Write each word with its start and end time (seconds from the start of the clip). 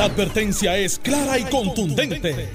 La 0.00 0.06
advertencia 0.06 0.78
es 0.78 0.98
clara 0.98 1.36
y 1.36 1.44
contundente. 1.44 2.48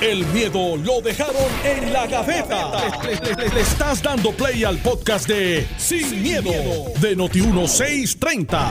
El 0.00 0.24
miedo 0.26 0.76
lo 0.76 1.00
dejaron 1.00 1.34
en 1.64 1.92
la 1.92 2.06
gaveta. 2.06 2.70
Le, 3.02 3.60
estás 3.60 4.00
dando 4.00 4.30
play 4.30 4.62
al 4.62 4.78
podcast 4.78 5.26
de 5.26 5.66
Sin, 5.78 6.22
miedo, 6.22 6.52
de 7.00 7.16
Noti1630. 7.18 8.68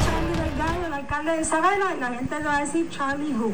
el 0.86 0.94
alcalde 0.94 1.32
de 1.32 1.42
Isabela, 1.42 1.94
y 1.98 2.00
la 2.00 2.14
gente 2.14 2.40
le 2.40 2.46
va 2.46 2.56
a 2.56 2.62
decir 2.62 2.90
Charlie 2.90 3.34
Who. 3.34 3.52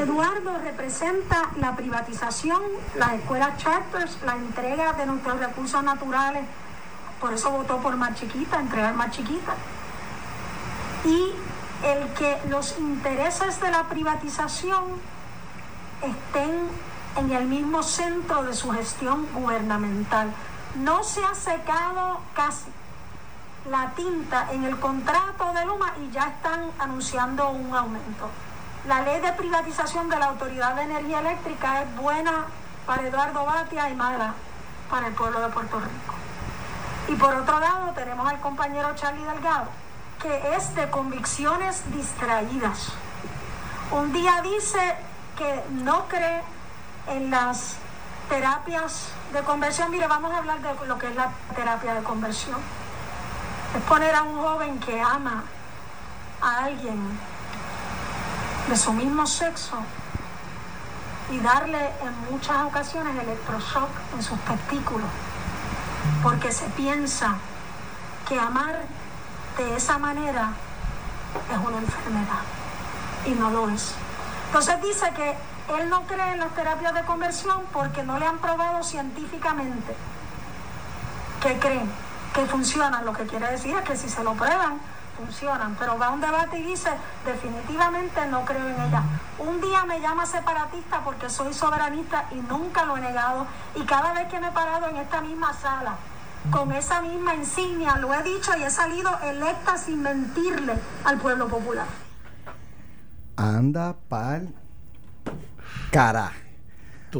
Eduardo 0.00 0.58
representa 0.62 1.50
la 1.60 1.74
privatización, 1.74 2.62
las 2.96 3.14
escuelas 3.14 3.58
charters, 3.58 4.16
la 4.24 4.36
entrega 4.36 4.92
de 4.92 5.06
nuestros 5.06 5.40
recursos 5.40 5.82
naturales, 5.82 6.44
por 7.20 7.32
eso 7.32 7.50
votó 7.50 7.78
por 7.78 7.96
más 7.96 8.16
chiquita, 8.20 8.60
entregar 8.60 8.94
más 8.94 9.10
chiquita. 9.10 9.56
Y 11.04 11.32
el 11.84 12.12
que 12.14 12.40
los 12.48 12.78
intereses 12.78 13.60
de 13.60 13.70
la 13.70 13.84
privatización 13.84 14.84
estén 16.02 16.68
en 17.16 17.32
el 17.32 17.46
mismo 17.46 17.82
centro 17.82 18.42
de 18.44 18.54
su 18.54 18.70
gestión 18.70 19.26
gubernamental. 19.34 20.32
No 20.76 21.02
se 21.04 21.24
ha 21.24 21.34
secado 21.34 22.20
casi 22.34 22.70
la 23.70 23.90
tinta 23.90 24.48
en 24.52 24.64
el 24.64 24.78
contrato 24.78 25.52
de 25.52 25.64
Luma 25.66 25.92
y 26.00 26.10
ya 26.10 26.28
están 26.28 26.70
anunciando 26.78 27.50
un 27.50 27.74
aumento. 27.74 28.28
La 28.88 29.02
ley 29.02 29.20
de 29.20 29.32
privatización 29.32 30.08
de 30.08 30.18
la 30.18 30.26
Autoridad 30.26 30.74
de 30.74 30.82
Energía 30.82 31.20
Eléctrica 31.20 31.82
es 31.82 31.96
buena 31.96 32.46
para 32.86 33.06
Eduardo 33.06 33.44
Batia 33.44 33.88
y 33.90 33.94
mala 33.94 34.34
para 34.90 35.06
el 35.06 35.14
pueblo 35.14 35.40
de 35.40 35.48
Puerto 35.48 35.78
Rico. 35.78 36.14
Y 37.08 37.14
por 37.14 37.34
otro 37.34 37.60
lado 37.60 37.92
tenemos 37.94 38.28
al 38.28 38.40
compañero 38.40 38.94
Charlie 38.96 39.24
Delgado, 39.24 39.68
que 40.22 40.56
es 40.56 40.74
de 40.76 40.88
convicciones 40.88 41.82
distraídas. 41.92 42.92
Un 43.90 44.12
día 44.12 44.40
dice 44.42 44.94
que 45.36 45.64
no 45.82 46.06
cree 46.06 46.42
en 47.08 47.30
las 47.30 47.74
terapias 48.28 49.08
de 49.32 49.40
conversión. 49.42 49.90
Mire, 49.90 50.06
vamos 50.06 50.32
a 50.32 50.38
hablar 50.38 50.60
de 50.60 50.86
lo 50.86 50.96
que 50.96 51.08
es 51.08 51.16
la 51.16 51.32
terapia 51.56 51.94
de 51.94 52.02
conversión. 52.04 52.58
Es 53.76 53.82
poner 53.82 54.14
a 54.14 54.22
un 54.22 54.40
joven 54.40 54.78
que 54.78 55.00
ama 55.00 55.42
a 56.40 56.64
alguien 56.64 57.18
de 58.68 58.76
su 58.76 58.92
mismo 58.92 59.26
sexo 59.26 59.76
y 61.30 61.40
darle 61.40 61.84
en 62.00 62.30
muchas 62.30 62.64
ocasiones 62.64 63.20
electroshock 63.20 63.90
en 64.14 64.22
sus 64.22 64.38
testículos, 64.40 65.08
porque 66.22 66.52
se 66.52 66.66
piensa 66.66 67.36
que 68.28 68.38
amar 68.38 68.82
de 69.56 69.76
esa 69.76 69.98
manera 69.98 70.52
es 71.50 71.58
una 71.58 71.78
enfermedad 71.78 72.42
y 73.26 73.30
no 73.30 73.50
lo 73.50 73.68
es. 73.68 73.94
Entonces 74.46 74.82
dice 74.82 75.10
que 75.14 75.36
él 75.78 75.88
no 75.88 76.02
cree 76.02 76.32
en 76.32 76.40
las 76.40 76.54
terapias 76.54 76.94
de 76.94 77.02
conversión 77.02 77.62
porque 77.72 78.02
no 78.02 78.18
le 78.18 78.26
han 78.26 78.38
probado 78.38 78.82
científicamente 78.82 79.94
que 81.42 81.58
creen 81.58 81.90
que 82.34 82.46
funcionan. 82.46 83.04
Lo 83.04 83.12
que 83.12 83.26
quiere 83.26 83.50
decir 83.50 83.76
es 83.76 83.82
que 83.82 83.96
si 83.96 84.08
se 84.08 84.22
lo 84.24 84.34
prueban, 84.34 84.80
funcionan. 85.16 85.76
Pero 85.78 85.98
va 85.98 86.06
a 86.06 86.10
un 86.10 86.20
debate 86.20 86.58
y 86.58 86.62
dice, 86.62 86.90
definitivamente 87.24 88.26
no 88.26 88.44
creo 88.44 88.68
en 88.68 88.80
ella. 88.80 89.02
Un 89.38 89.60
día 89.60 89.84
me 89.84 90.00
llama 90.00 90.26
separatista 90.26 91.00
porque 91.00 91.30
soy 91.30 91.52
soberanista 91.52 92.26
y 92.30 92.36
nunca 92.36 92.84
lo 92.84 92.96
he 92.96 93.00
negado. 93.00 93.46
Y 93.74 93.82
cada 93.84 94.12
vez 94.12 94.28
que 94.28 94.40
me 94.40 94.48
he 94.48 94.52
parado 94.52 94.88
en 94.88 94.96
esta 94.96 95.20
misma 95.20 95.52
sala, 95.54 95.94
con 96.50 96.72
esa 96.72 97.02
misma 97.02 97.34
insignia, 97.34 97.96
lo 97.96 98.12
he 98.12 98.22
dicho 98.22 98.52
y 98.58 98.62
he 98.62 98.70
salido 98.70 99.10
electa 99.24 99.78
sin 99.78 100.02
mentirle 100.02 100.74
al 101.04 101.18
pueblo 101.18 101.48
popular. 101.48 101.86
Anda 103.36 103.96
pal 104.08 104.52
cara. 105.90 106.32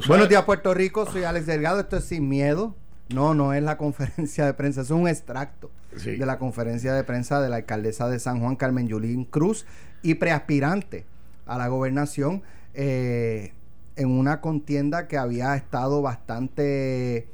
Buenos 0.06 0.28
días, 0.28 0.43
Puerto 0.45 0.73
Rico. 0.73 1.05
Soy 1.05 1.25
Alex 1.25 1.47
Delgado. 1.47 1.81
Esto 1.81 1.98
es 1.98 2.05
Sin 2.05 2.28
Miedo. 2.28 2.75
No, 3.11 3.34
no 3.34 3.53
es 3.53 3.62
la 3.62 3.77
conferencia 3.77 4.47
de 4.47 4.55
prensa, 4.55 4.81
es 4.81 4.91
un 4.91 5.06
extracto 5.06 5.71
de 5.93 6.25
la 6.25 6.38
conferencia 6.38 6.94
de 6.94 7.05
prensa 7.05 7.41
de 7.43 7.50
la 7.50 7.56
alcaldesa 7.56 8.09
de 8.09 8.19
San 8.19 8.41
Juan, 8.41 8.56
Carmen 8.56 8.88
Yulín 8.88 9.27
Cruz, 9.27 9.66
y 10.03 10.15
preaspirante 10.15 11.05
a 11.44 11.59
la 11.59 11.69
gobernación 11.69 12.43
eh, 12.72 13.53
en 13.97 14.11
una 14.11 14.41
contienda 14.41 15.06
que 15.09 15.19
había 15.19 15.55
estado 15.55 16.00
bastante 16.00 17.28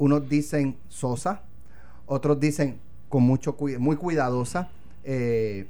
unos 0.00 0.28
dicen 0.30 0.78
sosa, 0.88 1.42
otros 2.06 2.40
dicen 2.40 2.80
con 3.10 3.22
mucho 3.22 3.54
muy 3.78 3.96
cuidadosa, 3.96 4.70
eh, 5.04 5.66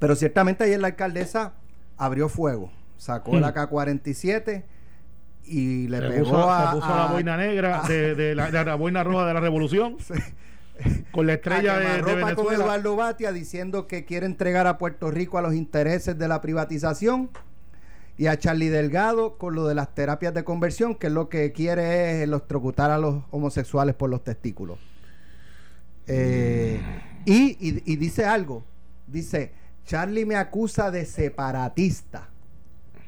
pero 0.00 0.16
ciertamente 0.16 0.64
ayer 0.64 0.80
la 0.80 0.88
alcaldesa 0.88 1.52
abrió 1.96 2.28
fuego, 2.28 2.72
sacó 2.96 3.38
la 3.38 3.54
K-47 3.54 4.64
y 5.44 5.86
le 5.86 6.00
pegó 6.00 6.50
a, 6.50 6.72
puso 6.72 6.88
la 6.88 7.06
boina 7.06 7.36
negra 7.36 7.82
de, 7.88 8.34
la, 8.34 8.74
boina 8.74 9.04
roja 9.04 9.26
de 9.26 9.34
la 9.34 9.40
revolución. 9.40 9.96
Con 11.12 11.28
la 11.28 11.34
estrella 11.34 11.78
de, 11.78 12.02
de, 12.02 12.02
Venezuela. 12.02 12.34
con 12.34 12.54
Eduardo 12.54 12.96
Batia 12.96 13.30
diciendo 13.30 13.86
que 13.86 14.04
quiere 14.04 14.26
entregar 14.26 14.66
a 14.66 14.78
Puerto 14.78 15.12
Rico 15.12 15.38
a 15.38 15.42
los 15.42 15.54
intereses 15.54 16.18
de 16.18 16.26
la 16.26 16.40
privatización 16.40 17.30
y 18.22 18.28
a 18.28 18.38
Charlie 18.38 18.68
Delgado 18.68 19.36
con 19.36 19.56
lo 19.56 19.66
de 19.66 19.74
las 19.74 19.96
terapias 19.96 20.32
de 20.32 20.44
conversión, 20.44 20.94
que 20.94 21.08
es 21.08 21.12
lo 21.12 21.28
que 21.28 21.50
quiere 21.50 22.12
es 22.12 22.22
electrocutar 22.22 22.92
a 22.92 22.98
los 22.98 23.24
homosexuales 23.32 23.96
por 23.96 24.10
los 24.10 24.22
testículos. 24.22 24.78
Eh, 26.06 26.80
y, 27.24 27.56
y, 27.58 27.96
dice 27.96 28.24
algo, 28.24 28.62
dice, 29.08 29.50
Charlie 29.86 30.24
me 30.24 30.36
acusa 30.36 30.92
de 30.92 31.04
separatista 31.04 32.28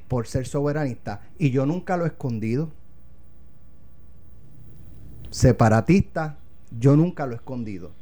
por 0.09 0.27
ser 0.27 0.49
soberanista 0.49 1.21
y 1.39 1.53
yo 1.53 1.65
nunca 1.65 1.97
lo 1.97 2.07
he 2.07 2.09
escondido. 2.09 2.73
Separatista, 5.31 6.39
yo 6.77 6.97
nunca 6.97 7.27
lo 7.27 7.35
he 7.35 7.37
escondido, 7.37 7.93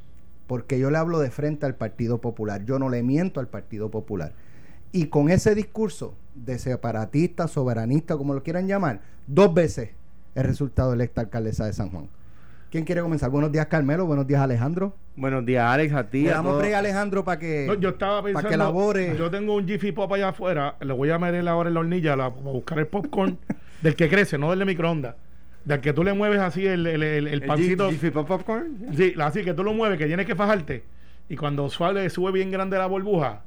porque 0.47 0.79
yo 0.79 0.91
le 0.91 0.97
hablo 0.97 1.19
de 1.19 1.31
frente 1.31 1.67
al 1.67 1.75
Partido 1.75 2.23
Popular, 2.23 2.65
yo 2.65 2.79
no 2.79 2.89
le 2.89 3.03
miento 3.03 3.39
al 3.39 3.49
Partido 3.49 3.91
Popular. 3.91 4.33
Y 4.93 5.09
con 5.09 5.29
ese 5.29 5.55
discurso 5.55 6.15
de 6.35 6.59
separatista, 6.59 7.49
soberanista, 7.49 8.17
como 8.17 8.35
lo 8.35 8.43
quieran 8.43 8.67
llamar, 8.67 9.01
dos 9.27 9.53
veces 9.53 9.91
el 10.35 10.45
resultado 10.45 10.93
electa 10.93 11.21
alcaldesa 11.21 11.67
de 11.67 11.73
San 11.73 11.91
Juan. 11.91 12.09
¿Quién 12.71 12.85
quiere 12.85 13.03
comenzar? 13.03 13.29
Buenos 13.29 13.53
días, 13.53 13.67
Carmelo. 13.67 14.07
Buenos 14.07 14.27
días, 14.27 14.41
Alejandro. 14.41 14.97
Buenos 15.15 15.45
días, 15.45 15.63
Alex, 15.63 15.93
a 15.93 16.09
ti. 16.09 16.23
Le 16.23 16.31
damos 16.31 16.65
a 16.65 16.79
Alejandro 16.79 17.23
para 17.23 17.39
que, 17.39 17.67
yo 17.79 17.91
estaba 17.91 18.23
pensando, 18.23 18.35
para 18.35 18.49
que 18.49 18.55
elabore. 18.55 19.15
Yo 19.19 19.31
tengo 19.31 19.57
un 19.57 19.69
Jiffy 19.69 19.93
Pop 19.93 20.11
allá 20.11 20.31
afuera. 20.31 20.77
Le 20.81 20.95
voy 20.95 21.11
a 21.11 21.19
meter 21.19 21.47
ahora 21.49 21.69
en 21.69 21.75
la 21.75 21.81
hornilla 21.81 22.17
para 22.17 22.29
buscar 22.29 22.79
el 22.79 22.87
popcorn 22.87 23.37
del 23.83 23.95
que 23.95 24.09
crece, 24.09 24.39
no 24.39 24.49
del 24.49 24.61
de 24.61 24.65
microondas. 24.65 25.17
Del 25.67 25.81
que 25.83 25.93
tú 25.93 26.03
le 26.03 26.15
mueves 26.15 26.41
así 26.41 26.67
el, 26.67 26.87
el, 26.87 27.03
el, 27.03 27.43
pancito. 27.43 27.91
¿Jiffy 27.91 28.11
Pop 28.11 28.27
popcorn? 28.27 28.95
Sí, 28.97 29.13
así 29.21 29.45
que 29.45 29.53
tú 29.53 29.65
lo 29.65 29.75
mueves, 29.75 29.99
que 29.99 30.07
tienes 30.07 30.25
que 30.25 30.35
fajarte. 30.35 30.83
Y 31.29 31.37
cuando 31.37 31.69
suave, 31.69 32.09
sube 32.09 32.33
bien 32.33 32.51
grande 32.51 32.79
la 32.79 32.87
burbuja, 32.87 33.43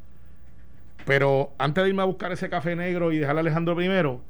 pero 1.05 1.53
antes 1.57 1.83
de 1.83 1.89
irme 1.89 2.01
a 2.01 2.05
buscar 2.05 2.31
ese 2.31 2.49
café 2.49 2.75
negro 2.75 3.11
y 3.11 3.19
dejar 3.19 3.38
a 3.38 3.39
Alejandro 3.41 3.75
primero, 3.75 4.21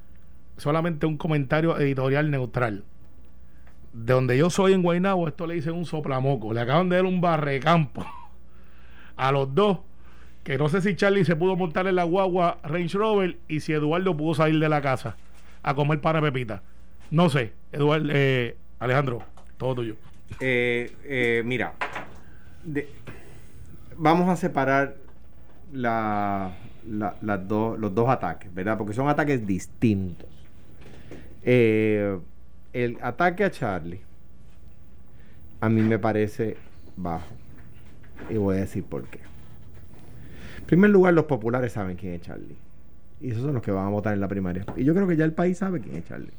solamente 0.58 1.06
un 1.06 1.18
comentario 1.18 1.78
editorial 1.80 2.30
neutral. 2.30 2.84
De 3.94 4.14
donde 4.14 4.38
yo 4.38 4.50
soy 4.50 4.74
en 4.74 4.82
Guaynabo, 4.82 5.28
esto 5.28 5.48
le 5.48 5.56
dicen 5.56 5.74
un 5.74 5.86
soplamoco. 5.86 6.54
Le 6.54 6.60
acaban 6.62 6.90
de 6.90 6.98
dar 6.98 7.06
un 7.06 7.22
barrecampo 7.22 8.06
a 9.16 9.32
los 9.32 9.56
dos. 9.56 9.80
Que 10.44 10.58
no 10.58 10.70
sé 10.70 10.82
si 10.82 10.96
Charlie 10.96 11.26
se 11.26 11.36
pudo 11.36 11.56
montar 11.56 11.88
en 11.88 11.96
la 11.96 12.04
guagua 12.04 12.60
Range 12.64 12.96
Rover 12.98 13.38
y 13.48 13.62
si 13.62 13.74
Eduardo 13.74 14.16
pudo 14.16 14.36
salir 14.36 14.60
de 14.60 14.70
la 14.70 14.82
casa 14.82 15.16
a 15.64 15.74
comer 15.74 16.02
para 16.02 16.22
Pepita. 16.22 16.62
No 17.10 17.30
sé, 17.30 17.54
Eduardo, 17.72 18.10
eh, 18.12 18.56
Alejandro, 18.80 19.24
todo 19.58 19.76
tuyo. 19.76 19.96
Eh, 20.40 20.94
eh, 21.04 21.42
mira, 21.46 21.74
vamos 23.98 24.30
a 24.30 24.36
separar 24.36 24.98
los 25.76 27.96
dos 27.96 28.10
ataques, 28.10 28.54
¿verdad? 28.54 28.78
Porque 28.78 28.94
son 28.94 29.10
ataques 29.10 29.46
distintos. 29.46 30.30
Eh, 31.44 32.18
el 32.74 32.98
ataque 33.02 33.44
a 33.44 33.52
Charlie 33.52 34.02
a 35.62 35.70
mí 35.70 35.82
me 35.82 36.00
parece 36.00 36.58
bajo. 36.96 37.34
Y 38.30 38.38
voy 38.38 38.58
a 38.58 38.62
decir 38.62 38.84
por 38.84 39.08
qué. 39.08 39.20
En 40.60 40.66
primer 40.66 40.90
lugar, 40.90 41.14
los 41.14 41.26
populares 41.26 41.74
saben 41.74 41.98
quién 41.98 42.14
es 42.14 42.22
Charlie. 42.22 42.58
Y 43.22 43.32
esos 43.32 43.44
son 43.44 43.54
los 43.54 43.64
que 43.64 43.72
van 43.72 43.88
a 43.88 43.90
votar 43.90 44.14
en 44.14 44.22
la 44.22 44.28
primaria. 44.28 44.66
Y 44.76 44.84
yo 44.84 44.94
creo 44.94 45.08
que 45.08 45.16
ya 45.16 45.26
el 45.26 45.34
país 45.34 45.58
sabe 45.58 45.82
quién 45.82 45.98
es 45.98 46.06
Charlie. 46.06 46.34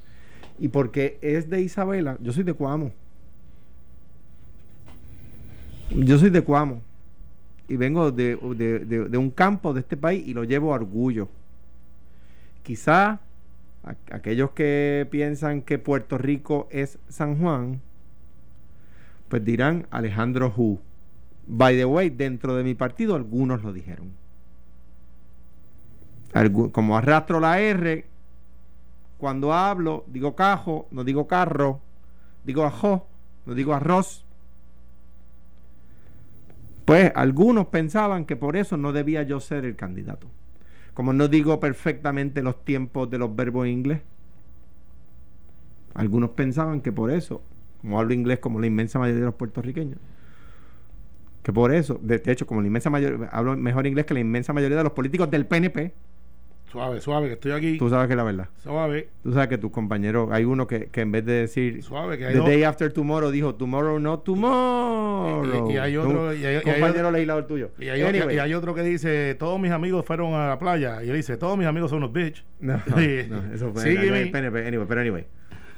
Y 0.59 0.69
porque 0.69 1.19
es 1.23 1.51
de 1.51 1.61
Isabela, 1.61 2.17
yo 2.21 2.33
soy 2.33 2.45
de 2.45 2.55
Cuamo. 2.55 2.93
Yo 5.91 6.19
soy 6.19 6.31
de 6.31 6.43
Cuamo 6.43 6.83
y 7.69 7.77
vengo 7.77 8.13
de, 8.13 8.37
un 8.37 9.31
campo 9.31 9.73
de 9.75 9.81
este 9.81 9.97
país 9.97 10.27
y 10.27 10.35
lo 10.35 10.45
llevo 10.45 10.73
a 10.73 10.77
orgullo. 10.77 11.29
Quizá 12.63 13.21
aquellos 14.11 14.51
que 14.51 15.07
piensan 15.11 15.63
que 15.63 15.79
Puerto 15.79 16.19
Rico 16.19 16.69
es 16.71 16.99
San 17.09 17.39
Juan, 17.39 17.81
pues 19.29 19.45
dirán 19.45 19.87
Alejandro 19.91 20.53
Hu. 20.57 20.81
By 21.47 21.77
the 21.77 21.85
way, 21.85 22.11
dentro 22.11 22.57
de 22.57 22.65
mi 22.65 22.75
partido 22.75 23.15
algunos 23.15 23.63
lo 23.63 23.73
dijeron. 23.73 24.13
como 26.73 26.97
arrastro 26.97 27.41
la 27.41 27.61
R, 27.61 28.05
cuando 29.19 29.55
hablo, 29.55 30.05
digo 30.09 30.35
cajo, 30.35 30.89
no 30.91 31.03
digo 31.03 31.27
carro, 31.27 31.81
digo 32.45 32.65
ajo, 32.65 33.07
no 33.47 33.55
digo 33.55 33.73
arroz. 33.75 34.26
Pues 36.87 37.11
algunos 37.17 37.67
pensaban 37.67 38.25
que 38.25 38.37
por 38.37 38.57
eso 38.57 38.77
no 38.77 38.93
debía 38.93 39.25
yo 39.25 39.41
ser 39.41 39.65
el 39.65 39.75
candidato. 39.75 40.29
Como 40.95 41.13
no 41.13 41.27
digo 41.27 41.59
perfectamente 41.59 42.43
los 42.43 42.65
tiempos 42.65 43.11
de 43.11 43.19
los 43.19 43.35
verbos 43.35 43.67
en 43.67 43.73
inglés. 43.73 44.01
Algunos 45.95 46.31
pensaban 46.31 46.81
que 46.81 46.93
por 46.93 47.11
eso, 47.11 47.43
como 47.81 47.99
hablo 47.99 48.15
inglés 48.15 48.39
como 48.39 48.61
la 48.61 48.69
inmensa 48.69 49.01
mayoría 49.01 49.21
de 49.21 49.27
los 49.27 49.35
puertorriqueños, 49.35 49.99
que 51.43 51.53
por 51.53 51.75
eso, 51.75 51.99
de, 52.03 52.23
hecho, 52.27 52.47
como 52.47 52.61
la 52.61 52.69
inmensa 52.69 52.89
mayoría, 52.89 53.29
hablo 53.33 53.57
mejor 53.57 53.87
inglés 53.87 54.07
que 54.07 54.15
la 54.15 54.21
inmensa 54.21 54.53
mayoría 54.53 54.77
de 54.77 54.85
los 54.85 54.93
políticos 54.93 55.29
del 55.29 55.45
PNP, 55.45 55.93
Suave, 56.71 57.01
suave, 57.01 57.29
que 57.29 57.35
estoy 57.35 57.53
aquí. 57.53 57.79
Tú 57.79 57.89
sabes 57.89 58.09
que 58.09 58.15
es 58.15 58.17
la 58.17 58.25
verdad. 58.25 58.49
Suave. 58.59 59.09
Tú 59.23 59.33
sabes 59.33 59.49
que 59.49 59.59
tus 59.59 59.71
compañeros, 59.71 60.31
hay 60.33 60.45
uno 60.45 60.67
que, 60.67 60.87
que 60.87 61.03
en 61.03 61.13
vez 61.13 61.25
de 61.25 61.33
decir 61.33 61.83
suave, 61.83 62.19
que 62.19 62.27
hay 62.27 62.35
The 62.35 62.41
day 62.41 62.65
after 62.65 62.93
tomorrow, 62.93 63.31
dijo 63.31 63.55
tomorrow, 63.55 64.01
no 64.01 64.19
tomorrow. 64.19 65.71
Y, 65.71 65.77
hay 65.77 65.97
otro, 65.97 66.35
y 66.35 66.45
hay, 66.45 66.63
compañero 66.63 67.11
legislador 67.13 67.47
tuyo. 67.47 67.71
Y 67.79 67.89
hay, 67.89 68.03
otro, 68.03 68.33
y 68.33 68.39
hay, 68.39 68.55
otro, 68.55 68.75
que 68.75 68.83
dice, 68.83 69.37
todos 69.37 69.61
mis 69.61 69.71
amigos 69.71 70.05
fueron 70.05 70.35
a 70.35 70.49
la 70.49 70.59
playa. 70.59 71.05
Y 71.05 71.11
él 71.11 71.17
dice, 71.17 71.37
todos 71.37 71.57
mis 71.57 71.69
amigos 71.69 71.91
son 71.91 71.99
unos 71.99 72.13
bitch. 72.13 72.45
No, 72.59 72.75
no, 72.87 73.55
eso 73.55 73.73
fue 73.73 73.95
PNP. 74.33 74.67
Anyway, 74.67 74.87
pero 74.89 75.01
anyway. 75.01 75.25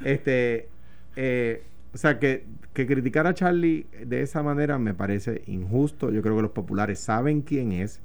Este, 0.02 0.68
eh, 1.16 1.62
o 1.92 1.98
sea, 1.98 2.18
que, 2.18 2.44
que 2.72 2.86
criticar 2.86 3.26
a 3.26 3.34
Charlie 3.34 3.86
de 4.06 4.22
esa 4.22 4.42
manera 4.42 4.78
me 4.78 4.94
parece 4.94 5.42
injusto. 5.46 6.10
Yo 6.10 6.22
creo 6.22 6.36
que 6.36 6.42
los 6.42 6.52
populares 6.52 6.98
saben 6.98 7.42
quién 7.42 7.72
es 7.72 8.00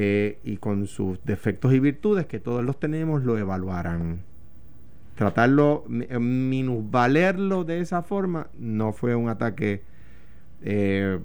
eh, 0.00 0.38
y 0.44 0.58
con 0.58 0.86
sus 0.86 1.18
defectos 1.24 1.74
y 1.74 1.80
virtudes, 1.80 2.24
que 2.26 2.38
todos 2.38 2.64
los 2.64 2.78
tenemos, 2.78 3.24
lo 3.24 3.36
evaluarán. 3.36 4.20
Tratarlo, 5.16 5.86
eh, 6.08 6.20
minusvalerlo 6.20 7.64
de 7.64 7.80
esa 7.80 8.02
forma, 8.02 8.46
no 8.56 8.92
fue 8.92 9.16
un 9.16 9.28
ataque 9.28 9.82
eh, 10.62 11.18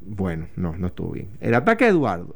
bueno, 0.00 0.46
no, 0.56 0.74
no 0.78 0.86
estuvo 0.86 1.10
bien. 1.10 1.28
El 1.40 1.52
ataque 1.52 1.84
a 1.84 1.88
Eduardo, 1.88 2.34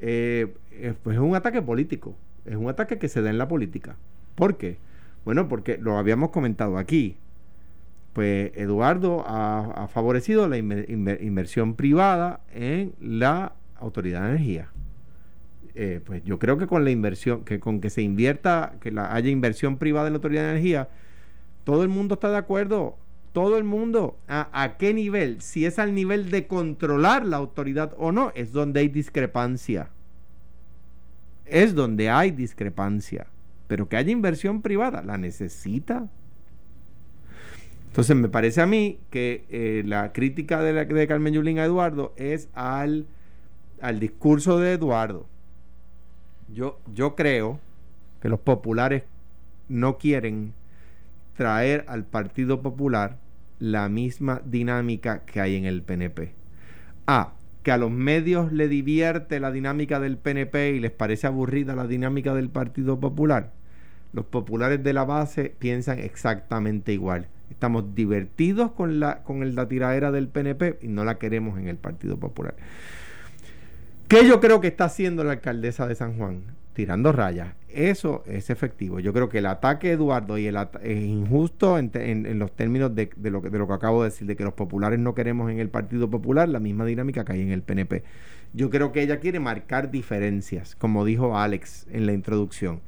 pues 0.00 1.14
es 1.14 1.20
un 1.20 1.36
ataque 1.36 1.60
político, 1.60 2.16
es 2.46 2.56
un 2.56 2.70
ataque 2.70 2.98
que 2.98 3.08
se 3.08 3.20
da 3.20 3.28
en 3.28 3.36
la 3.36 3.48
política. 3.48 3.96
¿Por 4.34 4.56
qué? 4.56 4.78
Bueno, 5.26 5.46
porque 5.50 5.76
lo 5.76 5.98
habíamos 5.98 6.30
comentado 6.30 6.78
aquí 6.78 7.18
pues 8.12 8.52
Eduardo 8.56 9.24
ha, 9.26 9.88
favorecido 9.88 10.48
la 10.48 10.58
inversión 10.58 11.74
privada 11.74 12.40
en 12.52 12.94
la 13.00 13.54
Autoridad 13.76 14.22
de 14.22 14.28
Energía. 14.30 14.68
Eh, 15.74 16.00
pues 16.04 16.22
yo 16.24 16.38
creo 16.38 16.58
que 16.58 16.66
con 16.66 16.84
la 16.84 16.90
inversión, 16.90 17.44
que 17.44 17.58
con 17.58 17.80
que 17.80 17.88
se 17.88 18.02
invierta, 18.02 18.74
que 18.80 18.90
la, 18.90 19.14
haya 19.14 19.30
inversión 19.30 19.78
privada 19.78 20.08
en 20.08 20.12
la 20.12 20.16
Autoridad 20.18 20.42
de 20.42 20.50
Energía, 20.50 20.88
todo 21.64 21.82
el 21.82 21.88
mundo 21.88 22.14
está 22.14 22.30
de 22.30 22.36
acuerdo. 22.36 22.98
Todo 23.32 23.56
el 23.56 23.64
mundo, 23.64 24.18
¿a, 24.28 24.50
¿a 24.52 24.76
qué 24.76 24.92
nivel? 24.92 25.40
Si 25.40 25.64
es 25.64 25.78
al 25.78 25.94
nivel 25.94 26.30
de 26.30 26.46
controlar 26.46 27.24
la 27.24 27.38
autoridad 27.38 27.94
o 27.96 28.12
no, 28.12 28.30
es 28.34 28.52
donde 28.52 28.80
hay 28.80 28.88
discrepancia. 28.88 29.88
Es 31.46 31.74
donde 31.74 32.10
hay 32.10 32.30
discrepancia. 32.30 33.26
Pero 33.68 33.88
que 33.88 33.96
haya 33.96 34.10
inversión 34.10 34.60
privada, 34.60 35.02
¿la 35.02 35.16
necesita? 35.16 36.10
Entonces 37.92 38.16
me 38.16 38.30
parece 38.30 38.62
a 38.62 38.66
mí 38.66 39.00
que 39.10 39.44
eh, 39.50 39.82
la 39.84 40.14
crítica 40.14 40.62
de, 40.62 40.72
la, 40.72 40.86
de 40.86 41.06
Carmen 41.06 41.34
Yulín 41.34 41.58
a 41.58 41.66
Eduardo 41.66 42.14
es 42.16 42.48
al, 42.54 43.04
al 43.82 44.00
discurso 44.00 44.58
de 44.58 44.72
Eduardo. 44.72 45.26
Yo, 46.50 46.80
yo 46.94 47.14
creo 47.16 47.60
que 48.22 48.30
los 48.30 48.40
populares 48.40 49.02
no 49.68 49.98
quieren 49.98 50.54
traer 51.36 51.84
al 51.86 52.04
Partido 52.04 52.62
Popular 52.62 53.18
la 53.58 53.90
misma 53.90 54.40
dinámica 54.42 55.26
que 55.26 55.42
hay 55.42 55.56
en 55.56 55.66
el 55.66 55.82
PNP. 55.82 56.32
Ah, 57.06 57.34
que 57.62 57.72
a 57.72 57.76
los 57.76 57.90
medios 57.90 58.54
le 58.54 58.68
divierte 58.68 59.38
la 59.38 59.52
dinámica 59.52 60.00
del 60.00 60.16
PNP 60.16 60.70
y 60.70 60.80
les 60.80 60.92
parece 60.92 61.26
aburrida 61.26 61.74
la 61.74 61.86
dinámica 61.86 62.32
del 62.32 62.48
Partido 62.48 62.98
Popular. 62.98 63.52
Los 64.14 64.24
populares 64.24 64.82
de 64.82 64.94
la 64.94 65.04
base 65.04 65.54
piensan 65.58 65.98
exactamente 65.98 66.94
igual. 66.94 67.28
Estamos 67.52 67.94
divertidos 67.94 68.72
con 68.72 68.98
la, 68.98 69.22
con 69.22 69.54
la 69.54 69.68
tiradera 69.68 70.10
del 70.10 70.28
PNP 70.28 70.78
y 70.80 70.88
no 70.88 71.04
la 71.04 71.18
queremos 71.18 71.58
en 71.58 71.68
el 71.68 71.76
Partido 71.76 72.16
Popular. 72.16 72.54
¿Qué 74.08 74.26
yo 74.26 74.40
creo 74.40 74.60
que 74.60 74.68
está 74.68 74.86
haciendo 74.86 75.22
la 75.22 75.32
alcaldesa 75.32 75.86
de 75.86 75.94
San 75.94 76.16
Juan? 76.16 76.42
Tirando 76.72 77.12
rayas. 77.12 77.54
Eso 77.68 78.24
es 78.26 78.48
efectivo. 78.48 79.00
Yo 79.00 79.12
creo 79.12 79.28
que 79.28 79.38
el 79.38 79.46
ataque 79.46 79.88
de 79.88 79.94
Eduardo 79.94 80.38
y 80.38 80.46
el 80.46 80.56
es 80.82 81.02
injusto 81.02 81.78
en, 81.78 82.38
los 82.38 82.52
términos 82.52 82.94
de, 82.94 83.10
lo 83.30 83.42
que, 83.42 83.50
de 83.50 83.58
lo 83.58 83.68
que 83.68 83.74
acabo 83.74 84.02
de 84.02 84.08
decir, 84.08 84.26
de 84.26 84.34
que 84.34 84.44
los 84.44 84.54
populares 84.54 84.98
no 84.98 85.14
queremos 85.14 85.50
en 85.50 85.60
el 85.60 85.68
Partido 85.68 86.08
Popular 86.08 86.48
la 86.48 86.58
misma 86.58 86.86
dinámica 86.86 87.24
que 87.24 87.32
hay 87.32 87.42
en 87.42 87.52
el 87.52 87.62
PNP. 87.62 88.02
Yo 88.54 88.70
creo 88.70 88.92
que 88.92 89.02
ella 89.02 89.20
quiere 89.20 89.40
marcar 89.40 89.90
diferencias, 89.90 90.74
como 90.74 91.04
dijo 91.04 91.36
Alex 91.36 91.86
en 91.90 92.06
la 92.06 92.12
introducción 92.12 92.80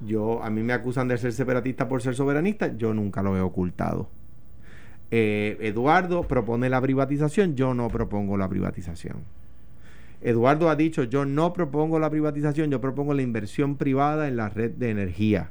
yo, 0.00 0.42
a 0.42 0.50
mí 0.50 0.62
me 0.62 0.72
acusan 0.72 1.08
de 1.08 1.18
ser 1.18 1.32
separatista 1.32 1.88
por 1.88 2.02
ser 2.02 2.14
soberanista, 2.14 2.76
yo 2.76 2.92
nunca 2.94 3.22
lo 3.22 3.36
he 3.36 3.40
ocultado. 3.40 4.08
Eh, 5.10 5.56
Eduardo 5.60 6.24
propone 6.24 6.68
la 6.68 6.80
privatización, 6.80 7.54
yo 7.54 7.74
no 7.74 7.88
propongo 7.88 8.36
la 8.36 8.48
privatización. 8.48 9.18
Eduardo 10.22 10.70
ha 10.70 10.76
dicho, 10.76 11.04
yo 11.04 11.24
no 11.24 11.52
propongo 11.52 11.98
la 11.98 12.10
privatización, 12.10 12.70
yo 12.70 12.80
propongo 12.80 13.14
la 13.14 13.22
inversión 13.22 13.76
privada 13.76 14.28
en 14.28 14.36
la 14.36 14.48
red 14.48 14.72
de 14.72 14.90
energía. 14.90 15.50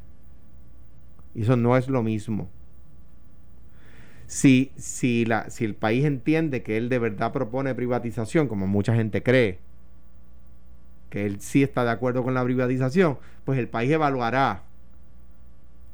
Y 1.33 1.43
eso 1.43 1.55
no 1.55 1.77
es 1.77 1.87
lo 1.87 2.03
mismo. 2.03 2.49
Si, 4.27 4.71
si, 4.75 5.25
la, 5.25 5.49
si 5.49 5.65
el 5.65 5.75
país 5.75 6.03
entiende 6.03 6.63
que 6.63 6.77
él 6.77 6.89
de 6.89 6.99
verdad 6.99 7.31
propone 7.31 7.75
privatización, 7.75 8.47
como 8.47 8.65
mucha 8.67 8.95
gente 8.95 9.21
cree, 9.21 9.59
él 11.15 11.39
sí 11.39 11.63
está 11.63 11.83
de 11.83 11.91
acuerdo 11.91 12.23
con 12.23 12.33
la 12.33 12.43
privatización, 12.43 13.17
pues 13.43 13.59
el 13.59 13.67
país 13.67 13.91
evaluará 13.91 14.63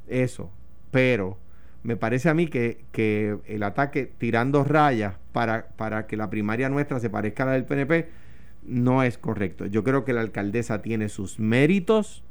eso. 0.08 0.52
Pero 0.92 1.38
me 1.84 1.96
parece 1.96 2.30
a 2.30 2.34
mí 2.34 2.48
que, 2.48 2.86
que 2.92 3.38
el 3.46 3.64
ataque 3.64 4.12
tirando 4.18 4.64
rayas 4.64 5.16
para, 5.32 5.68
para 5.76 6.08
que 6.08 6.18
la 6.18 6.30
primaria 6.30 6.70
nuestra 6.70 7.00
se 7.00 7.10
parezca 7.10 7.44
a 7.44 7.48
la 7.48 7.52
del 7.54 7.66
PNP 7.66 8.08
no 8.64 9.04
es 9.04 9.18
correcto. 9.18 9.66
Yo 9.66 9.84
creo 9.84 10.06
que 10.06 10.14
la 10.14 10.22
alcaldesa 10.22 10.82
tiene 10.82 11.10
sus 11.10 11.40
méritos. 11.40 12.24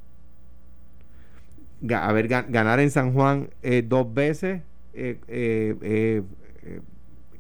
A 1.91 2.13
ver, 2.13 2.29
ganar 2.29 2.79
en 2.81 2.91
San 2.91 3.13
Juan 3.13 3.51
eh, 3.63 3.83
dos 3.87 4.13
veces, 4.13 4.63
eh, 4.93 5.19
eh, 5.29 6.23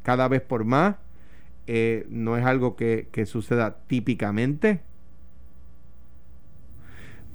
cada 0.02 0.28
vez 0.28 0.40
por 0.42 0.64
más, 0.64 0.96
no 2.08 2.36
es 2.36 2.44
algo 2.44 2.74
que, 2.74 3.08
que 3.12 3.26
suceda 3.26 3.78
típicamente. 3.86 4.80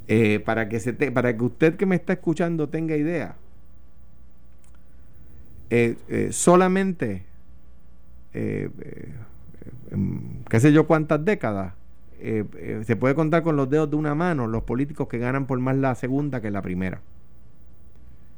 Eh, 0.08 0.40
para, 0.40 0.70
que 0.70 0.80
se 0.80 0.94
para 0.94 1.36
que 1.36 1.44
usted 1.44 1.76
que 1.78 1.88
me 1.88 1.96
está 1.96 2.14
escuchando 2.14 2.70
tenga 2.70 2.96
idea, 2.96 3.36
eh, 5.72 5.98
eh, 6.08 6.30
solamente, 6.32 7.24
qué 8.32 8.70
sé 10.60 10.72
yo 10.72 10.86
cuántas 10.86 11.26
décadas, 11.26 11.74
se 12.20 12.96
puede 12.96 13.16
contar 13.16 13.42
con 13.42 13.56
los 13.56 13.70
dedos 13.70 13.90
de 13.90 13.96
una 13.96 14.14
mano 14.14 14.48
los 14.48 14.64
políticos 14.64 15.08
que 15.08 15.18
ganan 15.18 15.48
por 15.48 15.60
más 15.60 15.76
la 15.76 15.96
segunda 15.96 16.40
que 16.42 16.52
la 16.52 16.62
primera. 16.62 17.02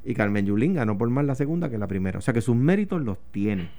Y 0.06 0.14
Carmen 0.14 0.46
Yulín 0.46 0.76
ganó 0.76 0.98
por 0.98 1.10
más 1.10 1.26
la 1.26 1.36
segunda 1.36 1.70
que 1.70 1.78
la 1.78 1.88
primera. 1.88 2.20
O 2.20 2.22
sea 2.22 2.34
que 2.34 2.42
sus 2.42 2.56
méritos 2.56 3.02
los 3.02 3.18
tiene. 3.32 3.70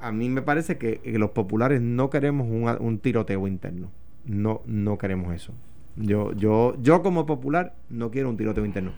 a 0.00 0.10
mí 0.10 0.30
me 0.30 0.40
parece 0.40 0.78
que, 0.78 1.00
los 1.18 1.30
populares 1.30 1.82
no 1.82 2.08
queremos 2.08 2.48
un 2.48 2.98
tiroteo 2.98 3.46
interno 3.46 3.90
no, 4.24 4.62
no 4.66 4.98
queremos 4.98 5.34
eso. 5.34 5.52
Yo, 5.96 6.32
yo, 6.32 6.76
yo 6.82 7.02
como 7.02 7.26
popular 7.26 7.74
no 7.88 8.10
quiero 8.10 8.30
un 8.30 8.36
tiroteo 8.36 8.64
interno. 8.64 8.92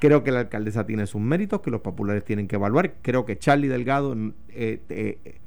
Creo 0.00 0.22
que 0.22 0.30
la 0.30 0.40
alcaldesa 0.40 0.86
tiene 0.86 1.06
sus 1.06 1.20
méritos, 1.20 1.60
que 1.60 1.70
los 1.70 1.80
populares 1.80 2.24
tienen 2.24 2.48
que 2.48 2.56
evaluar. 2.56 2.94
Creo 3.02 3.24
que 3.24 3.38
Charlie 3.38 3.68
Delgado 3.68 4.14
eh, 4.50 4.80
eh, 4.88 5.40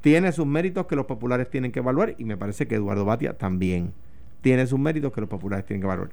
tiene 0.00 0.32
sus 0.32 0.46
méritos 0.46 0.86
que 0.86 0.96
los 0.96 1.06
populares 1.06 1.50
tienen 1.50 1.72
que 1.72 1.80
evaluar 1.80 2.14
y 2.18 2.24
me 2.24 2.36
parece 2.36 2.68
que 2.68 2.76
Eduardo 2.76 3.04
Batia 3.04 3.36
también 3.36 3.92
tiene 4.40 4.66
sus 4.66 4.78
méritos 4.78 5.12
que 5.12 5.20
los 5.20 5.28
populares 5.28 5.66
tienen 5.66 5.80
que 5.80 5.86
evaluar 5.86 6.10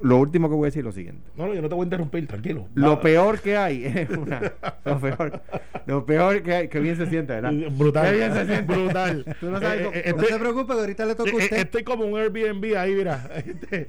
lo 0.00 0.18
último 0.18 0.48
que 0.48 0.54
voy 0.54 0.64
a 0.64 0.68
decir 0.68 0.80
es 0.80 0.84
lo 0.84 0.92
siguiente. 0.92 1.30
No, 1.36 1.46
no, 1.46 1.54
yo 1.54 1.62
no 1.62 1.68
te 1.68 1.74
voy 1.74 1.82
a 1.82 1.86
interrumpir, 1.86 2.26
tranquilo. 2.26 2.68
Lo 2.74 3.00
peor 3.00 3.40
que 3.40 3.56
hay 3.56 3.84
es 3.84 4.10
una. 4.10 4.40
Lo 4.84 5.00
peor, 5.00 5.42
lo 5.86 6.06
peor 6.06 6.42
que 6.42 6.54
hay, 6.54 6.68
que 6.68 6.80
bien 6.80 6.96
se 6.96 7.06
siente, 7.06 7.34
¿verdad? 7.34 7.52
Brutal. 7.72 8.10
Qué 8.10 8.16
bien 8.16 8.32
se 8.32 8.46
siente. 8.46 8.74
Brutal. 8.74 9.24
Tú 9.40 9.50
no, 9.50 9.60
sabes, 9.60 9.86
eh, 9.86 10.02
eh, 10.06 10.14
no 10.16 10.22
se 10.24 10.38
preocupe, 10.38 10.72
que 10.74 10.80
ahorita 10.80 11.06
le 11.06 11.14
toca 11.14 11.30
a 11.30 11.32
eh, 11.32 11.36
usted. 11.36 11.56
Estoy 11.58 11.84
como 11.84 12.04
un 12.04 12.18
Airbnb 12.18 12.76
ahí, 12.76 12.94
mira. 12.94 13.28
Este, 13.36 13.88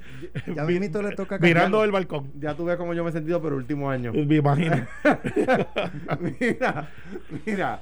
ya 0.54 0.66
mismo 0.66 1.02
le 1.02 1.16
toca 1.16 1.38
Mirando 1.40 1.84
el 1.84 1.92
balcón. 1.92 2.32
Ya 2.40 2.56
tú 2.56 2.66
ves 2.66 2.78
cómo 2.78 2.94
yo 2.94 3.04
me 3.04 3.12
he 3.12 3.14
sentido 3.14 3.42
por 3.42 3.54
el 3.54 3.60
último 3.60 3.90
año. 3.90 4.12
Me 4.14 4.36
imagino. 4.36 4.86
mira, 6.40 6.90
mira. 7.46 7.82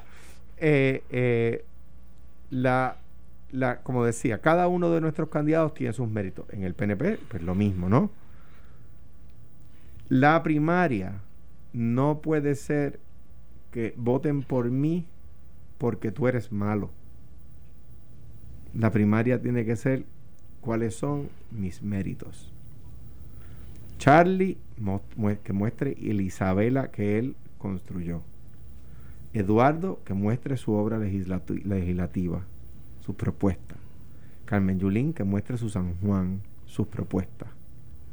Eh, 0.59 1.03
eh, 1.11 1.65
la 2.49 2.97
como 3.83 4.03
decía, 4.03 4.39
cada 4.39 4.67
uno 4.67 4.91
de 4.91 5.01
nuestros 5.01 5.29
candidatos 5.29 5.73
tiene 5.73 5.93
sus 5.93 6.09
méritos. 6.09 6.45
En 6.51 6.63
el 6.63 6.73
PNP, 6.73 7.19
pues 7.29 7.43
lo 7.43 7.55
mismo, 7.55 7.89
¿no? 7.89 8.11
La 10.09 10.41
primaria 10.43 11.21
no 11.73 12.21
puede 12.21 12.55
ser 12.55 12.99
que 13.71 13.93
voten 13.97 14.43
por 14.43 14.71
mí 14.71 15.05
porque 15.77 16.11
tú 16.11 16.27
eres 16.27 16.51
malo. 16.51 16.91
La 18.73 18.91
primaria 18.91 19.41
tiene 19.41 19.65
que 19.65 19.75
ser 19.75 20.05
cuáles 20.61 20.95
son 20.95 21.29
mis 21.51 21.81
méritos. 21.81 22.53
Charlie, 23.97 24.57
que 25.43 25.53
muestre 25.53 25.95
Isabela 25.99 26.91
que 26.91 27.17
él 27.17 27.35
construyó. 27.57 28.21
Eduardo, 29.33 29.99
que 30.05 30.13
muestre 30.13 30.57
su 30.57 30.73
obra 30.73 30.99
legislativa, 30.99 32.45
sus 33.07 33.15
propuestas. 33.15 33.77
Carmen 34.43 34.79
Yulín, 34.79 35.13
que 35.13 35.23
muestre 35.23 35.57
su 35.57 35.69
San 35.69 35.95
Juan, 36.01 36.41
sus 36.65 36.87
propuestas. 36.87 37.47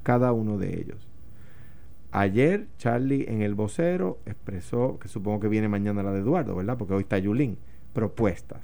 Cada 0.05 0.33
uno 0.33 0.57
de 0.57 0.79
ellos. 0.81 1.09
Ayer 2.13 2.69
Charlie 2.79 3.27
en 3.29 3.43
el 3.43 3.55
vocero 3.55 4.21
expresó, 4.25 5.01
que 5.01 5.09
supongo 5.09 5.41
que 5.41 5.49
viene 5.49 5.67
mañana 5.67 6.05
la 6.05 6.13
de 6.13 6.21
Eduardo, 6.21 6.55
¿verdad? 6.55 6.79
Porque 6.79 6.95
hoy 6.95 7.03
está 7.03 7.19
Yulín. 7.19 7.59
Propuestas. 7.93 8.61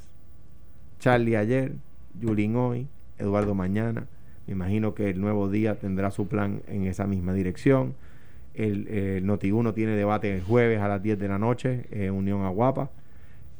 Charlie 1.00 1.34
ayer, 1.34 1.72
Yulín 2.20 2.54
hoy, 2.54 2.86
Eduardo 3.18 3.56
mañana. 3.56 4.06
Me 4.46 4.52
imagino 4.52 4.94
que 4.94 5.10
el 5.10 5.20
nuevo 5.20 5.50
día 5.50 5.80
tendrá 5.80 6.12
su 6.12 6.28
plan 6.28 6.62
en 6.68 6.86
esa 6.86 7.08
misma 7.08 7.34
dirección. 7.34 7.94
El, 8.54 8.86
el 8.86 9.26
Noti1 9.26 9.74
tiene 9.74 9.96
debate 9.96 10.32
el 10.32 10.42
jueves 10.44 10.80
a 10.80 10.86
las 10.86 11.02
10 11.02 11.18
de 11.18 11.26
la 11.26 11.40
noche, 11.40 11.86
en 11.90 12.14
Unión 12.14 12.42
Aguapa. 12.42 12.90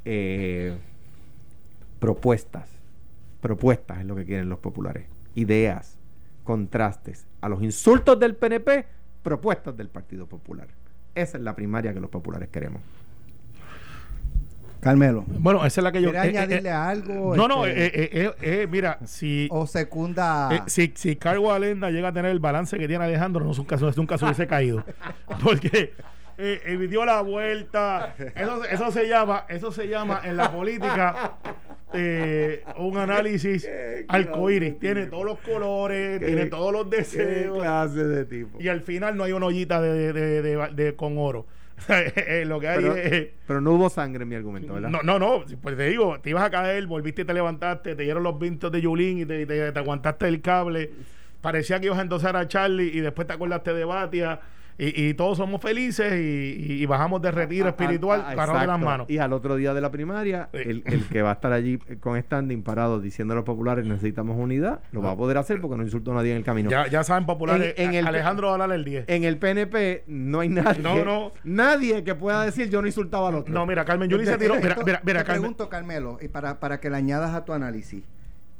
Eh, 0.05 0.77
propuestas. 2.01 2.69
Propuestas 3.41 4.01
es 4.01 4.07
lo 4.07 4.17
que 4.17 4.25
quieren 4.25 4.49
los 4.49 4.59
populares. 4.59 5.07
Ideas, 5.35 5.97
contrastes. 6.43 7.27
A 7.41 7.49
los 7.49 7.63
insultos 7.63 8.19
del 8.19 8.35
PNP, 8.35 8.87
propuestas 9.23 9.77
del 9.77 9.89
Partido 9.89 10.27
Popular. 10.27 10.67
Esa 11.15 11.39
es 11.39 11.45
la 11.45 11.55
primaria 11.55 11.95
que 11.95 12.01
los 12.01 12.11
populares 12.11 12.49
queremos. 12.49 12.83
Carmelo. 14.81 15.25
Bueno, 15.27 15.65
esa 15.67 15.81
es 15.81 15.85
la 15.85 15.93
que 15.93 16.01
yo. 16.01 16.11
¿Quiere 16.11 16.27
eh, 16.27 16.39
añadirle 16.39 16.71
eh, 16.71 16.73
algo? 16.73 17.37
No, 17.37 17.47
no, 17.47 17.67
este, 17.67 18.67
mira, 18.67 18.99
si. 19.05 19.47
O 19.51 19.67
secunda. 19.67 20.65
si, 20.67 20.93
si 20.97 21.17
Cargo 21.17 21.53
Alenda 21.53 21.91
llega 21.91 22.09
a 22.09 22.13
tener 22.13 22.31
el 22.31 22.41
balance 22.41 22.79
que 22.79 22.89
tiene 22.89 23.05
Alejandro, 23.05 23.45
no 23.45 23.51
es 23.51 23.59
un 23.59 23.67
caso, 23.67 23.89
es 23.89 23.99
un 23.99 24.07
caso 24.07 24.25
hubiese 24.25 24.47
caído. 24.47 24.83
Porque 25.45 25.93
eh, 26.41 26.87
dio 26.89 27.05
la 27.05 27.21
vuelta. 27.21 28.15
Eso, 28.35 28.65
eso 28.65 28.91
se 28.91 29.09
llama, 29.09 29.45
eso 29.49 29.73
se 29.73 29.89
llama 29.89 30.21
en 30.25 30.37
la 30.37 30.51
política 30.53 31.39
un 31.93 32.97
análisis 32.97 33.69
arcoíris. 34.09 34.79
Tiene 34.79 35.07
todos 35.07 35.25
los 35.25 35.39
colores, 35.41 36.21
tiene 36.21 36.47
todos 36.47 36.73
los 36.73 36.89
deseos. 36.89 37.59
clase 37.59 38.05
de 38.05 38.25
tipo. 38.25 38.61
Y 38.61 38.69
al 38.69 38.81
final 38.81 39.17
no 39.17 39.25
hay 39.25 39.33
una 39.33 39.47
ollita 39.47 39.81
de, 39.81 40.13
de 40.13 40.97
con 40.97 41.19
oro. 41.19 41.47
Eh, 41.89 42.45
lo 42.47 42.61
que 42.61 42.69
hay 42.69 42.79
pero, 42.79 42.95
pero, 43.47 43.61
no 43.61 43.73
hubo 43.73 43.91
sangre 43.91 44.23
en 44.23 44.29
mi 44.29 44.35
argumento, 44.35 44.75
¿verdad? 44.75 44.91
No, 44.91 45.03
no, 45.03 45.19
no. 45.19 45.45
Pues 45.61 45.77
te 45.77 45.89
digo, 45.89 46.21
te 46.21 46.31
ibas 46.31 46.45
a 46.45 46.51
caer, 46.51 46.87
volviste 46.87 47.23
y 47.23 47.25
te 47.25 47.35
levantaste, 47.35 47.95
te 47.95 48.03
dieron 48.03 48.23
los 48.23 48.39
vintos 48.39 48.71
de 48.71 48.81
Yulín 48.81 49.19
y 49.19 49.27
te, 49.27 49.73
aguantaste 49.75 50.29
el 50.29 50.41
cable. 50.41 50.91
Parecía 51.41 51.81
que 51.81 51.87
ibas 51.87 51.99
a 51.99 52.03
endosar 52.03 52.37
a 52.37 52.47
Charlie 52.49 52.91
y 52.93 53.01
después 53.01 53.27
te 53.27 53.35
acordaste 53.35 53.73
de 53.73 53.85
Batia 53.85 54.41
y, 54.83 55.15
todos 55.15 55.37
somos 55.37 55.61
felices 55.61 56.13
y, 56.17 56.87
bajamos 56.87 57.21
de 57.21 57.31
retiro 57.31 57.69
espiritual 57.69 58.25
para 58.35 58.61
de 58.61 58.67
las 58.67 58.81
manos. 58.81 59.11
Y 59.11 59.19
al 59.19 59.33
otro 59.35 59.57
día 59.57 59.75
de 59.75 59.81
la 59.83 59.91
primaria, 59.91 60.49
el, 60.53 60.83
que 61.11 61.21
va 61.21 61.31
a 61.31 61.35
estar 61.35 61.53
allí 61.53 61.79
con 62.01 62.21
standing 62.21 62.63
parado 62.63 62.99
diciendo 62.99 63.33
a 63.33 63.37
los 63.37 63.45
populares 63.45 63.85
necesitamos 63.87 64.39
unidad, 64.39 64.81
lo 64.93 65.03
va 65.03 65.13
a 65.13 65.17
poder 65.17 65.37
hacer 65.37 65.61
porque 65.61 65.77
no 65.77 65.83
insultó 65.83 66.13
a 66.13 66.15
nadie 66.15 66.31
en 66.31 66.39
el 66.39 66.45
camino. 66.45 66.71
Ya, 66.71 67.05
saben 67.05 67.27
populares, 67.27 67.75
en, 67.77 67.95
el, 67.95 68.07
Alejandro 68.07 68.57
va 68.57 68.75
el 68.75 68.85
10. 68.85 69.05
En 69.09 69.25
el 69.25 69.37
PNP 69.37 70.05
no 70.07 70.41
hay 70.41 70.49
nadie, 70.49 70.83
no, 70.83 71.05
no. 71.05 71.33
nadie 71.45 72.03
que 72.03 72.15
pueda 72.15 72.45
decir 72.45 72.71
yo 72.71 72.81
no 72.81 72.87
insultaba 72.87 73.29
al 73.29 73.35
otro. 73.37 73.53
No, 73.53 73.67
mira, 73.67 73.85
Carmen 73.85 74.09
Yuli 74.09 74.25
se 74.25 74.39
tiró. 74.39 74.55
Mira, 74.61 74.77
mira, 74.85 75.01
mira, 75.05 75.25
te 75.25 75.31
pregunto, 75.31 75.69
Carmelo, 75.69 76.19
y 76.21 76.29
para, 76.29 76.61
para 76.61 76.81
que 76.81 76.91
le 76.91 76.97
añadas 76.97 77.35
a 77.35 77.45
tu 77.45 77.53
análisis, 77.53 78.03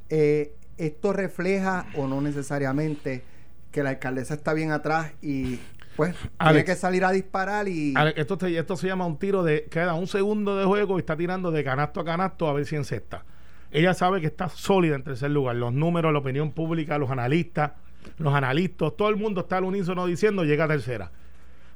eh, 0.09 0.53
¿esto 0.77 1.13
refleja 1.13 1.85
o 1.95 2.07
no 2.07 2.21
necesariamente 2.21 3.23
que 3.71 3.83
la 3.83 3.91
alcaldesa 3.91 4.33
está 4.33 4.53
bien 4.53 4.71
atrás 4.71 5.13
y 5.21 5.59
pues 5.95 6.15
tiene 6.39 6.63
que 6.63 6.75
salir 6.75 7.03
a 7.03 7.11
disparar 7.11 7.67
y. 7.67 7.93
esto, 8.15 8.37
esto 8.45 8.75
se 8.77 8.87
llama 8.87 9.05
un 9.05 9.17
tiro 9.17 9.43
de. 9.43 9.65
Queda 9.69 9.93
un 9.93 10.07
segundo 10.07 10.55
de 10.57 10.65
juego 10.65 10.97
y 10.97 10.99
está 10.99 11.15
tirando 11.15 11.51
de 11.51 11.63
canasto 11.63 11.99
a 11.99 12.05
canasto 12.05 12.47
a 12.47 12.53
ver 12.53 12.65
si 12.65 12.75
encesta. 12.75 13.25
Ella 13.71 13.93
sabe 13.93 14.19
que 14.19 14.27
está 14.27 14.49
sólida 14.49 14.95
en 14.95 15.03
tercer 15.03 15.31
lugar. 15.31 15.55
Los 15.55 15.73
números, 15.73 16.11
la 16.11 16.19
opinión 16.19 16.51
pública, 16.51 16.97
los 16.97 17.09
analistas, 17.09 17.71
los 18.17 18.33
analistas, 18.33 18.93
todo 18.97 19.09
el 19.09 19.15
mundo 19.15 19.41
está 19.41 19.57
al 19.57 19.63
unísono 19.63 20.05
diciendo 20.05 20.43
llega 20.43 20.65
a 20.65 20.67
tercera. 20.67 21.11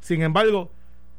Sin 0.01 0.21
embargo, 0.21 0.71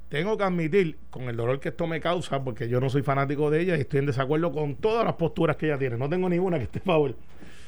tengo 0.09 0.37
que 0.37 0.45
admitir, 0.45 0.99
con 1.11 1.25
el 1.25 1.37
dolor 1.37 1.61
que 1.61 1.71
esto 1.71 1.87
me 1.87 2.01
causa, 2.01 2.45
porque 2.45 2.69
yo 2.69 2.81
no 2.81 2.91
soy 2.91 3.03
fanático 3.03 3.51
de 3.51 3.61
ella 3.61 3.77
y 3.77 3.81
estoy 3.81 4.01
en 4.01 4.07
desacuerdo 4.07 4.53
con 4.53 4.77
todas 4.77 5.05
las 5.05 5.15
posturas 5.15 5.57
que 5.57 5.67
ella 5.67 5.79
tiene. 5.79 5.97
No 5.97 6.09
tengo 6.09 6.29
ninguna 6.29 6.59
que 6.59 6.65
esté 6.65 6.79
a 6.81 6.83
favor. 6.83 7.17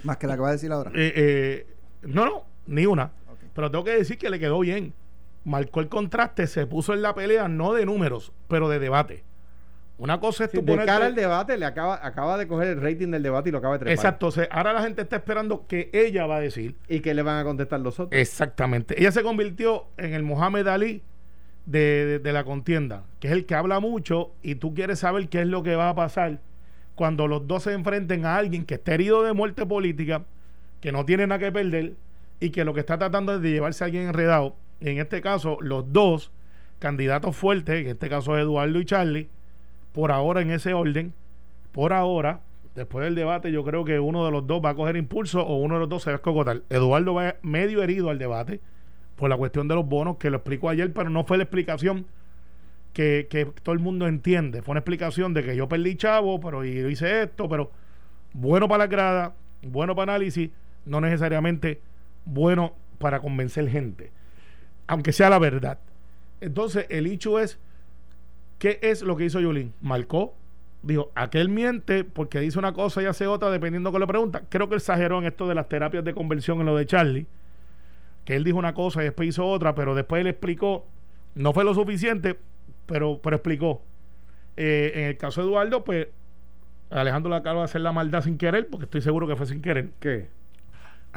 Más 0.05 0.17
que 0.19 0.27
la 0.27 0.35
que 0.35 0.43
va 0.43 0.49
a 0.51 0.53
decir 0.53 0.71
ahora. 0.71 0.91
Eh, 0.95 1.13
eh, 1.17 1.67
no, 2.03 2.25
no, 2.25 2.45
ni 2.67 2.87
una. 2.87 3.11
Pero 3.55 3.71
tengo 3.71 3.85
que 3.85 3.93
decir 3.93 4.19
que 4.19 4.31
le 4.31 4.39
quedó 4.39 4.61
bien 4.61 4.93
marcó 5.49 5.81
el 5.81 5.89
contraste, 5.89 6.47
se 6.47 6.67
puso 6.67 6.95
en 6.95 7.03
la 7.03 7.15
pelea 7.15 7.49
no 7.49 7.73
de 7.73 7.87
números, 7.87 8.33
pero 8.47 8.69
de 8.69 8.79
debate. 8.79 9.25
Una 9.99 10.21
cosa 10.21 10.45
es 10.45 10.53
De 10.53 10.77
cara 10.85 11.07
al 11.07 11.17
debate, 11.17 11.59
le 11.59 11.67
acaba, 11.67 11.99
acaba 12.07 12.39
de 12.39 12.47
coger 12.47 12.69
el 12.69 12.81
rating 12.81 13.09
del 13.11 13.23
debate 13.23 13.49
y 13.49 13.53
lo 13.53 13.59
acaba 13.59 13.75
de 13.75 13.79
trepar. 13.81 13.95
Exacto. 13.95 14.31
ahora 14.51 14.73
la 14.73 14.83
gente 14.83 15.03
está 15.03 15.17
esperando 15.17 15.67
que 15.67 15.91
ella 15.93 16.25
va 16.27 16.37
a 16.37 16.41
decir. 16.41 16.77
Y 16.89 17.01
que 17.01 17.15
le 17.15 17.23
van 17.23 17.39
a 17.39 17.45
contestar 17.45 17.81
los 17.81 17.99
otros. 17.99 18.19
Exactamente. 18.21 19.01
Ella 19.01 19.11
se 19.11 19.25
convirtió 19.25 19.87
en 19.97 20.15
el 20.15 20.23
Mohamed 20.23 20.69
Ali 20.69 21.03
de, 21.67 22.21
de, 22.21 22.33
la 22.33 22.45
contienda, 22.45 23.07
que 23.19 23.27
es 23.27 23.33
el 23.33 23.45
que 23.45 23.57
habla 23.57 23.81
mucho 23.81 24.31
y 24.41 24.55
tú 24.55 24.73
quieres 24.73 25.01
saber 25.01 25.29
qué 25.29 25.41
es 25.41 25.49
lo 25.49 25.65
que 25.65 25.75
va 25.75 25.91
a 25.91 25.95
pasar 25.97 26.41
cuando 26.95 27.27
los 27.27 27.49
dos 27.49 27.65
se 27.65 27.73
enfrenten 27.73 28.25
a 28.25 28.37
alguien 28.37 28.65
que 28.65 28.75
está 28.75 28.95
herido 28.95 29.25
de 29.25 29.33
muerte 29.33 29.67
política, 29.67 30.25
que 30.81 30.93
no 30.93 31.05
tiene 31.05 31.27
nada 31.27 31.41
que 31.41 31.51
perder 31.51 31.95
y 32.39 32.51
que 32.51 32.65
lo 32.65 32.73
que 32.73 32.81
está 32.81 32.99
tratando 32.99 33.35
es 33.35 33.43
de 33.43 33.51
llevarse 33.51 33.83
a 33.83 33.87
alguien 33.87 34.09
enredado 34.09 34.55
en 34.81 34.99
este 34.99 35.21
caso, 35.21 35.59
los 35.61 35.93
dos 35.93 36.31
candidatos 36.79 37.37
fuertes, 37.37 37.83
en 37.85 37.89
este 37.89 38.09
caso 38.09 38.39
Eduardo 38.39 38.79
y 38.81 38.85
Charlie, 38.85 39.29
por 39.93 40.13
ahora 40.13 40.41
en 40.41 40.51
ese 40.51 40.75
orden, 40.75 41.13
por 41.73 41.93
ahora, 41.93 42.41
después 42.75 43.05
del 43.05 43.15
debate, 43.15 43.51
yo 43.51 43.65
creo 43.65 43.85
que 43.85 43.99
uno 43.99 44.25
de 44.25 44.31
los 44.31 44.47
dos 44.47 44.63
va 44.65 44.71
a 44.71 44.75
coger 44.75 44.97
impulso 44.97 45.43
o 45.45 45.57
uno 45.57 45.75
de 45.75 45.81
los 45.81 45.89
dos 45.89 46.03
se 46.03 46.11
va 46.11 46.15
a 46.15 46.19
escocotar. 46.19 46.63
Eduardo 46.71 47.15
va 47.15 47.37
medio 47.43 47.83
herido 47.83 48.11
al 48.11 48.19
debate 48.19 48.61
por 49.17 49.29
la 49.29 49.37
cuestión 49.37 49.67
de 49.67 49.75
los 49.75 49.87
bonos, 49.87 50.17
que 50.17 50.31
lo 50.31 50.37
explicó 50.37 50.69
ayer, 50.69 50.93
pero 50.93 51.11
no 51.11 51.25
fue 51.25 51.39
la 51.39 51.43
explicación 51.45 52.07
que, 52.93 53.27
que 53.29 53.47
todo 53.47 53.73
el 53.73 53.81
mundo 53.81 54.07
entiende. 54.07 54.63
Fue 54.63 54.73
una 54.73 54.81
explicación 54.81 55.35
de 55.35 55.43
que 55.43 55.57
yo 55.57 55.69
perdí 55.69 55.97
chavo, 55.97 56.39
pero 56.41 56.65
hice 56.65 57.23
esto, 57.23 57.49
pero 57.49 57.73
bueno 58.33 58.69
para 58.69 58.85
la 58.85 58.87
grada, 58.87 59.35
bueno 59.63 59.97
para 59.97 60.13
análisis, 60.13 60.51
no 60.85 61.01
necesariamente 61.01 61.81
bueno 62.25 62.75
para 62.99 63.19
convencer 63.21 63.69
gente 63.69 64.13
aunque 64.89 65.13
sea 65.13 65.31
la 65.31 65.39
verdad. 65.39 65.79
Entonces, 66.41 66.87
el 66.89 67.07
hecho 67.07 67.39
es, 67.39 67.59
¿qué 68.59 68.81
es 68.83 69.03
lo 69.03 69.17
que 69.17 69.27
hizo 69.27 69.39
Yulín? 69.39 69.73
Marcó, 69.81 70.35
dijo, 70.83 71.13
aquel 71.15 71.49
miente 71.49 72.05
porque 72.05 72.41
dice 72.41 72.59
una 72.59 72.73
cosa 72.73 73.03
y 73.03 73.07
hace 73.07 73.27
otra 73.27 73.51
dependiendo 73.51 73.93
que 73.93 73.99
le 73.99 74.07
pregunta. 74.07 74.43
Creo 74.49 74.69
que 74.69 74.77
exageró 74.77 75.19
en 75.19 75.27
esto 75.27 75.47
de 75.47 75.55
las 75.55 75.69
terapias 75.69 76.05
de 76.05 76.15
conversión 76.15 76.59
en 76.61 76.67
lo 76.67 76.77
de 76.77 76.87
Charlie, 76.87 77.27
que 78.25 78.35
él 78.35 78.45
dijo 78.45 78.59
una 78.59 78.75
cosa 78.75 79.03
y 79.03 79.05
después 79.05 79.29
hizo 79.29 79.47
otra, 79.47 79.75
pero 79.75 79.95
después 79.95 80.21
él 80.21 80.27
explicó, 80.27 80.87
no 81.35 81.53
fue 81.53 81.65
lo 81.65 81.75
suficiente, 81.75 82.39
pero, 82.87 83.21
pero 83.23 83.37
explicó. 83.37 83.83
Eh, 84.57 84.93
en 84.95 85.05
el 85.05 85.17
caso 85.17 85.43
de 85.43 85.49
Eduardo, 85.49 85.85
pues 85.85 86.09
Alejandro 86.91 87.31
le 87.31 87.37
acaba 87.37 87.61
de 87.61 87.65
hacer 87.65 87.83
la 87.83 87.93
maldad 87.93 88.23
sin 88.23 88.39
querer, 88.39 88.69
porque 88.69 88.85
estoy 88.85 89.03
seguro 89.03 89.27
que 89.27 89.37
fue 89.37 89.47
sin 89.47 89.61
querer. 89.61 89.91
¿Qué? 90.01 90.29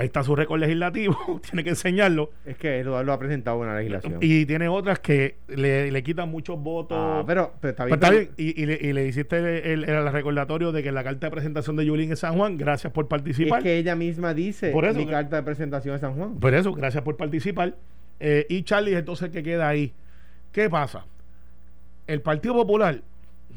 Ahí 0.02 0.08
está 0.08 0.24
su 0.24 0.36
récord 0.36 0.60
legislativo, 0.60 1.16
tiene 1.48 1.64
que 1.64 1.70
enseñarlo. 1.70 2.32
Es 2.44 2.58
que 2.58 2.80
Eduardo 2.80 3.14
ha 3.14 3.20
presentado 3.20 3.60
una 3.60 3.78
legislación. 3.78 4.18
Y 4.20 4.48
tiene 4.48 4.68
otras 4.68 4.98
que 4.98 5.36
le, 5.48 6.02
quitan 6.02 6.28
muchos 6.28 6.60
votos. 6.60 6.98
Ah, 7.00 7.24
pero, 7.28 7.54
está 7.62 7.86
bien. 7.86 8.32
Y, 8.36 8.66
le, 8.66 9.08
hiciste 9.08 9.72
el, 9.74 9.86
recordatorio 10.12 10.72
de 10.72 10.82
que 10.82 10.92
la 10.92 11.04
carta 11.04 11.28
de 11.28 11.32
presentación 11.32 11.76
de 11.76 11.86
Yulín 11.86 12.12
es 12.12 12.18
San 12.18 12.36
Juan, 12.36 12.58
gracias 12.58 12.92
por 12.92 13.08
participar. 13.08 13.60
Es 13.60 13.64
que 13.64 13.78
ella 13.78 13.96
misma 13.96 14.34
dice 14.34 14.72
por 14.72 14.86
eso, 14.86 14.98
mi 14.98 15.06
carta 15.06 15.36
de 15.36 15.44
presentación 15.44 15.94
es 15.94 16.02
San 16.02 16.16
Juan. 16.16 16.40
Por 16.40 16.56
eso, 16.56 16.74
gracias 16.74 17.04
por 17.04 17.16
participar. 17.16 17.76
Eh, 18.20 18.48
y 18.50 18.64
Charlie 18.64 18.96
entonces 18.96 19.30
que 19.30 19.44
queda 19.44 19.70
ahí. 19.70 19.94
¿Qué 20.52 20.68
pasa? 20.68 21.06
El 22.08 22.22
Partido 22.22 22.56
Popular 22.56 23.04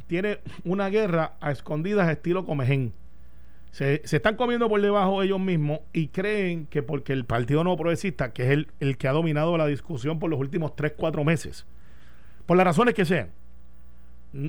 tiene 0.09 0.41
una 0.63 0.91
guerra 0.91 1.37
a 1.41 1.53
escondidas 1.53 2.11
estilo 2.11 2.45
Comején 2.45 2.93
se, 3.75 4.03
están 4.05 4.37
comiendo 4.37 4.69
por 4.69 4.81
debajo 4.81 5.21
ellos 5.25 5.41
mismos 5.41 5.81
y 5.93 6.07
creen 6.07 6.67
que 6.67 6.85
porque 6.85 7.13
el 7.13 7.25
Partido 7.25 7.65
No 7.65 7.77
Progresista, 7.77 8.33
que 8.33 8.45
es 8.45 8.67
el, 8.79 8.97
que 8.97 9.09
ha 9.09 9.13
dominado 9.13 9.59
la 9.59 9.67
discusión 9.67 10.21
por 10.21 10.31
los 10.31 10.39
últimos 10.39 10.77
3, 10.77 10.93
4 10.97 11.25
meses, 11.25 11.67
por 12.47 12.57
las 12.57 12.67
razones 12.67 12.95
que 12.95 13.05
sean, 13.05 13.31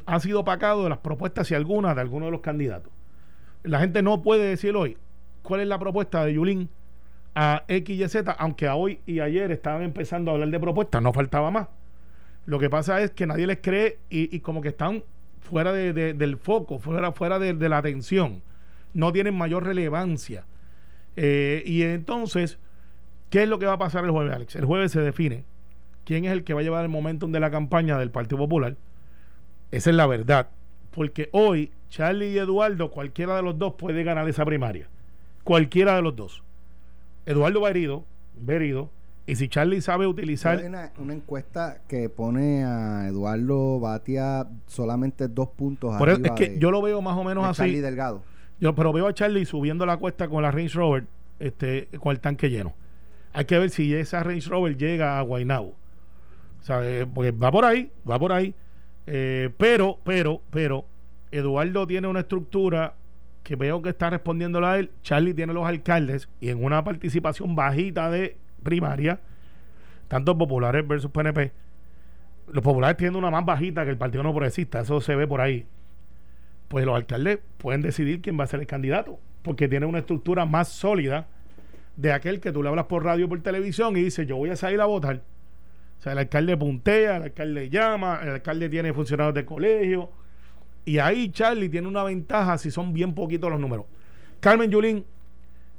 ha 0.05 0.19
sido 0.19 0.41
opacado 0.41 0.83
de 0.83 0.89
las 0.89 0.99
propuestas 0.99 1.49
y 1.49 1.55
algunas 1.55 1.95
de 1.95 2.01
algunos 2.01 2.27
de 2.27 2.33
los 2.33 2.41
candidatos. 2.41 2.93
la 3.63 3.79
gente 3.79 4.03
no 4.03 4.21
puede 4.21 4.47
decir 4.47 4.75
hoy 4.75 4.95
cuál 5.41 5.61
es 5.61 5.67
la 5.67 5.79
propuesta 5.79 6.23
de 6.23 6.35
Yulín 6.35 6.69
a 7.33 7.63
X 7.67 7.99
y 7.99 8.07
Z, 8.07 8.31
aunque 8.31 8.67
a 8.67 8.75
hoy 8.75 8.99
y 9.07 9.21
ayer 9.21 9.51
estaban 9.51 9.81
empezando 9.81 10.29
a 10.29 10.35
hablar 10.35 10.49
de 10.49 10.59
propuestas, 10.59 11.01
no 11.01 11.11
faltaba 11.13 11.49
más. 11.49 11.67
Lo 12.45 12.59
que 12.59 12.69
pasa 12.69 13.01
es 13.01 13.09
que 13.09 13.25
nadie 13.25 13.47
les 13.47 13.57
cree 13.57 13.97
y, 14.07 14.39
como 14.41 14.61
que 14.61 14.67
están 14.67 15.03
fuera 15.39 15.73
del 15.73 16.37
foco, 16.37 16.77
fuera, 16.77 17.11
fuera 17.11 17.39
de, 17.39 17.69
la 17.69 17.79
atención, 17.79 18.43
no 18.95 19.11
tienen 19.13 19.37
mayor 19.37 19.63
relevancia. 19.63 20.45
Eh, 21.17 21.61
y 21.65 21.83
entonces, 21.83 22.57
¿qué 23.29 23.43
es 23.43 23.49
lo 23.49 23.59
que 23.59 23.67
va 23.67 23.73
a 23.73 23.77
pasar 23.77 24.03
el 24.05 24.11
jueves, 24.11 24.33
Alex? 24.33 24.55
El 24.55 24.65
jueves 24.65 24.91
se 24.91 25.01
define 25.01 25.43
quién 26.05 26.25
es 26.25 26.31
el 26.31 26.43
que 26.43 26.53
va 26.53 26.61
a 26.61 26.63
llevar 26.63 26.83
el 26.83 26.89
momentum 26.89 27.31
de 27.31 27.39
la 27.39 27.51
campaña 27.51 27.99
del 27.99 28.09
Partido 28.09 28.37
Popular. 28.37 28.77
Esa 29.71 29.89
es 29.89 29.95
la 29.95 30.07
verdad. 30.07 30.47
Porque 30.91 31.29
hoy, 31.33 31.71
Charlie 31.89 32.31
y 32.31 32.37
Eduardo, 32.37 32.89
cualquiera 32.89 33.35
de 33.35 33.43
los 33.43 33.59
dos 33.59 33.73
puede 33.73 34.03
ganar 34.03 34.27
esa 34.29 34.45
primaria. 34.45 34.87
Cualquiera 35.43 35.95
de 35.95 36.01
los 36.01 36.15
dos. 36.15 36.43
Eduardo 37.25 37.61
va 37.61 37.69
herido, 37.69 38.05
va 38.47 38.53
herido. 38.53 38.89
Y 39.27 39.35
si 39.35 39.49
Charlie 39.49 39.81
sabe 39.81 40.07
utilizar. 40.07 40.59
Hay 40.59 40.67
una, 40.67 40.91
encuesta 41.11 41.81
que 41.89 42.09
pone 42.09 42.63
a 42.63 43.07
Eduardo 43.07 43.79
Batia 43.79 44.47
solamente 44.67 45.27
dos 45.27 45.49
puntos 45.49 45.97
Por 45.97 46.09
es 46.09 46.19
que 46.31 46.59
yo 46.59 46.69
lo 46.69 46.81
veo 46.81 47.01
más 47.01 47.17
o 47.17 47.23
menos 47.23 47.43
así. 47.43 47.57
Charlie 47.57 47.81
Delgado. 47.81 48.23
Yo, 48.59 48.73
pero 48.73 48.93
veo 48.93 49.07
a 49.07 49.13
Charlie 49.13 49.45
subiendo 49.45 49.85
la 49.85 49.97
cuesta 49.97 50.27
con 50.27 50.41
la 50.43 50.51
Range 50.51 50.73
Rover, 50.73 51.05
este, 51.39 51.89
con 51.99 52.11
el 52.11 52.19
tanque 52.19 52.49
lleno. 52.49 52.73
Hay 53.33 53.45
que 53.45 53.59
ver 53.59 53.69
si 53.69 53.93
esa 53.93 54.23
Range 54.23 54.49
Rover 54.49 54.77
llega 54.77 55.19
a 55.19 55.21
Guaynabo. 55.21 55.75
O 56.61 56.63
sea, 56.63 56.81
porque 57.13 57.31
va 57.31 57.51
por 57.51 57.65
ahí, 57.65 57.91
va 58.09 58.17
por 58.17 58.31
ahí. 58.31 58.55
Eh, 59.07 59.49
pero, 59.57 59.99
pero, 60.03 60.41
pero, 60.49 60.85
Eduardo 61.31 61.85
tiene 61.85 62.07
una 62.07 62.21
estructura 62.21 62.95
que 63.43 63.55
veo 63.55 63.81
que 63.81 63.89
está 63.89 64.09
respondiendo 64.09 64.65
a 64.65 64.79
él. 64.79 64.89
Charlie 65.03 65.33
tiene 65.33 65.53
los 65.53 65.67
alcaldes 65.67 66.29
y 66.39 66.49
en 66.49 66.63
una 66.63 66.83
participación 66.83 67.55
bajita 67.55 68.09
de 68.09 68.37
primaria, 68.63 69.19
tanto 70.07 70.35
populares 70.37 70.87
versus 70.87 71.11
PNP, 71.11 71.51
los 72.51 72.63
populares 72.63 72.97
tienen 72.97 73.15
una 73.15 73.31
más 73.31 73.45
bajita 73.45 73.83
que 73.83 73.91
el 73.91 73.97
Partido 73.97 74.23
No 74.23 74.31
Progresista, 74.31 74.81
eso 74.81 75.01
se 75.01 75.15
ve 75.15 75.27
por 75.27 75.41
ahí. 75.41 75.65
Pues 76.67 76.85
los 76.85 76.95
alcaldes 76.95 77.39
pueden 77.57 77.81
decidir 77.81 78.21
quién 78.21 78.39
va 78.39 78.43
a 78.43 78.47
ser 78.47 78.59
el 78.59 78.67
candidato, 78.67 79.19
porque 79.41 79.67
tiene 79.67 79.85
una 79.85 79.99
estructura 79.99 80.45
más 80.45 80.69
sólida 80.69 81.27
de 81.95 82.11
aquel 82.11 82.39
que 82.39 82.51
tú 82.51 82.61
le 82.61 82.69
hablas 82.69 82.85
por 82.85 83.03
radio 83.03 83.29
por 83.29 83.41
televisión 83.41 83.95
y 83.95 84.03
dice 84.03 84.25
yo 84.25 84.37
voy 84.37 84.49
a 84.49 84.55
salir 84.55 84.81
a 84.81 84.85
votar. 84.85 85.21
O 85.99 86.01
sea, 86.01 86.11
el 86.11 86.19
alcalde 86.19 86.57
puntea, 86.57 87.17
el 87.17 87.23
alcalde 87.23 87.69
llama, 87.69 88.19
el 88.21 88.29
alcalde 88.29 88.69
tiene 88.69 88.93
funcionarios 88.93 89.33
de 89.33 89.45
colegio. 89.45 90.09
Y 90.83 90.99
ahí 90.99 91.31
Charlie 91.31 91.69
tiene 91.69 91.87
una 91.87 92.03
ventaja 92.03 92.57
si 92.57 92.69
son 92.69 92.93
bien 92.93 93.15
poquitos 93.15 93.49
los 93.49 93.59
números. 93.59 93.85
Carmen 94.39 94.69
Yulín 94.69 95.05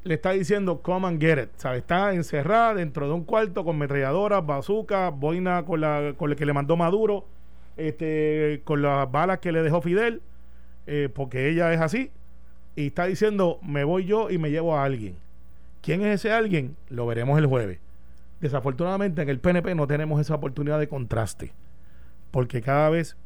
le 0.03 0.15
está 0.15 0.33
diciendo 0.33 0.83
come 0.83 1.07
and 1.07 1.21
get 1.21 1.39
it. 1.39 1.51
¿sabe? 1.57 1.79
Está 1.79 2.15
encerrada 2.15 2.75
dentro 2.75 3.07
de 3.07 3.13
un 3.13 3.25
cuarto 3.25 3.65
con 3.65 3.79
metralladoras, 3.79 4.45
bazooka, 4.45 5.11
boina 5.11 5.65
con 5.65 5.81
la, 5.81 6.15
con 6.17 6.35
que 6.35 6.47
le 6.47 6.53
mandó 6.53 6.77
Maduro, 6.77 7.27
este, 7.77 8.63
con 8.65 8.83
las 8.83 9.11
balas 9.11 9.39
que 9.39 9.53
le 9.53 9.63
dejó 9.63 9.81
Fidel, 9.81 10.23
eh, 10.87 11.09
porque 11.13 11.49
ella 11.49 11.73
es 11.73 11.81
así. 11.81 12.11
Y 12.75 12.89
está 12.89 13.07
diciendo, 13.07 13.59
me 13.63 13.85
voy 13.85 14.05
yo 14.05 14.31
y 14.31 14.39
me 14.39 14.51
llevo 14.51 14.77
a 14.77 14.85
alguien. 14.85 15.17
¿Quién 15.83 16.03
es 16.03 16.21
ese 16.21 16.33
alguien? 16.33 16.77
Lo 16.89 17.07
veremos 17.07 17.39
el 17.39 17.47
jueves. 17.47 17.79
Desafortunadamente 18.41 19.23
en 19.23 19.29
el 19.29 19.39
PNP 19.39 19.75
no 19.75 19.87
tenemos 19.87 20.21
esa 20.21 20.35
oportunidad 20.35 20.79
de 20.79 20.89
contraste. 20.89 21.53
Porque 22.31 22.61
cada 22.61 22.91
vez 22.91 23.17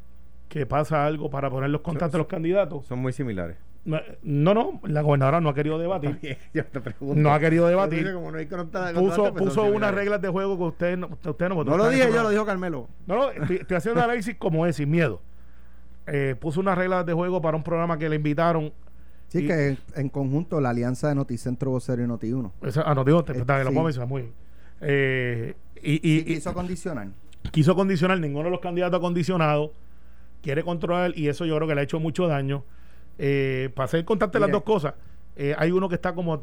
que 0.49 0.67
pasa 0.67 1.07
algo 1.07 1.31
para 1.31 1.51
poner 1.51 1.71
los 1.71 1.81
contrastes 1.81 2.13
de 2.13 2.19
los 2.19 2.27
candidatos... 2.27 2.87
Son 2.87 2.99
muy 2.99 3.13
similares. 3.13 3.57
No, 3.85 4.55
no, 4.55 4.81
la 4.85 5.01
gobernadora 5.01 5.41
no 5.41 5.49
ha 5.49 5.55
querido 5.55 5.79
debatir. 5.79 6.39
Yo 6.53 6.65
te 6.67 6.81
pregunto. 6.81 7.21
No 7.21 7.33
ha 7.33 7.41
querido 7.41 7.67
debatir. 7.67 8.07
puso 8.95 9.35
puso 9.35 9.65
unas 9.65 9.95
reglas 9.95 10.21
de 10.21 10.29
juego 10.29 10.57
que 10.57 10.65
usted 10.65 10.99
no, 10.99 11.09
usted 11.25 11.49
no 11.49 11.65
No 11.65 11.77
lo 11.77 11.89
dije 11.89 12.11
yo, 12.13 12.23
lo 12.23 12.31
dijo 12.31 12.45
Carmelo. 12.45 12.89
No, 13.07 13.17
no, 13.17 13.31
estoy, 13.31 13.77
haciendo 13.77 14.03
análisis 14.03 14.37
como 14.37 14.67
es, 14.67 14.77
sin 14.77 14.91
miedo. 14.91 15.23
Eh, 16.07 16.35
puso 16.39 16.61
unas 16.61 16.77
reglas 16.77 17.07
de 17.07 17.13
juego 17.13 17.41
para 17.41 17.57
un 17.57 17.63
programa 17.63 17.99
que 17.99 18.09
le 18.09 18.17
invitaron. 18.17 18.73
Sí, 19.29 19.47
que 19.47 19.77
en, 19.95 20.09
conjunto 20.09 20.61
la 20.61 20.71
alianza 20.71 21.09
de 21.09 21.15
Noticentro 21.15 21.71
Vocero 21.71 22.03
y 22.03 22.07
Noti1. 22.07 22.51
Esa, 22.63 22.83
a 22.83 22.95
Noti1, 22.95 23.25
te, 23.25 23.33
eh, 23.39 23.65
lo 23.65 24.07
muy 24.07 24.23
bien. 24.23 24.35
Eh, 24.81 25.55
y, 25.83 26.19
y, 26.19 26.25
quiso 26.25 26.53
condicionar. 26.53 27.09
Quiso 27.53 27.75
condicionar, 27.75 28.19
ninguno 28.19 28.47
de 28.47 28.51
los 28.51 28.61
candidatos 28.61 28.99
ha 28.99 29.01
condicionado. 29.01 29.73
Quiere 30.43 30.63
controlar 30.63 31.13
y 31.17 31.29
eso 31.29 31.45
yo 31.45 31.55
creo 31.57 31.69
que 31.69 31.75
le 31.75 31.83
ha 31.83 31.85
hecho 31.85 32.01
mucho 32.01 32.27
daño. 32.27 32.65
Eh, 33.19 33.71
para 33.75 33.85
hacer 33.85 34.05
contarte 34.05 34.41
las 34.41 34.51
dos 34.51 34.63
cosas, 34.63 34.95
eh, 35.37 35.55
hay 35.59 35.71
uno 35.71 35.89
que 35.89 35.97
está 35.97 36.15
como. 36.15 36.41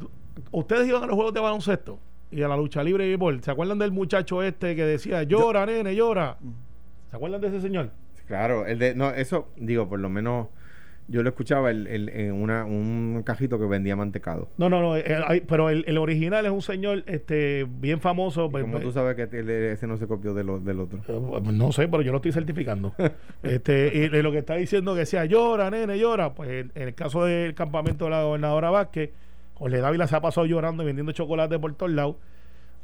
Ustedes 0.51 0.87
iban 0.87 1.03
a 1.03 1.07
los 1.07 1.15
juegos 1.15 1.33
de 1.33 1.39
baloncesto 1.39 1.99
y 2.29 2.43
a 2.43 2.47
la 2.47 2.55
lucha 2.55 2.83
libre 2.83 3.05
y 3.05 3.09
béisbol. 3.09 3.43
¿Se 3.43 3.49
acuerdan 3.49 3.79
del 3.79 3.91
muchacho 3.91 4.43
este 4.43 4.75
que 4.75 4.83
decía 4.83 5.23
llora, 5.23 5.65
nene, 5.65 5.95
llora? 5.95 6.37
¿Se 7.09 7.15
acuerdan 7.15 7.41
de 7.41 7.47
ese 7.47 7.61
señor? 7.61 7.91
Claro, 8.27 8.65
el 8.65 8.79
de. 8.79 8.95
No, 8.95 9.09
eso, 9.11 9.49
digo, 9.55 9.87
por 9.87 9.99
lo 9.99 10.09
menos 10.09 10.47
yo 11.09 11.23
lo 11.23 11.29
escuchaba 11.29 11.71
el, 11.71 11.87
el, 11.87 12.09
en 12.09 12.33
una, 12.33 12.65
un 12.65 13.23
cajito 13.25 13.57
que 13.57 13.65
vendía 13.65 13.95
mantecado. 13.95 14.49
No, 14.57 14.69
no, 14.69 14.81
no, 14.81 14.97
eh, 14.97 15.43
pero 15.47 15.69
el, 15.69 15.97
original 15.97 16.45
es 16.45 16.51
un 16.51 16.61
señor 16.61 17.03
este 17.07 17.65
bien 17.69 18.01
famoso. 18.01 18.49
Pues, 18.49 18.63
¿Cómo 18.63 18.73
pues, 18.73 18.83
tú 18.83 18.91
sabes 18.91 19.15
que 19.15 19.71
ese 19.71 19.87
no 19.87 19.97
se 19.97 20.05
copió 20.05 20.33
del 20.33 20.49
otro? 20.49 20.99
Eh, 21.07 21.41
pues, 21.43 21.53
no 21.53 21.71
sé, 21.71 21.87
pero 21.87 22.03
yo 22.03 22.11
lo 22.11 22.17
estoy 22.17 22.33
certificando. 22.33 22.93
este 23.43 23.95
Y 23.95 24.09
lo 24.21 24.31
que 24.31 24.39
está 24.39 24.55
diciendo 24.55 24.95
que 24.95 25.05
sea 25.05 25.25
llora, 25.25 25.71
nene, 25.71 25.97
llora, 25.97 26.33
pues 26.33 26.49
en, 26.49 26.71
el 26.75 26.93
caso 26.93 27.23
del 27.23 27.53
campamento 27.53 28.05
de 28.05 28.11
la 28.11 28.23
gobernadora 28.23 28.69
Vázquez, 28.69 29.11
Jorge 29.53 29.77
Dávila 29.77 30.07
se 30.07 30.15
ha 30.15 30.21
pasado 30.21 30.45
llorando 30.45 30.83
y 30.83 30.87
vendiendo 30.87 31.13
chocolate 31.13 31.57
por 31.57 31.73
todos 31.75 31.91
lados 31.91 32.17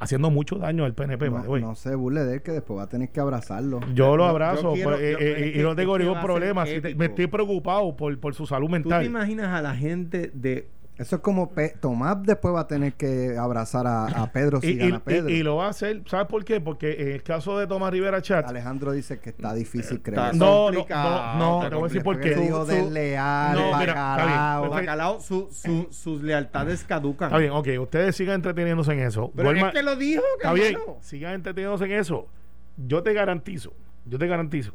haciendo 0.04 0.30
mucho 0.30 0.56
daño 0.56 0.84
al 0.84 0.94
PNP. 0.94 1.30
No, 1.30 1.58
no 1.58 1.74
se 1.74 1.94
burle 1.94 2.24
de 2.24 2.34
él 2.34 2.42
que 2.42 2.52
después 2.52 2.78
va 2.78 2.84
a 2.84 2.88
tener 2.88 3.10
que 3.10 3.20
abrazarlo. 3.20 3.80
Yo 3.94 4.16
lo 4.16 4.24
abrazo 4.24 4.74
pues, 4.82 5.00
eh, 5.00 5.16
eh, 5.18 5.52
y 5.56 5.62
no 5.62 5.74
tengo 5.74 5.98
ningún 5.98 6.20
problema. 6.20 6.64
me 6.96 7.06
estoy 7.06 7.26
preocupado 7.26 7.96
por, 7.96 8.18
por 8.18 8.34
su 8.34 8.46
salud 8.46 8.70
mental. 8.70 9.00
¿Tú 9.00 9.04
te 9.04 9.10
imaginas 9.10 9.48
a 9.48 9.62
la 9.62 9.74
gente 9.74 10.30
de 10.34 10.68
eso 10.96 11.16
es 11.16 11.22
como 11.22 11.50
Tomás 11.80 12.22
después 12.22 12.54
va 12.54 12.60
a 12.60 12.66
tener 12.68 12.92
que 12.92 13.36
abrazar 13.36 13.84
a, 13.84 14.30
Pedro 14.32 14.60
si 14.60 14.68
y, 14.68 14.76
gana 14.76 15.02
Pedro. 15.02 15.28
Y, 15.28 15.42
lo 15.42 15.56
va 15.56 15.66
a 15.66 15.70
hacer, 15.70 16.02
¿sabes 16.06 16.28
por 16.28 16.44
qué? 16.44 16.60
Porque 16.60 17.02
en 17.02 17.08
el 17.08 17.22
caso 17.24 17.58
de 17.58 17.66
Tomás 17.66 17.92
Rivera 17.92 18.22
Chat. 18.22 18.46
Alejandro 18.46 18.92
dice 18.92 19.18
que 19.18 19.30
está 19.30 19.52
difícil 19.54 20.00
creer. 20.00 20.36
No, 20.36 20.70
no, 20.70 20.86
no, 20.88 21.36
no, 21.36 21.68
te 21.68 21.74
voy 21.74 21.84
a 21.84 21.88
decir 21.88 22.02
por 22.02 22.20
qué. 22.20 22.36
Dijo 22.36 22.64
desleal, 22.64 23.58
no, 23.58 23.70
bacalao. 23.72 24.70
bacalao 24.70 25.20
su, 25.20 25.48
su, 25.50 25.88
sus 25.90 26.22
lealtades 26.22 26.84
caducan. 26.84 27.28
Está 27.28 27.38
bien, 27.38 27.50
ok, 27.50 27.68
ustedes 27.80 28.14
sigan 28.14 28.36
entreteniéndose 28.36 28.92
en 28.92 29.00
eso. 29.00 29.32
Pero 29.34 29.50
es 29.50 29.72
que 29.72 29.82
lo 29.82 29.96
dijo, 29.96 30.22
Está 30.36 30.52
bien, 30.52 30.78
sigan 31.00 31.34
entreteniéndose 31.34 31.86
en 31.86 31.92
eso. 31.92 32.28
Yo 32.76 33.02
te 33.02 33.12
garantizo, 33.14 33.72
yo 34.04 34.18
te 34.18 34.28
garantizo, 34.28 34.72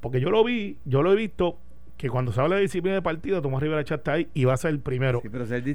porque 0.00 0.20
yo 0.20 0.30
lo 0.30 0.44
vi, 0.44 0.78
yo 0.84 1.02
lo 1.02 1.12
he 1.12 1.16
visto 1.16 1.58
que 2.02 2.10
cuando 2.10 2.32
se 2.32 2.40
habla 2.40 2.56
de 2.56 2.62
disciplina 2.62 2.96
de 2.96 3.02
partido, 3.02 3.40
Tomás 3.40 3.62
Rivera 3.62 3.84
Chat 3.84 4.00
está 4.00 4.14
ahí 4.14 4.28
y 4.34 4.44
va 4.44 4.54
a 4.54 4.56
ser 4.56 4.72
el 4.72 4.80
primero. 4.80 5.22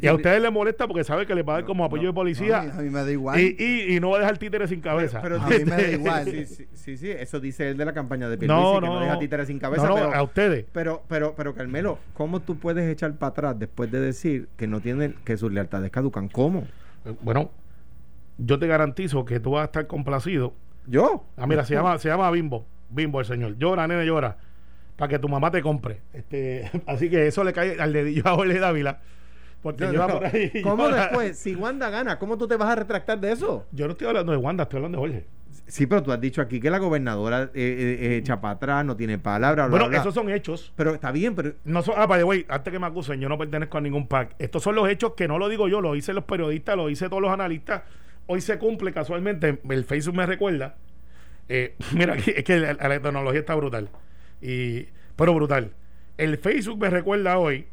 y 0.01 0.07
a 0.07 0.13
ustedes 0.13 0.41
les 0.41 0.51
molesta 0.51 0.85
porque 0.85 1.05
sabe 1.05 1.25
que 1.25 1.33
le 1.33 1.41
va 1.41 1.53
a 1.53 1.55
dar 1.59 1.65
como 1.65 1.85
apoyo 1.85 2.05
de 2.07 2.13
policía. 2.13 2.59
a 2.63 2.81
mí 2.81 2.89
me 2.89 2.99
da 2.99 3.09
igual. 3.09 3.39
Y, 3.39 3.95
y, 3.95 3.97
no 4.01 4.09
va 4.09 4.17
a 4.17 4.19
dejar 4.19 4.37
títeres 4.37 4.69
sin 4.69 4.81
cabeza. 4.81 5.21
Pero, 5.21 5.37
a 5.41 5.47
mí 5.47 5.63
me 5.63 5.71
da 5.71 5.89
igual. 5.89 6.25
Sí, 6.25 6.97
sí, 6.97 7.09
eso 7.09 7.39
dice 7.39 7.69
él 7.69 7.77
de 7.77 7.85
la 7.85 7.93
campaña 7.93 8.27
de 8.27 8.37
Pierluisi, 8.37 8.61
no, 8.61 8.73
no, 8.73 8.81
que 8.81 8.87
no, 8.87 8.99
deja 8.99 9.19
títeres 9.19 9.47
sin 9.47 9.57
cabeza. 9.57 9.87
No, 9.87 9.95
pero, 9.95 10.13
a 10.13 10.21
ustedes. 10.21 10.65
Pero, 10.73 11.01
pero, 11.07 11.33
pero, 11.33 11.55
Carmelo, 11.55 11.97
¿cómo 12.13 12.41
tú 12.41 12.57
puedes 12.57 12.91
echar 12.91 13.13
para 13.13 13.29
atrás 13.29 13.57
después 13.57 13.89
de 13.89 14.01
decir 14.01 14.49
que 14.57 14.67
no 14.67 14.81
tienen, 14.81 15.15
que 15.23 15.37
sus 15.37 15.53
lealtades 15.53 15.89
caducan? 15.91 16.27
¿Cómo? 16.27 16.67
Eh, 17.05 17.13
bueno, 17.21 17.51
yo 18.37 18.59
te 18.59 18.67
garantizo 18.67 19.23
que 19.23 19.39
tú 19.39 19.51
vas 19.51 19.61
a 19.61 19.65
estar 19.67 19.87
complacido. 19.87 20.53
¿Yo? 20.87 21.23
Ah, 21.37 21.47
mira, 21.47 21.63
se 21.63 21.73
llama, 21.73 21.97
se 21.99 22.09
llama 22.09 22.29
Bimbo. 22.31 22.65
Bimbo 22.89 23.21
el 23.21 23.25
señor. 23.25 23.57
Llora, 23.57 23.87
nene, 23.87 24.05
llora 24.05 24.39
para 24.97 25.09
que 25.09 25.19
tu 25.19 25.29
mamá 25.29 25.49
te 25.51 25.61
compre. 25.61 26.01
Este, 26.11 26.69
así 26.85 27.09
que 27.09 27.27
eso 27.27 27.43
le 27.43 27.53
cae 27.53 27.79
al 27.79 27.93
dedillo 27.93 28.23
a 28.25 28.35
Jorge 28.35 28.59
Dávila. 28.59 28.99
Porque 29.61 29.85
lleva 29.85 30.07
por 30.07 30.25
ahí. 30.25 30.51
¿Cómo 30.63 30.89
después? 30.89 31.37
Si 31.37 31.55
Wanda 31.55 31.89
gana, 31.89 32.19
¿cómo 32.19 32.37
tú 32.37 32.47
te 32.47 32.57
vas 32.57 32.69
a 32.69 32.75
retractar 32.75 33.19
de 33.19 33.31
eso? 33.31 33.65
Yo 33.71 33.85
no 33.85 33.93
estoy 33.93 34.07
hablando 34.07 34.31
de 34.31 34.37
Wanda, 34.37 34.63
estoy 34.63 34.77
hablando 34.77 35.01
de 35.01 35.07
Jorge. 35.07 35.25
Sí, 35.65 35.85
pero 35.85 36.03
tú 36.03 36.11
has 36.11 36.21
dicho 36.21 36.41
aquí 36.41 36.59
que 36.59 36.69
la 36.69 36.77
gobernadora 36.77 37.43
eh, 37.53 37.97
eh, 37.99 38.17
echa 38.17 38.39
para 38.39 38.53
atrás, 38.53 38.85
no 38.85 38.95
tiene 38.95 39.17
palabra. 39.17 39.67
bueno, 39.67 39.91
esos 39.91 40.13
son 40.13 40.29
hechos. 40.29 40.71
Pero 40.75 40.93
está 40.93 41.11
bien, 41.11 41.35
pero. 41.35 41.53
No 41.65 41.81
son, 41.81 41.95
ah, 41.97 42.05
by 42.05 42.23
the 42.23 42.45
antes 42.47 42.71
que 42.71 42.79
me 42.79 42.85
acusen, 42.85 43.19
yo 43.19 43.27
no 43.27 43.37
pertenezco 43.37 43.77
a 43.77 43.81
ningún 43.81 44.07
PAC. 44.07 44.35
Estos 44.39 44.63
son 44.63 44.75
los 44.75 44.87
hechos 44.89 45.13
que 45.13 45.27
no 45.27 45.37
lo 45.37 45.49
digo 45.49 45.67
yo, 45.67 45.81
lo 45.81 45.93
dicen 45.93 46.15
los 46.15 46.23
periodistas, 46.23 46.77
lo 46.77 46.87
dicen 46.87 47.09
todos 47.09 47.21
los 47.21 47.31
analistas. 47.31 47.81
Hoy 48.27 48.41
se 48.41 48.57
cumple 48.57 48.93
casualmente, 48.93 49.59
el 49.69 49.83
Facebook 49.83 50.15
me 50.15 50.25
recuerda. 50.25 50.75
Eh, 51.49 51.75
mira, 51.93 52.15
es 52.15 52.43
que 52.43 52.59
la, 52.59 52.73
la 52.73 52.99
tecnología 53.01 53.39
está 53.39 53.55
brutal. 53.55 53.89
Y 54.41 54.87
pero 55.15 55.33
brutal. 55.33 55.73
El 56.17 56.37
Facebook 56.37 56.79
me 56.79 56.89
recuerda 56.89 57.37
hoy. 57.37 57.67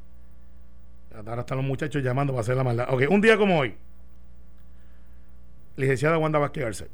Ahora 1.14 1.40
están 1.40 1.59
los 1.59 1.66
muchachos 1.66 2.03
llamando 2.03 2.33
para 2.33 2.40
hacer 2.40 2.57
la 2.57 2.64
maldad. 2.64 2.87
Ok, 2.90 3.05
un 3.09 3.20
día 3.20 3.37
como 3.37 3.59
hoy. 3.59 3.77
Licenciada 5.77 6.18
Wanda 6.18 6.38
Vázquez 6.38 6.64
Arce. 6.64 6.88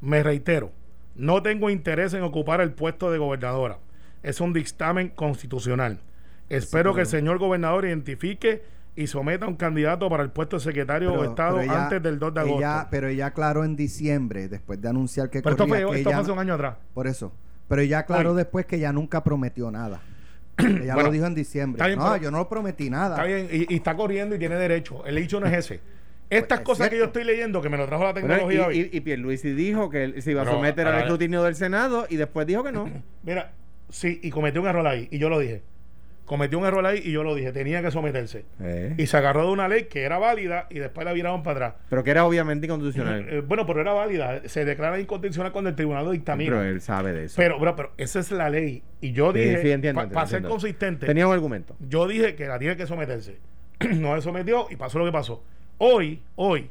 Me 0.00 0.22
reitero, 0.22 0.72
no 1.14 1.42
tengo 1.42 1.70
interés 1.70 2.12
en 2.14 2.22
ocupar 2.22 2.60
el 2.60 2.72
puesto 2.72 3.10
de 3.10 3.18
gobernadora. 3.18 3.78
Es 4.22 4.40
un 4.40 4.52
dictamen 4.52 5.08
constitucional. 5.08 6.00
Espero 6.48 6.94
que 6.94 7.02
el 7.02 7.06
señor 7.06 7.38
gobernador 7.38 7.86
identifique 7.86 8.62
y 8.94 9.06
someta 9.06 9.46
un 9.46 9.56
candidato 9.56 10.08
para 10.08 10.22
el 10.22 10.30
puesto 10.30 10.56
de 10.56 10.62
secretario 10.62 11.20
de 11.20 11.28
Estado 11.28 11.58
antes 11.58 12.02
del 12.02 12.18
2 12.18 12.34
de 12.34 12.40
agosto. 12.40 12.88
pero 12.90 13.08
ella 13.08 13.26
aclaró 13.26 13.64
en 13.64 13.76
diciembre, 13.76 14.48
después 14.48 14.80
de 14.80 14.88
anunciar 14.88 15.28
que... 15.30 15.42
Pero 15.42 15.52
esto 15.54 15.66
fue, 15.66 15.98
esto 15.98 16.10
hace 16.10 16.30
un 16.30 16.38
año 16.38 16.54
atrás. 16.54 16.76
Por 16.94 17.06
eso. 17.06 17.32
Pero 17.68 17.82
ella 17.82 18.00
aclaró 18.00 18.34
después 18.34 18.66
que 18.66 18.78
ya 18.78 18.92
nunca 18.92 19.24
prometió 19.24 19.70
nada. 19.70 20.00
ella 20.58 20.94
lo 20.96 21.10
dijo 21.10 21.26
en 21.26 21.34
diciembre. 21.34 21.96
no, 21.96 22.16
yo 22.16 22.30
no 22.30 22.48
prometí 22.48 22.90
nada. 22.90 23.16
Está 23.16 23.26
bien, 23.26 23.48
y, 23.50 23.74
está 23.74 23.94
corriendo 23.94 24.36
y 24.36 24.38
tiene 24.38 24.56
derecho. 24.56 25.04
El 25.04 25.18
hecho 25.18 25.40
no 25.40 25.46
es 25.46 25.52
ese. 25.52 25.80
Estas 26.28 26.60
pues, 26.60 26.78
cosas 26.78 26.88
que 26.88 26.98
yo 26.98 27.04
estoy 27.04 27.24
leyendo, 27.24 27.62
que 27.62 27.68
me 27.68 27.76
lo 27.76 27.86
trajo 27.86 28.04
la 28.04 28.14
tecnología 28.14 28.72
y, 28.72 28.90
y, 28.92 29.00
Pierluisi 29.00 29.52
dijo 29.52 29.90
que 29.90 30.04
él 30.04 30.22
se 30.22 30.32
iba 30.32 30.42
a 30.42 30.46
someter 30.46 30.86
al 30.86 31.00
escrutinio 31.00 31.42
del 31.42 31.54
Senado 31.54 32.06
y 32.08 32.16
después 32.16 32.46
dijo 32.46 32.64
que 32.64 32.72
no. 32.72 32.90
Mira, 33.22 33.52
sí, 33.90 34.18
y 34.22 34.30
cometió 34.30 34.60
un 34.60 34.66
error 34.66 34.86
ahí, 34.86 35.08
y 35.10 35.18
yo 35.18 35.28
lo 35.28 35.38
dije 35.38 35.62
cometió 36.26 36.58
un 36.58 36.66
error 36.66 36.84
ahí 36.84 37.00
y 37.02 37.12
yo 37.12 37.22
lo 37.22 37.34
dije, 37.34 37.52
tenía 37.52 37.80
que 37.80 37.90
someterse. 37.90 38.44
Eh. 38.60 38.94
Y 38.98 39.06
se 39.06 39.16
agarró 39.16 39.46
de 39.46 39.52
una 39.52 39.68
ley 39.68 39.84
que 39.84 40.02
era 40.02 40.18
válida 40.18 40.66
y 40.68 40.80
después 40.80 41.04
la 41.04 41.12
viraron 41.12 41.42
para 41.42 41.66
atrás. 41.66 41.82
Pero 41.88 42.04
que 42.04 42.10
era 42.10 42.26
obviamente 42.26 42.66
inconstitucional. 42.66 43.26
Eh, 43.28 43.40
bueno, 43.40 43.64
pero 43.66 43.80
era 43.80 43.92
válida. 43.92 44.42
Se 44.46 44.64
declara 44.64 45.00
inconstitucional 45.00 45.52
cuando 45.52 45.70
el 45.70 45.76
tribunal 45.76 46.04
lo 46.04 46.10
dictamina. 46.10 46.50
Pero 46.50 46.62
él 46.62 46.80
sabe 46.80 47.12
de 47.12 47.24
eso. 47.24 47.36
Pero, 47.36 47.58
pero, 47.58 47.92
esa 47.96 48.20
es 48.20 48.30
la 48.30 48.50
ley. 48.50 48.82
Y 49.00 49.12
yo 49.12 49.32
dije, 49.32 49.78
para 49.94 50.26
ser 50.26 50.42
consistente. 50.42 51.06
Tenía 51.06 51.26
un 51.26 51.32
argumento. 51.32 51.76
Yo 51.88 52.06
dije 52.06 52.34
que 52.34 52.46
la 52.46 52.58
tiene 52.58 52.76
que 52.76 52.86
someterse. 52.86 53.38
no 53.96 54.14
se 54.16 54.22
sometió 54.22 54.66
y 54.70 54.76
pasó 54.76 54.98
lo 54.98 55.06
que 55.06 55.12
pasó. 55.12 55.42
Hoy, 55.78 56.22
hoy, 56.34 56.70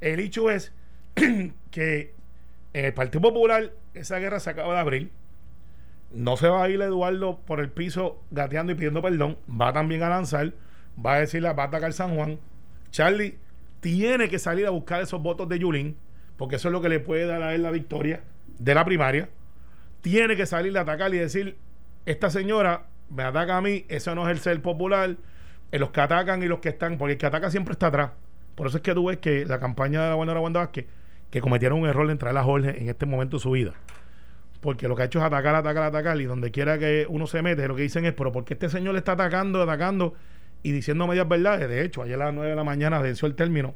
el 0.00 0.20
hecho 0.20 0.50
es 0.50 0.72
que 1.70 2.14
en 2.72 2.84
el 2.84 2.94
Partido 2.94 3.20
Popular 3.20 3.72
esa 3.94 4.18
guerra 4.18 4.40
se 4.40 4.50
acaba 4.50 4.74
de 4.74 4.80
abrir 4.80 5.10
no 6.14 6.36
se 6.36 6.48
va 6.48 6.64
a 6.64 6.68
ir 6.68 6.80
Eduardo 6.80 7.40
por 7.46 7.60
el 7.60 7.70
piso 7.70 8.22
gateando 8.30 8.72
y 8.72 8.74
pidiendo 8.74 9.02
perdón, 9.02 9.36
va 9.48 9.72
también 9.72 10.02
a 10.02 10.08
lanzar, 10.08 10.52
va 11.04 11.14
a 11.14 11.20
decirle, 11.20 11.52
va 11.52 11.64
a 11.64 11.66
atacar 11.66 11.92
San 11.92 12.14
Juan. 12.14 12.38
Charlie 12.90 13.38
tiene 13.80 14.28
que 14.28 14.38
salir 14.38 14.66
a 14.66 14.70
buscar 14.70 15.02
esos 15.02 15.20
votos 15.20 15.48
de 15.48 15.58
Yulín, 15.58 15.96
porque 16.36 16.56
eso 16.56 16.68
es 16.68 16.72
lo 16.72 16.80
que 16.80 16.88
le 16.88 17.00
puede 17.00 17.26
dar 17.26 17.42
a 17.42 17.54
él 17.54 17.62
la 17.62 17.70
victoria 17.70 18.22
de 18.58 18.74
la 18.74 18.84
primaria. 18.84 19.28
Tiene 20.00 20.36
que 20.36 20.46
salir 20.46 20.76
a 20.78 20.82
atacar 20.82 21.12
y 21.14 21.18
decir, 21.18 21.56
esta 22.06 22.30
señora 22.30 22.86
me 23.10 23.24
ataca 23.24 23.56
a 23.56 23.60
mí, 23.60 23.84
eso 23.88 24.14
no 24.14 24.28
es 24.28 24.30
el 24.30 24.38
ser 24.38 24.60
popular, 24.62 25.16
eh, 25.72 25.78
los 25.78 25.90
que 25.90 26.00
atacan 26.00 26.42
y 26.42 26.46
los 26.46 26.60
que 26.60 26.70
están, 26.70 26.98
porque 26.98 27.12
el 27.12 27.18
que 27.18 27.26
ataca 27.26 27.50
siempre 27.50 27.72
está 27.72 27.88
atrás. 27.88 28.10
Por 28.54 28.68
eso 28.68 28.76
es 28.76 28.82
que 28.82 28.94
tú 28.94 29.06
ves 29.06 29.18
que 29.18 29.44
la 29.44 29.58
campaña 29.58 30.02
de 30.02 30.08
la 30.10 30.14
buena 30.14 30.38
Wanda 30.38 30.60
Vázquez, 30.60 30.86
que 31.30 31.40
cometieron 31.40 31.80
un 31.80 31.88
error 31.88 32.06
de 32.06 32.12
entrar 32.12 32.36
a 32.36 32.44
Jorge 32.44 32.80
en 32.80 32.88
este 32.88 33.06
momento 33.06 33.38
de 33.38 33.42
su 33.42 33.50
vida 33.50 33.74
porque 34.64 34.88
lo 34.88 34.96
que 34.96 35.02
ha 35.02 35.04
hecho 35.04 35.18
es 35.18 35.26
atacar, 35.26 35.54
atacar, 35.54 35.82
atacar, 35.82 36.18
y 36.18 36.24
donde 36.24 36.50
quiera 36.50 36.78
que 36.78 37.06
uno 37.10 37.26
se 37.26 37.42
mete, 37.42 37.68
lo 37.68 37.76
que 37.76 37.82
dicen 37.82 38.06
es, 38.06 38.14
pero 38.14 38.32
¿por 38.32 38.46
qué 38.46 38.54
este 38.54 38.70
señor 38.70 38.94
le 38.94 39.00
está 39.00 39.12
atacando, 39.12 39.60
atacando 39.60 40.14
y 40.62 40.72
diciendo 40.72 41.06
medias 41.06 41.28
verdades? 41.28 41.68
De 41.68 41.84
hecho, 41.84 42.00
ayer 42.00 42.14
a 42.14 42.24
las 42.24 42.34
9 42.34 42.48
de 42.48 42.56
la 42.56 42.64
mañana 42.64 42.98
venció 42.98 43.28
el 43.28 43.34
término 43.34 43.74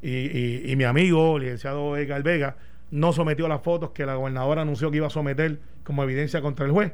y, 0.00 0.72
mi 0.76 0.84
amigo, 0.84 1.36
licenciado 1.36 1.96
Edgar 1.96 2.22
Vega, 2.22 2.56
no 2.92 3.12
sometió 3.12 3.48
las 3.48 3.60
fotos 3.62 3.90
que 3.90 4.06
la 4.06 4.14
gobernadora 4.14 4.62
anunció 4.62 4.88
que 4.92 4.98
iba 4.98 5.08
a 5.08 5.10
someter 5.10 5.58
como 5.82 6.04
evidencia 6.04 6.40
contra 6.40 6.64
el 6.64 6.70
juez. 6.70 6.92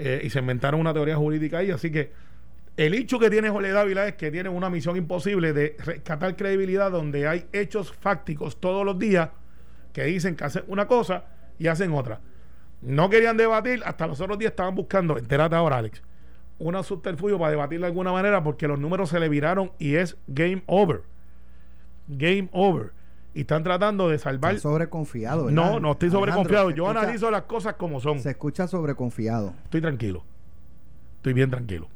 Eh, 0.00 0.22
y 0.24 0.30
se 0.30 0.40
inventaron 0.40 0.80
una 0.80 0.92
teoría 0.92 1.14
jurídica 1.14 1.58
ahí, 1.58 1.70
así 1.70 1.92
que 1.92 2.10
el 2.76 2.94
hecho 2.94 3.20
que 3.20 3.30
tiene 3.30 3.48
Jorge 3.48 3.70
Dávila 3.70 4.08
es 4.08 4.14
que 4.14 4.32
tiene 4.32 4.48
una 4.48 4.70
misión 4.70 4.96
imposible 4.96 5.52
de 5.52 5.76
rescatar 5.78 6.34
credibilidad 6.34 6.90
donde 6.90 7.28
hay 7.28 7.46
hechos 7.52 7.92
fácticos 7.92 8.60
todos 8.60 8.84
los 8.84 8.98
días 8.98 9.30
que 9.92 10.02
dicen 10.02 10.34
que 10.34 10.42
hacen 10.42 10.64
una 10.66 10.88
cosa 10.88 11.33
y 11.58 11.68
hacen 11.68 11.92
otra. 11.92 12.20
No 12.82 13.08
querían 13.08 13.36
debatir, 13.36 13.82
hasta 13.84 14.06
los 14.06 14.20
otros 14.20 14.38
días 14.38 14.50
estaban 14.50 14.74
buscando, 14.74 15.16
entérate 15.16 15.56
ahora, 15.56 15.78
Alex, 15.78 16.02
una 16.58 16.82
subterfugio 16.82 17.38
para 17.38 17.50
debatir 17.50 17.80
de 17.80 17.86
alguna 17.86 18.12
manera 18.12 18.42
porque 18.44 18.68
los 18.68 18.78
números 18.78 19.08
se 19.08 19.18
le 19.18 19.28
viraron 19.28 19.72
y 19.78 19.94
es 19.94 20.16
game 20.26 20.62
over. 20.66 21.02
Game 22.08 22.48
over. 22.52 22.92
Y 23.32 23.40
están 23.40 23.64
tratando 23.64 24.08
de 24.08 24.18
salvar. 24.18 24.58
sobreconfiado, 24.58 25.50
No, 25.50 25.80
no 25.80 25.92
estoy 25.92 26.10
sobreconfiado. 26.10 26.70
Yo 26.70 26.88
analizo 26.88 27.30
las 27.30 27.42
cosas 27.42 27.74
como 27.74 28.00
son. 28.00 28.20
Se 28.20 28.30
escucha 28.30 28.68
sobreconfiado. 28.68 29.54
Estoy 29.64 29.80
tranquilo. 29.80 30.22
Estoy 31.16 31.32
bien 31.32 31.50
tranquilo. 31.50 31.88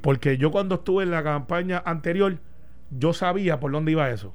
Porque 0.00 0.38
yo 0.38 0.50
cuando 0.50 0.76
estuve 0.76 1.02
en 1.02 1.10
la 1.10 1.22
campaña 1.22 1.82
anterior, 1.84 2.38
yo 2.90 3.12
sabía 3.12 3.60
por 3.60 3.70
dónde 3.70 3.92
iba 3.92 4.08
eso. 4.10 4.32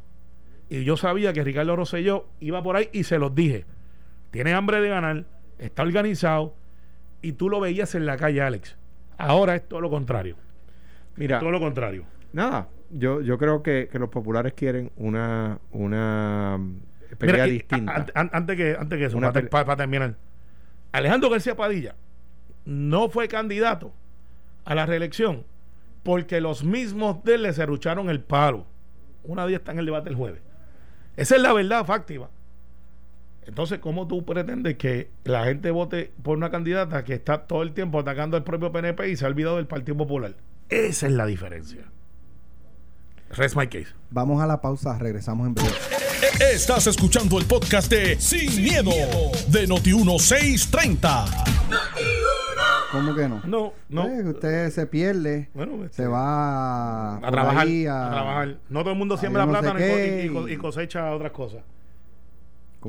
Y 0.69 0.83
yo 0.83 0.97
sabía 0.97 1.33
que 1.33 1.43
Ricardo 1.43 1.75
Rosselló 1.75 2.27
iba 2.39 2.61
por 2.61 2.75
ahí 2.75 2.89
y 2.91 3.05
se 3.05 3.17
los 3.17 3.33
dije 3.33 3.65
tiene 4.31 4.53
hambre 4.53 4.81
de 4.81 4.89
ganar, 4.89 5.25
está 5.57 5.83
organizado 5.83 6.55
y 7.21 7.33
tú 7.33 7.49
lo 7.49 7.59
veías 7.59 7.95
en 7.95 8.05
la 8.05 8.17
calle, 8.17 8.41
Alex. 8.41 8.77
Ahora 9.17 9.55
es 9.55 9.67
todo 9.67 9.81
lo 9.81 9.89
contrario. 9.89 10.35
Mira, 11.15 11.39
todo 11.39 11.51
lo 11.51 11.59
contrario. 11.59 12.05
Nada, 12.33 12.69
yo, 12.91 13.21
yo 13.21 13.37
creo 13.37 13.63
que, 13.63 13.89
los 13.93 14.09
populares 14.09 14.53
quieren 14.53 14.91
una, 14.95 15.59
una 15.71 16.59
pelea 17.17 17.45
distinta. 17.45 18.05
antes, 18.13 18.55
que, 18.55 18.75
antes 18.79 18.99
que 18.99 19.05
eso, 19.05 19.19
para, 19.49 19.75
terminar. 19.75 20.15
Alejandro 20.91 21.29
García 21.29 21.55
Padilla 21.55 21.95
no 22.65 23.09
fue 23.09 23.27
candidato 23.27 23.93
a 24.65 24.75
la 24.75 24.85
reelección 24.85 25.45
porque 26.03 26.39
los 26.39 26.63
mismos 26.63 27.23
de 27.23 27.35
él 27.35 27.43
le 27.43 27.53
cerrucharon 27.53 28.09
el 28.09 28.21
paro. 28.21 28.65
Una 29.23 29.45
día 29.45 29.57
está 29.57 29.71
en 29.71 29.79
el 29.79 29.85
debate 29.85 30.09
el 30.09 30.15
jueves. 30.15 30.41
Esa 31.17 31.35
es 31.35 31.41
la 31.41 31.51
verdad 31.51 31.85
fáctica. 31.85 32.29
Entonces, 33.47 33.79
¿cómo 33.79 34.07
tú 34.07 34.25
pretendes 34.25 34.77
que 34.77 35.09
la 35.23 35.45
gente 35.45 35.71
vote 35.71 36.11
por 36.21 36.37
una 36.37 36.51
candidata 36.51 37.05
que 37.05 37.13
está 37.13 37.47
todo 37.47 37.63
el 37.63 37.71
tiempo 37.71 37.99
atacando 37.99 38.35
al 38.35 38.43
propio 38.43 38.73
PNP 38.73 39.09
y 39.09 39.15
se 39.15 39.23
ha 39.23 39.29
olvidado 39.29 39.55
del 39.55 39.67
Partido 39.67 39.95
Popular? 39.95 40.35
Esa 40.67 41.07
es 41.07 41.13
la 41.13 41.25
diferencia. 41.25 41.85
Rest 43.31 43.55
my 43.55 43.67
case. 43.67 43.87
Vamos 44.09 44.41
a 44.41 44.47
la 44.47 44.59
pausa, 44.59 44.99
regresamos 44.99 45.47
en 45.47 45.53
breve. 45.53 45.71
Estás 46.53 46.87
escuchando 46.87 47.39
el 47.39 47.45
podcast 47.45 47.89
de 47.89 48.19
Sin, 48.19 48.61
miedo, 48.61 48.91
de 49.47 49.65
Noti1630. 49.67 51.25
¿Cómo 52.91 53.15
que 53.15 53.29
no? 53.29 53.41
No, 53.45 53.73
no. 53.87 54.07
Eh, 54.07 54.23
usted 54.27 54.71
se 54.71 54.87
pierde, 54.87 55.49
se 55.53 55.85
este, 55.85 56.07
va 56.07 57.15
a 57.17 57.31
trabajar, 57.31 57.67
a, 57.67 58.09
trabajar. 58.11 58.57
No 58.69 58.81
todo 58.81 58.91
el 58.91 58.99
mundo 58.99 59.17
siembra 59.17 59.47
plátano 59.47 59.79
y 59.79 60.57
cosecha 60.57 61.13
otras 61.13 61.31
cosas. 61.31 61.61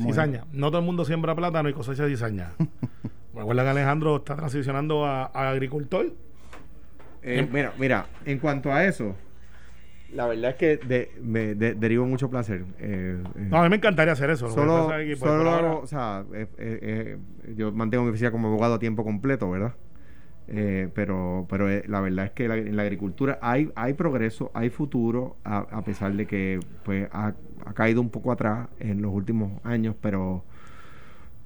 Cizaña. 0.00 0.44
No 0.52 0.68
todo 0.68 0.80
el 0.80 0.86
mundo 0.86 1.04
siembra 1.04 1.34
plátano 1.34 1.68
y 1.68 1.72
cosecha 1.72 2.06
cizaña. 2.06 2.52
Recuerda 3.34 3.62
que 3.62 3.68
Alejandro 3.68 4.16
está 4.16 4.36
transicionando 4.36 5.04
a, 5.04 5.26
agricultor. 5.26 6.12
Eh, 7.22 7.48
mira, 7.50 7.72
mira, 7.78 8.06
en 8.24 8.38
cuanto 8.38 8.72
a 8.72 8.84
eso, 8.84 9.14
la 10.12 10.26
verdad 10.26 10.50
es 10.52 10.56
que 10.56 11.10
me 11.22 11.54
derivo 11.54 12.06
mucho 12.06 12.30
placer. 12.30 12.64
Eh, 12.78 13.22
eh, 13.36 13.46
no, 13.50 13.58
a 13.58 13.62
mí 13.62 13.68
me 13.68 13.76
encantaría 13.76 14.12
hacer 14.12 14.30
eso. 14.30 14.50
Solo, 14.50 14.90
solo 15.16 15.80
o 15.80 15.86
sea, 15.86 16.24
yo 17.54 17.72
mantengo 17.72 18.04
mi 18.04 18.10
oficina 18.10 18.30
como 18.30 18.48
abogado 18.48 18.74
a 18.74 18.78
tiempo 18.78 19.04
completo, 19.04 19.50
¿verdad? 19.50 19.74
Pero 20.94 21.46
pero 21.48 21.68
la 21.86 22.00
verdad 22.00 22.26
es 22.26 22.30
que 22.32 22.46
en 22.46 22.76
la 22.76 22.82
agricultura 22.82 23.38
hay 23.42 23.70
hay 23.74 23.92
progreso, 23.92 24.50
hay 24.54 24.70
futuro, 24.70 25.36
a, 25.44 25.58
a 25.58 25.82
pesar 25.82 26.14
de 26.14 26.26
que 26.26 26.60
pues 26.84 27.08
ha, 27.12 27.34
ha 27.66 27.72
caído 27.74 28.00
un 28.00 28.10
poco 28.10 28.32
atrás 28.32 28.68
en 28.78 29.02
los 29.02 29.12
últimos 29.12 29.52
años, 29.64 29.94
pero 30.00 30.44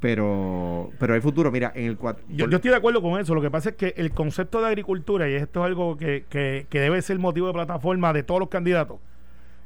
pero 0.02 0.90
pero 0.98 1.14
hay 1.14 1.20
futuro. 1.20 1.50
Mira, 1.52 1.72
en 1.74 1.84
el 1.86 1.96
yo, 1.96 2.48
yo, 2.48 2.56
estoy 2.56 2.72
de 2.72 2.76
acuerdo 2.76 3.00
con 3.00 3.20
eso. 3.20 3.34
Lo 3.34 3.40
que 3.40 3.50
pasa 3.50 3.70
es 3.70 3.76
que 3.76 3.94
el 3.96 4.10
concepto 4.10 4.60
de 4.60 4.66
agricultura, 4.66 5.30
y 5.30 5.34
esto 5.34 5.60
es 5.60 5.66
algo 5.66 5.96
que, 5.96 6.24
que, 6.28 6.66
debe 6.70 7.00
ser 7.02 7.20
motivo 7.20 7.46
de 7.46 7.52
plataforma 7.52 8.12
de 8.12 8.24
todos 8.24 8.40
los 8.40 8.48
candidatos, 8.48 8.98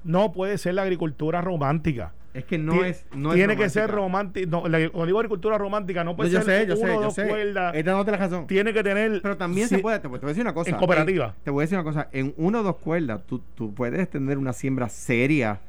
no 0.05 0.33
puede 0.33 0.59
ser 0.59 0.75
la 0.75 0.83
agricultura 0.83 1.41
romántica. 1.41 2.13
Es 2.37 2.45
que 2.45 2.59
no 2.59 2.85
es. 2.85 3.07
No 3.15 3.33
tiene 3.33 3.57
que 3.57 3.71
ser 3.71 3.91
romántica. 3.91 4.47
No, 4.49 4.69
la, 4.69 4.79
cuando 4.91 5.07
digo 5.07 5.19
agricultura 5.19 5.57
romántica, 5.57 6.05
no 6.05 6.15
puede 6.15 6.31
ser 6.31 6.67
yo 6.69 6.75
uno 6.75 7.11
sé, 7.11 7.25
yo 7.25 7.33
sé. 7.73 8.17
razón. 8.17 8.47
Tiene 8.47 8.75
que 8.75 8.83
tener. 8.83 9.23
Pero 9.23 9.39
también 9.39 9.69
se 9.69 9.79
puede. 9.79 10.01
Te, 10.01 10.09
voy 10.09 10.19
a 10.23 10.27
decir 10.27 10.43
una 10.43 10.53
cosa. 10.53 10.71
En 10.71 10.77
cooperativa. 10.77 11.35
te 11.43 11.51
voy 11.51 11.63
a 11.63 11.65
decir 11.65 11.79
una 11.79 11.85
cosa. 11.85 12.09
En 12.13 12.35
uno 12.37 12.61
o 12.61 12.63
dos 12.63 12.77
cuerdas, 12.77 13.23
tú, 13.27 13.41
tú 13.55 13.73
puedes 13.73 14.11
tener 14.11 14.37
una 14.37 14.53
siembra 14.53 14.91
seria 14.91 15.61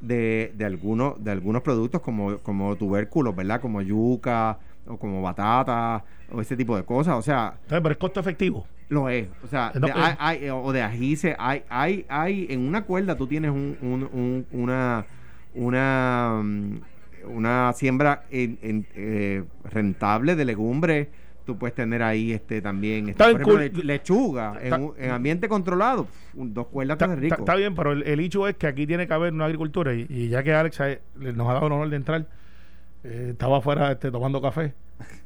de, 0.00 0.52
de, 0.56 0.64
algunos, 0.64 1.22
de 1.22 1.30
algunos 1.30 1.62
productos 1.62 2.00
como, 2.00 2.38
como 2.38 2.74
tubérculos, 2.76 3.36
¿verdad? 3.36 3.60
Como 3.60 3.82
yuca 3.82 4.58
o 4.86 4.96
como 4.96 5.20
batata 5.20 6.04
o 6.32 6.40
ese 6.40 6.56
tipo 6.56 6.76
de 6.76 6.84
cosas. 6.84 7.16
O 7.16 7.22
sea... 7.22 7.54
Pero 7.68 7.90
es 7.90 7.96
costo 7.96 8.20
efectivo. 8.20 8.66
Lo 8.88 9.08
es. 9.08 9.28
O 9.42 9.46
sea, 9.46 9.72
de, 9.74 9.92
hay, 9.92 10.48
o 10.50 10.72
de 10.72 10.82
ajice. 10.82 11.36
Hay, 11.38 11.64
hay, 11.68 12.06
hay, 12.08 12.46
en 12.50 12.66
una 12.66 12.82
cuerda 12.84 13.16
tú 13.16 13.26
tienes 13.26 13.50
un, 13.50 13.76
un, 13.80 14.46
una... 14.52 15.06
una 15.54 16.40
mm, 16.42 16.80
una 17.26 17.72
siembra 17.72 18.24
en, 18.30 18.86
eh, 18.94 19.44
rentable 19.64 20.36
de 20.36 20.44
legumbres 20.44 21.08
tú 21.44 21.58
puedes 21.58 21.74
tener 21.74 22.02
ahí 22.02 22.32
este 22.32 22.60
también 22.60 23.10
este, 23.10 23.84
lechuga 23.84 24.58
en, 24.62 25.10
ambiente 25.10 25.48
controlado. 25.48 26.06
Dos 26.32 26.68
cuerdas 26.68 26.98
de 26.98 27.16
rico. 27.16 27.36
está, 27.38 27.54
bien 27.54 27.74
pero 27.74 27.92
el, 27.92 28.20
hecho 28.20 28.48
es 28.48 28.56
que 28.56 28.66
aquí 28.66 28.86
tiene 28.86 29.06
que 29.06 29.14
haber 29.14 29.32
una 29.32 29.44
agricultura 29.44 29.94
y, 29.94 30.28
ya 30.28 30.42
que 30.42 30.54
Alex 30.54 30.80
nos 31.16 31.48
ha 31.48 31.52
dado 31.54 31.66
el 31.66 31.72
honor 31.72 31.90
de 31.90 31.96
entrar 31.96 32.26
eh, 33.04 33.28
estaba 33.32 33.58
afuera 33.58 33.92
este, 33.92 34.10
tomando 34.10 34.40
café 34.40 34.72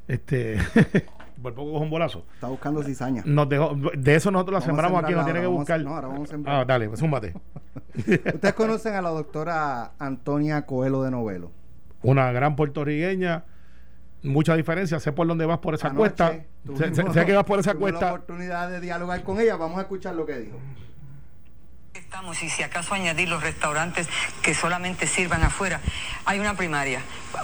Este. 0.06 0.58
por 1.42 1.54
poco 1.54 1.72
con 1.74 1.82
un 1.82 1.90
bolazo. 1.90 2.24
Está 2.34 2.48
buscando 2.48 2.82
cizaña. 2.82 3.22
Nos 3.24 3.48
dejó, 3.48 3.76
de 3.96 4.14
eso 4.14 4.30
nosotros 4.30 4.60
la 4.60 4.66
sembramos 4.66 5.02
aquí, 5.02 5.12
no 5.12 5.24
tiene 5.24 5.40
que 5.40 5.46
buscar. 5.46 5.80
no, 5.80 5.94
ahora 5.94 6.08
vamos 6.08 6.28
a 6.28 6.32
sembrar. 6.32 6.56
Ah, 6.56 6.64
dale, 6.64 6.88
pues 6.88 7.00
zúmbate. 7.00 7.34
Ustedes 7.96 8.54
conocen 8.54 8.94
a 8.94 9.02
la 9.02 9.10
doctora 9.10 9.92
Antonia 9.98 10.66
Coelho 10.66 11.02
de 11.02 11.10
Novelo. 11.10 11.50
Una 12.02 12.32
gran 12.32 12.56
puertorriqueña 12.56 13.44
mucha 14.22 14.56
diferencia. 14.56 15.00
Sé 15.00 15.12
por 15.12 15.26
dónde 15.26 15.46
vas 15.46 15.58
por 15.58 15.74
esa 15.74 15.90
cuesta. 15.90 16.44
Sé, 16.76 17.26
que 17.26 17.34
vas 17.34 17.44
por 17.44 17.58
esa 17.58 17.74
cuesta. 17.74 18.06
la 18.06 18.12
oportunidad 18.14 18.70
de 18.70 18.80
dialogar 18.80 19.22
con 19.22 19.40
ella. 19.40 19.56
Vamos 19.56 19.78
a 19.78 19.82
escuchar 19.82 20.14
lo 20.14 20.26
que 20.26 20.38
dijo. 20.38 20.58
Estamos, 22.08 22.42
y 22.42 22.48
si 22.48 22.62
acaso 22.62 22.94
añadir 22.94 23.28
los 23.28 23.42
restaurantes 23.42 24.08
que 24.40 24.54
solamente 24.54 25.06
sirvan 25.06 25.44
afuera, 25.44 25.82
hay 26.24 26.40
una 26.40 26.54
primaria. 26.54 27.02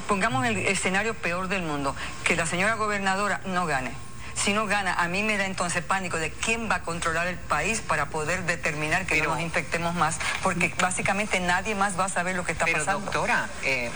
Pongamos 0.08 0.46
el 0.46 0.56
escenario 0.56 1.12
peor 1.12 1.48
del 1.48 1.60
mundo, 1.60 1.94
que 2.24 2.34
la 2.34 2.46
señora 2.46 2.72
gobernadora 2.72 3.42
no 3.44 3.66
gane 3.66 3.92
si 4.34 4.52
no 4.52 4.66
gana, 4.66 4.94
a 4.94 5.08
mí 5.08 5.22
me 5.22 5.36
da 5.36 5.46
entonces 5.46 5.84
pánico 5.84 6.18
de 6.18 6.30
quién 6.30 6.70
va 6.70 6.76
a 6.76 6.82
controlar 6.82 7.26
el 7.26 7.36
país 7.36 7.80
para 7.80 8.06
poder 8.06 8.44
determinar 8.44 9.06
que 9.06 9.22
no 9.22 9.30
nos 9.30 9.40
infectemos 9.40 9.94
más, 9.94 10.18
porque 10.42 10.74
básicamente 10.80 11.40
nadie 11.40 11.74
más 11.74 11.98
va 11.98 12.06
a 12.06 12.08
saber 12.08 12.36
lo 12.36 12.44
que 12.44 12.52
está 12.52 12.64
pero 12.64 12.78
pasando. 12.78 13.04
Doctora, 13.04 13.48
eh, 13.62 13.90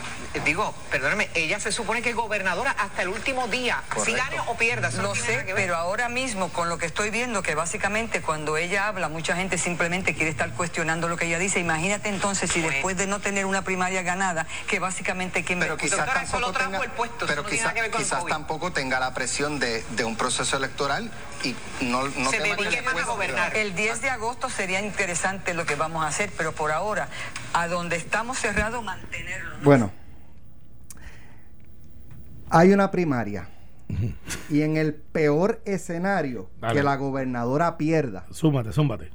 digo, 0.45 0.75
perdóname, 0.91 1.29
ella 1.35 1.61
se 1.61 1.73
supone 1.73 2.03
que 2.03 2.11
es 2.11 2.17
gobernadora 2.17 2.71
hasta 2.79 3.03
el 3.03 3.09
último 3.09 3.49
día, 3.49 3.83
si 4.05 4.13
gane 4.13 4.39
o 4.47 4.57
pierda. 4.57 4.91
No, 4.91 5.15
sé, 5.15 5.45
pero 5.55 5.77
ahora 5.77 6.09
mismo 6.09 6.51
con 6.51 6.69
lo 6.69 6.79
que 6.79 6.87
estoy 6.87 7.11
viendo, 7.11 7.43
que 7.43 7.55
básicamente 7.55 8.23
cuando 8.23 8.57
ella 8.57 8.89
habla, 8.89 9.09
mucha 9.09 9.37
gente 9.37 9.59
simplemente 9.59 10.15
quiere 10.15 10.31
estar 10.31 10.53
cuestionando 10.53 11.09
lo 11.09 11.17
que 11.17 11.27
ella 11.27 11.39
dice. 11.39 11.61
Imagínate 11.61 12.09
entonces 12.09 12.51
si 12.51 12.61
después 12.61 12.97
de 12.97 13.07
no 13.07 13.21
tener 13.21 13.45
una 13.45 13.63
primaria 13.63 14.03
ganada, 14.03 14.47
que 14.67 14.79
básicamente 14.79 15.45
quien 15.45 15.59
pero 15.59 15.77
quizás 15.77 16.07
tampoco 16.07 16.53
tenga, 16.53 16.81
pero 17.27 17.45
quizás 17.45 18.27
tampoco 18.27 18.73
tenga 18.73 19.01
la 19.01 19.13
presión 19.15 19.59
de, 19.59 19.83
de 19.91 20.05
un 20.05 20.17
proceso 20.17 20.28
proceso 20.29 20.59
electoral 20.59 21.11
y 21.43 21.55
no, 21.87 22.07
no 22.07 22.31
Se 22.31 22.37
a 22.37 23.05
gobernar. 23.07 23.57
El 23.57 23.75
10 23.75 24.03
de 24.03 24.11
agosto 24.11 24.51
sería 24.51 24.83
interesante 24.83 25.55
lo 25.55 25.65
que 25.65 25.75
vamos 25.75 26.05
a 26.05 26.09
hacer, 26.09 26.31
pero 26.37 26.53
por 26.53 26.71
ahora, 26.71 27.09
a 27.55 27.67
donde 27.67 27.97
estamos 27.97 28.37
cerrados, 28.39 28.85
mantenerlo. 28.85 29.57
Bueno, 29.63 29.91
hay 32.51 32.73
una 32.73 32.91
primaria. 32.91 33.49
y 34.51 34.61
en 34.61 34.77
el 34.77 34.93
peor 34.93 35.63
escenario 35.65 36.51
que 36.73 36.83
la 36.83 36.97
gobernadora 36.97 37.79
pierda. 37.79 38.27
Súmate, 38.31 38.75
súmate. 38.75 39.07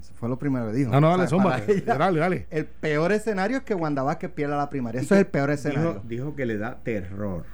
Eso 0.00 0.14
fue 0.18 0.30
lo 0.30 0.38
primero 0.38 0.68
que 0.68 0.72
dijo. 0.72 0.90
No, 0.90 1.02
no, 1.02 1.10
dale, 1.10 1.28
súmate. 1.28 1.82
dale, 1.82 2.18
dale. 2.18 2.46
El 2.50 2.64
peor 2.64 3.12
escenario 3.12 3.58
es 3.58 3.62
que 3.64 3.74
Wanda 3.74 4.02
Vázquez 4.02 4.30
pierda 4.30 4.56
la 4.56 4.70
primaria. 4.70 5.02
Eso 5.02 5.14
es 5.14 5.20
el 5.20 5.26
peor 5.26 5.50
escenario. 5.50 6.00
dijo 6.04 6.34
que 6.34 6.46
le 6.46 6.56
da 6.56 6.78
terror. 6.82 7.44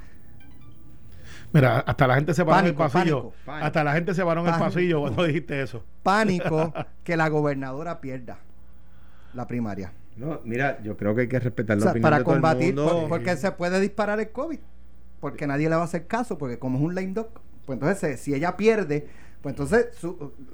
Mira, 1.53 1.81
hasta 1.81 2.07
la 2.07 2.15
gente 2.17 2.35
se 2.35 2.45
paró 2.45 2.61
en 2.61 2.67
el 2.67 2.75
pasillo. 2.75 3.33
Hasta 3.47 3.85
la 3.85 3.93
gente 3.93 4.15
se 4.15 4.25
paró 4.25 4.47
en 4.47 4.53
el 4.53 4.59
pasillo 4.59 5.01
cuando 5.01 5.25
dijiste 5.25 5.63
eso. 5.63 5.85
Pánico 6.03 6.73
que 7.05 7.17
la 7.17 7.29
gobernadora 7.29 8.01
pierda 8.01 8.39
la 9.35 9.47
primaria. 9.47 9.93
No, 10.17 10.41
mira, 10.45 10.83
yo 10.83 10.97
creo 10.97 11.15
que 11.15 11.23
hay 11.23 11.29
que 11.29 11.39
respetar 11.39 11.77
la 11.77 11.91
opinión 11.91 12.11
para 12.11 12.25
combatir, 12.25 12.75
porque 13.09 13.37
se 13.37 13.53
puede 13.53 13.81
disparar 13.81 14.19
el 14.19 14.31
COVID, 14.31 14.59
porque 15.21 15.47
nadie 15.47 15.69
le 15.69 15.77
va 15.77 15.83
a 15.83 15.85
hacer 15.85 16.07
caso, 16.07 16.39
porque 16.39 16.59
como 16.59 16.79
es 16.79 16.85
un 16.85 16.95
lame 16.95 17.13
dog, 17.13 17.29
pues 17.67 17.77
entonces 17.77 18.19
si 18.21 18.33
ella 18.33 18.57
pierde, 18.57 19.07
pues 19.43 19.53
entonces 19.53 19.89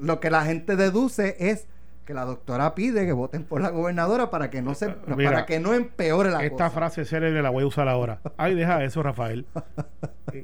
lo 0.00 0.18
que 0.18 0.31
la 0.31 0.44
gente 0.44 0.74
deduce 0.74 1.37
es 1.38 1.66
que 2.05 2.15
la 2.15 2.25
doctora 2.25 2.75
pide 2.75 3.07
que 3.07 3.12
voten 3.12 3.45
por 3.45 3.62
la 3.62 3.71
gobernadora 3.71 4.31
para 4.31 4.51
que 4.51 4.61
no 4.61 4.75
se 4.75 4.88
para 4.91 5.47
que 5.47 5.61
no 5.61 5.73
empeore 5.73 6.31
la 6.31 6.45
esta 6.45 6.71
frase 6.71 7.05
célebre 7.05 7.43
la 7.43 7.51
voy 7.51 7.62
a 7.62 7.67
usar 7.67 7.88
ahora. 7.88 8.21
Ay 8.37 8.55
deja 8.55 8.83
eso 8.83 9.03
Rafael. 9.03 9.47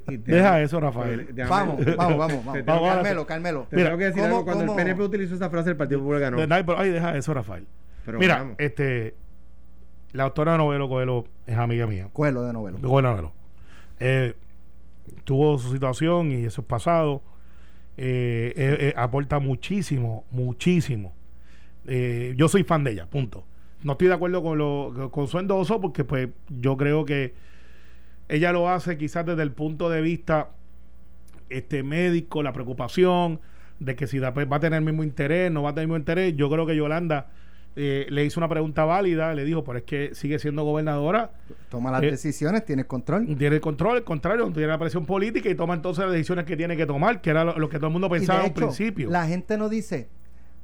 Deja 0.07 0.61
eso 0.61 0.81
Rafael. 0.81 1.29
vamos 1.49 1.85
vamos 1.97 2.19
vamos 2.19 2.45
vamos. 2.45 2.65
Carmelo 2.65 3.27
Carmelo 3.27 3.67
mira 3.71 3.97
que 3.97 4.05
decir 4.05 4.23
algo, 4.23 4.45
cuando 4.45 4.65
el 4.65 4.71
PNP 4.71 5.03
utilizó 5.03 5.35
esa 5.35 5.51
frase 5.51 5.71
el 5.71 5.77
Partido 5.77 6.01
Popular 6.01 6.21
ganó 6.21 6.57
ay 6.79 6.91
deja 6.91 7.17
eso 7.17 7.35
Rafael. 7.35 7.67
Mira 8.07 8.55
este 8.59 9.15
la 10.13 10.25
doctora 10.25 10.57
Novelo 10.57 10.89
Coelho 10.89 11.25
es 11.47 11.57
amiga 11.57 11.87
mía. 11.87 12.09
Coelho 12.13 12.43
de 12.43 12.53
Novelo. 12.53 12.79
Coelho 12.81 13.09
de 13.09 13.15
Novelo. 13.15 13.33
Eh, 14.01 14.35
tuvo 15.25 15.59
su 15.59 15.71
situación 15.71 16.33
y 16.33 16.47
eso 16.47 16.63
es 16.63 16.67
pasado. 16.67 17.23
Eh, 17.99 18.55
eh, 18.57 18.95
aporta 18.97 19.41
muchísimo 19.41 20.25
muchísimo 20.31 21.18
eh, 21.89 22.35
yo 22.37 22.49
soy 22.49 22.65
fan 22.65 22.85
de 22.85 22.93
ella, 22.93 23.07
punto. 23.07 23.45
No 23.83 23.93
estoy 23.93 24.09
de 24.09 24.15
acuerdo 24.15 24.43
con, 24.43 24.59
lo, 24.59 25.11
con 25.11 25.29
su 25.29 25.39
endoso 25.39 25.81
porque 25.81 26.05
pues 26.05 26.29
yo 26.49 26.77
creo 26.77 27.05
que 27.05 27.35
ella 28.29 28.53
lo 28.53 28.69
hace 28.69 28.99
quizás 28.99 29.25
desde 29.25 29.43
el 29.43 29.53
punto 29.53 29.89
de 29.89 30.01
vista 30.01 30.51
este 31.49 31.83
médico, 31.83 32.43
la 32.43 32.53
preocupación 32.53 33.41
de 33.79 33.97
que 33.97 34.07
si 34.07 34.19
va 34.19 34.29
a 34.29 34.61
tener 34.61 34.79
el 34.79 34.85
mismo 34.85 35.03
interés, 35.03 35.51
no 35.51 35.63
va 35.63 35.71
a 35.71 35.73
tener 35.73 35.85
el 35.85 35.89
mismo 35.89 35.99
interés. 35.99 36.37
Yo 36.37 36.51
creo 36.51 36.67
que 36.67 36.77
Yolanda 36.77 37.29
eh, 37.77 38.07
le 38.11 38.25
hizo 38.25 38.41
una 38.41 38.49
pregunta 38.49 38.85
válida, 38.85 39.33
le 39.35 39.45
dijo, 39.45 39.63
pero 39.63 39.79
es 39.79 39.85
que 39.85 40.15
sigue 40.15 40.39
siendo 40.41 40.65
gobernadora. 40.65 41.31
Toma 41.71 41.93
las 41.93 42.03
eh, 42.03 42.11
decisiones, 42.11 42.65
tiene 42.65 42.85
control. 42.85 43.25
Tiene 43.39 43.57
el 43.57 43.61
control, 43.61 43.99
al 43.99 44.05
contrario, 44.05 44.51
tiene 44.51 44.67
la 44.67 44.79
presión 44.79 45.07
política 45.07 45.49
y 45.49 45.55
toma 45.55 45.75
entonces 45.75 46.05
las 46.05 46.13
decisiones 46.13 46.45
que 46.45 46.57
tiene 46.57 46.77
que 46.77 46.87
tomar, 46.87 47.21
que 47.21 47.31
era 47.31 47.45
lo, 47.45 47.69
que 47.69 47.77
todo 47.77 47.87
el 47.87 47.93
mundo 47.93 48.11
pensaba 48.11 48.43
al 48.45 48.53
principio. 48.53 49.09
La 49.11 49.27
gente 49.27 49.57
no 49.57 49.69
dice, 49.69 50.09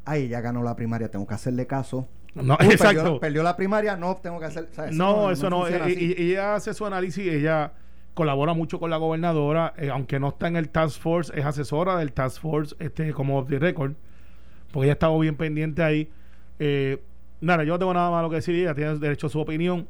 ay, 0.04 0.24
ella 0.24 0.40
ganó 0.40 0.62
la 0.62 0.76
primaria, 0.76 1.10
tengo 1.10 1.26
que 1.26 1.34
hacerle 1.34 1.66
caso. 1.66 2.08
No, 2.34 2.54
exacto. 2.60 3.20
Perdió, 3.20 3.42
la 3.42 3.56
primaria, 3.56 3.96
no, 3.96 4.16
tengo 4.16 4.38
que 4.40 4.46
hacer. 4.46 4.68
No, 4.92 5.30
eso 5.30 5.48
no. 5.50 5.68
Y, 5.88 6.14
ella 6.18 6.56
hace 6.56 6.74
su 6.74 6.84
análisis, 6.84 7.26
ella 7.26 7.72
colabora 8.14 8.54
mucho 8.54 8.78
con 8.78 8.90
la 8.90 8.96
gobernadora, 8.96 9.74
eh, 9.76 9.90
aunque 9.90 10.20
no 10.20 10.28
está 10.28 10.48
en 10.48 10.56
el 10.56 10.68
Task 10.68 11.00
Force, 11.00 11.32
es 11.38 11.44
asesora 11.44 11.96
del 11.96 12.12
Task 12.12 12.40
Force 12.40 12.74
este, 12.78 13.12
como 13.12 13.38
off 13.38 13.48
the 13.48 13.58
record, 13.58 13.94
porque 14.72 14.86
ella 14.86 14.92
ha 14.92 14.94
estado 14.94 15.18
bien 15.18 15.36
pendiente 15.36 15.82
ahí. 15.82 16.10
Eh, 16.58 17.02
nada, 17.40 17.64
yo 17.64 17.74
no 17.74 17.78
tengo 17.78 17.94
nada 17.94 18.10
malo 18.10 18.30
que 18.30 18.36
decir, 18.36 18.54
ella 18.54 18.74
tiene 18.74 18.98
derecho 18.98 19.26
a 19.28 19.30
su 19.30 19.40
opinión. 19.40 19.88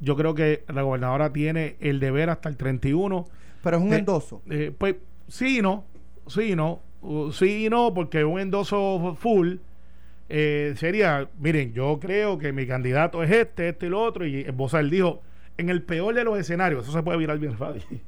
Yo 0.00 0.16
creo 0.16 0.34
que 0.34 0.64
la 0.68 0.82
gobernadora 0.82 1.32
tiene 1.32 1.76
el 1.80 2.00
deber 2.00 2.30
hasta 2.30 2.48
el 2.48 2.56
31. 2.56 3.26
Pero 3.62 3.76
es 3.76 3.82
un 3.82 3.92
endoso. 3.92 4.42
pues 4.78 4.96
sí 5.26 5.58
y 5.58 5.62
no, 5.62 5.84
sí 6.26 6.52
y 6.52 6.56
no. 6.56 6.80
Uh, 7.00 7.30
sí 7.32 7.66
y 7.66 7.68
no, 7.70 7.94
porque 7.94 8.24
un 8.24 8.40
endoso 8.40 9.16
full 9.18 9.56
eh, 10.28 10.74
sería, 10.76 11.28
miren, 11.38 11.72
yo 11.72 11.98
creo 12.00 12.38
que 12.38 12.52
mi 12.52 12.66
candidato 12.66 13.22
es 13.22 13.30
este, 13.30 13.70
este 13.70 13.86
y 13.86 13.88
lo 13.88 14.02
otro, 14.02 14.26
y 14.26 14.44
él 14.44 14.90
dijo, 14.90 15.22
en 15.56 15.70
el 15.70 15.82
peor 15.82 16.14
de 16.14 16.24
los 16.24 16.38
escenarios, 16.38 16.84
eso 16.84 16.92
se 16.92 17.02
puede 17.02 17.18
virar 17.18 17.38
bien 17.38 17.56
fácil. 17.56 17.84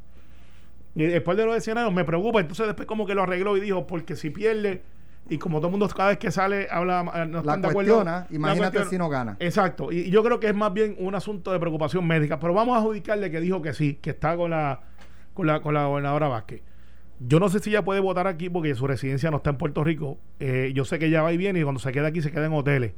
Y 0.92 1.04
después 1.04 1.36
de 1.36 1.46
los 1.46 1.56
escenarios 1.56 1.94
me 1.94 2.04
preocupa, 2.04 2.40
entonces 2.40 2.66
después 2.66 2.84
como 2.84 3.06
que 3.06 3.14
lo 3.14 3.22
arregló 3.22 3.56
y 3.56 3.60
dijo, 3.60 3.86
porque 3.86 4.16
si 4.16 4.30
pierde, 4.30 4.82
y 5.28 5.38
como 5.38 5.58
todo 5.58 5.68
el 5.68 5.70
mundo 5.70 5.88
cada 5.88 6.08
vez 6.08 6.18
que 6.18 6.32
sale 6.32 6.66
habla, 6.68 7.04
eh, 7.14 7.26
no 7.26 7.42
la 7.44 7.72
cuestiona, 7.72 8.26
imagínate 8.28 8.84
si 8.86 8.98
no 8.98 9.08
gana. 9.08 9.36
Exacto, 9.38 9.92
y, 9.92 10.10
yo 10.10 10.24
creo 10.24 10.40
que 10.40 10.48
es 10.48 10.54
más 10.54 10.72
bien 10.74 10.96
un 10.98 11.14
asunto 11.14 11.52
de 11.52 11.60
preocupación 11.60 12.04
médica, 12.08 12.40
pero 12.40 12.54
vamos 12.54 12.74
a 12.74 12.80
adjudicarle 12.80 13.30
que 13.30 13.40
dijo 13.40 13.62
que 13.62 13.72
sí, 13.72 14.00
que 14.02 14.10
está 14.10 14.36
con 14.36 14.50
la, 14.50 14.80
con 15.32 15.46
la, 15.46 15.60
con 15.60 15.74
la 15.74 15.86
gobernadora 15.86 16.26
Vázquez. 16.26 16.60
Yo 17.22 17.38
no 17.38 17.50
sé 17.50 17.58
si 17.58 17.68
ella 17.68 17.84
puede 17.84 18.00
votar 18.00 18.26
aquí 18.26 18.48
porque 18.48 18.74
su 18.74 18.86
residencia 18.86 19.30
no 19.30 19.36
está 19.38 19.50
en 19.50 19.58
Puerto 19.58 19.84
Rico. 19.84 20.18
Eh, 20.38 20.72
yo 20.74 20.86
sé 20.86 20.98
que 20.98 21.06
ella 21.06 21.22
va 21.22 21.32
y 21.32 21.36
viene 21.36 21.60
y 21.60 21.62
cuando 21.62 21.78
se 21.78 21.92
queda 21.92 22.08
aquí 22.08 22.22
se 22.22 22.32
queda 22.32 22.46
en 22.46 22.54
hoteles. 22.54 22.94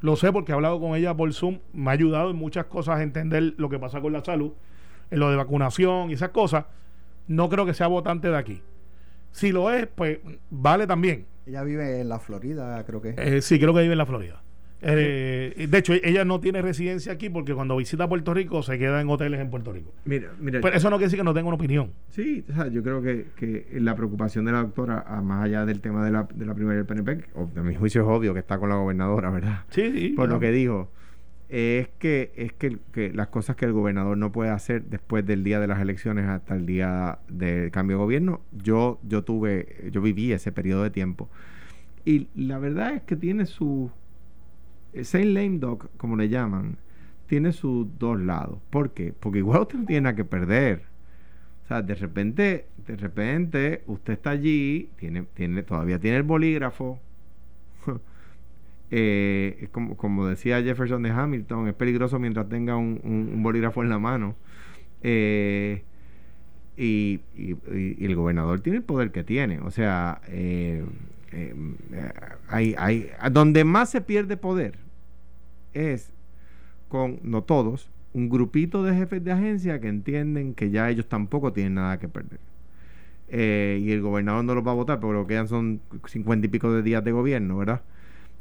Lo 0.00 0.16
sé 0.16 0.32
porque 0.32 0.52
he 0.52 0.54
hablado 0.54 0.80
con 0.80 0.96
ella 0.96 1.14
por 1.14 1.32
Zoom. 1.34 1.58
Me 1.74 1.90
ha 1.90 1.92
ayudado 1.92 2.30
en 2.30 2.36
muchas 2.36 2.66
cosas 2.66 2.98
a 2.98 3.02
entender 3.02 3.54
lo 3.58 3.68
que 3.68 3.78
pasa 3.78 4.00
con 4.00 4.14
la 4.14 4.24
salud, 4.24 4.52
en 5.10 5.18
lo 5.18 5.30
de 5.30 5.36
vacunación 5.36 6.10
y 6.10 6.14
esas 6.14 6.30
cosas. 6.30 6.64
No 7.28 7.50
creo 7.50 7.66
que 7.66 7.74
sea 7.74 7.86
votante 7.86 8.28
de 8.28 8.36
aquí. 8.36 8.62
Si 9.32 9.52
lo 9.52 9.70
es, 9.70 9.86
pues 9.86 10.20
vale 10.48 10.86
también. 10.86 11.26
Ella 11.44 11.62
vive 11.62 12.00
en 12.00 12.08
la 12.08 12.18
Florida, 12.18 12.82
creo 12.86 13.02
que. 13.02 13.14
Eh, 13.18 13.42
sí, 13.42 13.58
creo 13.58 13.74
que 13.74 13.82
vive 13.82 13.92
en 13.92 13.98
la 13.98 14.06
Florida. 14.06 14.42
Eh, 14.82 15.66
de 15.68 15.78
hecho, 15.78 15.94
ella 15.94 16.24
no 16.24 16.38
tiene 16.40 16.60
residencia 16.60 17.12
aquí 17.12 17.30
porque 17.30 17.54
cuando 17.54 17.76
visita 17.76 18.08
Puerto 18.08 18.34
Rico 18.34 18.62
se 18.62 18.78
queda 18.78 19.00
en 19.00 19.08
hoteles 19.08 19.40
en 19.40 19.50
Puerto 19.50 19.72
Rico. 19.72 19.92
Mira, 20.04 20.30
mira. 20.38 20.60
Pero 20.60 20.76
eso 20.76 20.90
no 20.90 20.96
quiere 20.96 21.06
decir 21.06 21.18
que 21.18 21.24
no 21.24 21.34
tenga 21.34 21.48
una 21.48 21.56
opinión. 21.56 21.92
Sí, 22.10 22.44
yo 22.72 22.82
creo 22.82 23.02
que, 23.02 23.26
que, 23.36 23.66
la 23.80 23.96
preocupación 23.96 24.44
de 24.44 24.52
la 24.52 24.58
doctora, 24.58 25.04
más 25.22 25.44
allá 25.44 25.64
del 25.64 25.80
tema 25.80 26.04
de 26.04 26.10
la, 26.10 26.28
de 26.32 26.46
la 26.46 26.54
primaria 26.54 26.82
del 26.82 26.86
PNP, 26.86 27.24
de 27.54 27.62
mi 27.62 27.74
juicio 27.74 28.02
es 28.02 28.08
obvio 28.08 28.34
que 28.34 28.40
está 28.40 28.58
con 28.58 28.68
la 28.68 28.76
gobernadora, 28.76 29.30
¿verdad? 29.30 29.64
Sí, 29.70 29.90
sí. 29.92 30.08
Por 30.10 30.28
lo 30.28 30.38
que 30.38 30.52
dijo, 30.52 30.90
es 31.48 31.88
que 31.98 32.32
es 32.36 32.52
que, 32.52 32.78
que, 32.92 33.12
las 33.12 33.28
cosas 33.28 33.56
que 33.56 33.64
el 33.64 33.72
gobernador 33.72 34.18
no 34.18 34.32
puede 34.32 34.50
hacer 34.50 34.84
después 34.84 35.24
del 35.24 35.44
día 35.44 35.60
de 35.60 35.68
las 35.68 35.80
elecciones 35.80 36.26
hasta 36.26 36.54
el 36.54 36.66
día 36.66 37.18
del 37.28 37.70
cambio 37.70 37.96
de 37.96 38.02
gobierno, 38.02 38.40
yo, 38.52 38.98
yo 39.02 39.24
tuve, 39.24 39.90
yo 39.90 40.02
viví 40.02 40.32
ese 40.32 40.52
periodo 40.52 40.82
de 40.82 40.90
tiempo. 40.90 41.30
Y 42.04 42.28
la 42.34 42.58
verdad 42.58 42.94
es 42.94 43.02
que 43.02 43.16
tiene 43.16 43.46
su 43.46 43.90
Saint 45.04 45.32
Lame 45.32 45.58
Dog, 45.58 45.88
como 45.96 46.16
le 46.16 46.28
llaman, 46.28 46.76
tiene 47.26 47.52
sus 47.52 47.86
dos 47.98 48.20
lados. 48.20 48.58
¿Por 48.70 48.92
qué? 48.92 49.12
Porque 49.18 49.38
igual 49.38 49.62
usted 49.62 49.78
no 49.78 49.86
tiene 49.86 50.02
nada 50.02 50.16
que 50.16 50.24
perder. 50.24 50.82
O 51.64 51.68
sea, 51.68 51.82
de 51.82 51.94
repente, 51.94 52.66
de 52.86 52.96
repente, 52.96 53.82
usted 53.86 54.12
está 54.14 54.30
allí, 54.30 54.90
tiene, 54.96 55.24
tiene, 55.34 55.62
todavía 55.62 55.98
tiene 55.98 56.18
el 56.18 56.22
bolígrafo. 56.22 57.00
eh, 58.90 59.68
como, 59.72 59.96
como, 59.96 60.26
decía 60.26 60.62
Jefferson 60.62 61.02
de 61.02 61.10
Hamilton, 61.10 61.68
es 61.68 61.74
peligroso 61.74 62.18
mientras 62.18 62.48
tenga 62.48 62.76
un, 62.76 63.42
bolígrafo 63.42 63.82
en 63.82 63.88
la 63.90 63.98
mano. 63.98 64.36
Eh, 65.02 65.82
Y, 66.76 67.20
el 67.36 68.14
gobernador 68.14 68.60
tiene 68.60 68.78
el 68.78 68.84
poder 68.84 69.10
que 69.10 69.24
tiene. 69.24 69.60
O 69.60 69.70
sea, 69.70 70.20
eh, 70.28 70.84
eh, 71.32 71.54
hay, 72.48 72.74
hay, 72.78 73.10
donde 73.32 73.64
más 73.64 73.90
se 73.90 74.00
pierde 74.00 74.36
poder 74.36 74.85
es 75.76 76.12
con, 76.88 77.20
no 77.22 77.42
todos, 77.42 77.90
un 78.12 78.28
grupito 78.28 78.82
de 78.82 78.94
jefes 78.94 79.22
de 79.22 79.32
agencia 79.32 79.80
que 79.80 79.88
entienden 79.88 80.54
que 80.54 80.70
ya 80.70 80.88
ellos 80.88 81.06
tampoco 81.06 81.52
tienen 81.52 81.74
nada 81.74 81.98
que 81.98 82.08
perder. 82.08 82.40
Eh, 83.28 83.80
y 83.82 83.90
el 83.90 84.02
gobernador 84.02 84.44
no 84.44 84.54
los 84.54 84.66
va 84.66 84.70
a 84.70 84.74
votar 84.74 85.00
porque 85.00 85.14
lo 85.14 85.26
que 85.26 85.34
quedan 85.34 85.48
son 85.48 85.80
cincuenta 86.06 86.46
y 86.46 86.48
pico 86.48 86.72
de 86.72 86.82
días 86.82 87.04
de 87.04 87.12
gobierno, 87.12 87.58
¿verdad? 87.58 87.82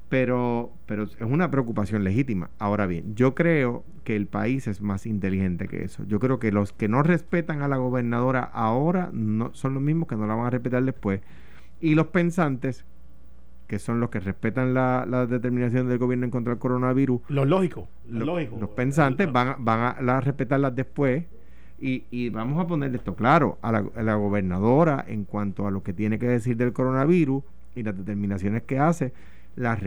Pero, 0.09 0.71
pero 0.85 1.03
es 1.03 1.17
una 1.19 1.49
preocupación 1.49 2.03
legítima. 2.03 2.51
Ahora 2.59 2.85
bien, 2.85 3.15
yo 3.15 3.33
creo 3.35 3.83
que 4.03 4.15
el 4.15 4.27
país 4.27 4.67
es 4.67 4.81
más 4.81 5.05
inteligente 5.07 5.67
que 5.67 5.83
eso. 5.83 6.05
Yo 6.05 6.19
creo 6.19 6.39
que 6.39 6.51
los 6.51 6.71
que 6.71 6.87
no 6.87 7.03
respetan 7.03 7.61
a 7.63 7.67
la 7.67 7.77
gobernadora 7.77 8.43
ahora 8.43 9.09
no, 9.11 9.53
son 9.53 9.73
los 9.73 9.83
mismos 9.83 10.07
que 10.07 10.15
no 10.15 10.27
la 10.27 10.35
van 10.35 10.45
a 10.45 10.49
respetar 10.51 10.83
después. 10.83 11.21
Y 11.81 11.95
los 11.95 12.07
pensantes, 12.07 12.85
que 13.67 13.79
son 13.79 13.99
los 13.99 14.09
que 14.09 14.19
respetan 14.19 14.73
la, 14.73 15.05
la 15.07 15.25
determinación 15.25 15.87
del 15.87 15.97
gobierno 15.97 16.25
en 16.25 16.31
contra 16.31 16.53
del 16.53 16.59
coronavirus. 16.59 17.21
Los 17.29 17.47
lógicos. 17.47 17.85
Los, 18.07 18.25
lógicos. 18.25 18.59
los 18.59 18.69
pensantes 18.69 19.31
van, 19.31 19.47
a, 19.49 19.55
van 19.59 20.09
a 20.09 20.21
respetarlas 20.21 20.75
después. 20.75 21.25
Y, 21.77 22.05
y, 22.09 22.29
vamos 22.29 22.63
a 22.63 22.67
ponerle 22.67 22.97
esto 22.97 23.15
claro 23.15 23.57
a 23.61 23.71
la, 23.71 23.85
a 23.95 24.01
la, 24.01 24.15
gobernadora 24.15 25.03
en 25.07 25.25
cuanto 25.25 25.67
a 25.67 25.71
lo 25.71 25.83
que 25.83 25.91
tiene 25.91 26.17
que 26.17 26.25
decir 26.25 26.55
del 26.55 26.71
coronavirus 26.71 27.43
y 27.75 27.83
las 27.83 27.97
determinaciones 27.97 28.63
que 28.63 28.79
hace 28.79 29.11
las, 29.55 29.79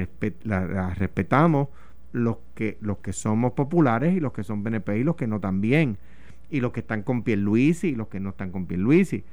respetamos 0.99 1.69
los 2.13 2.39
que, 2.55 2.79
los 2.81 2.99
que 2.99 3.13
somos 3.13 3.53
populares 3.53 4.15
y 4.15 4.21
los 4.21 4.33
que 4.33 4.45
son 4.45 4.63
BNP 4.63 4.99
y 4.99 5.05
los 5.05 5.17
que 5.17 5.27
no 5.27 5.41
también. 5.41 5.99
Y 6.51 6.61
los 6.61 6.73
que 6.73 6.81
están 6.81 7.03
con 7.03 7.23
Pierluisi 7.23 7.89
y 7.89 7.95
los 7.95 8.09
que 8.09 8.21
no 8.21 8.31
están 8.31 8.51
con 8.51 8.67
Pierluisi. 8.67 9.25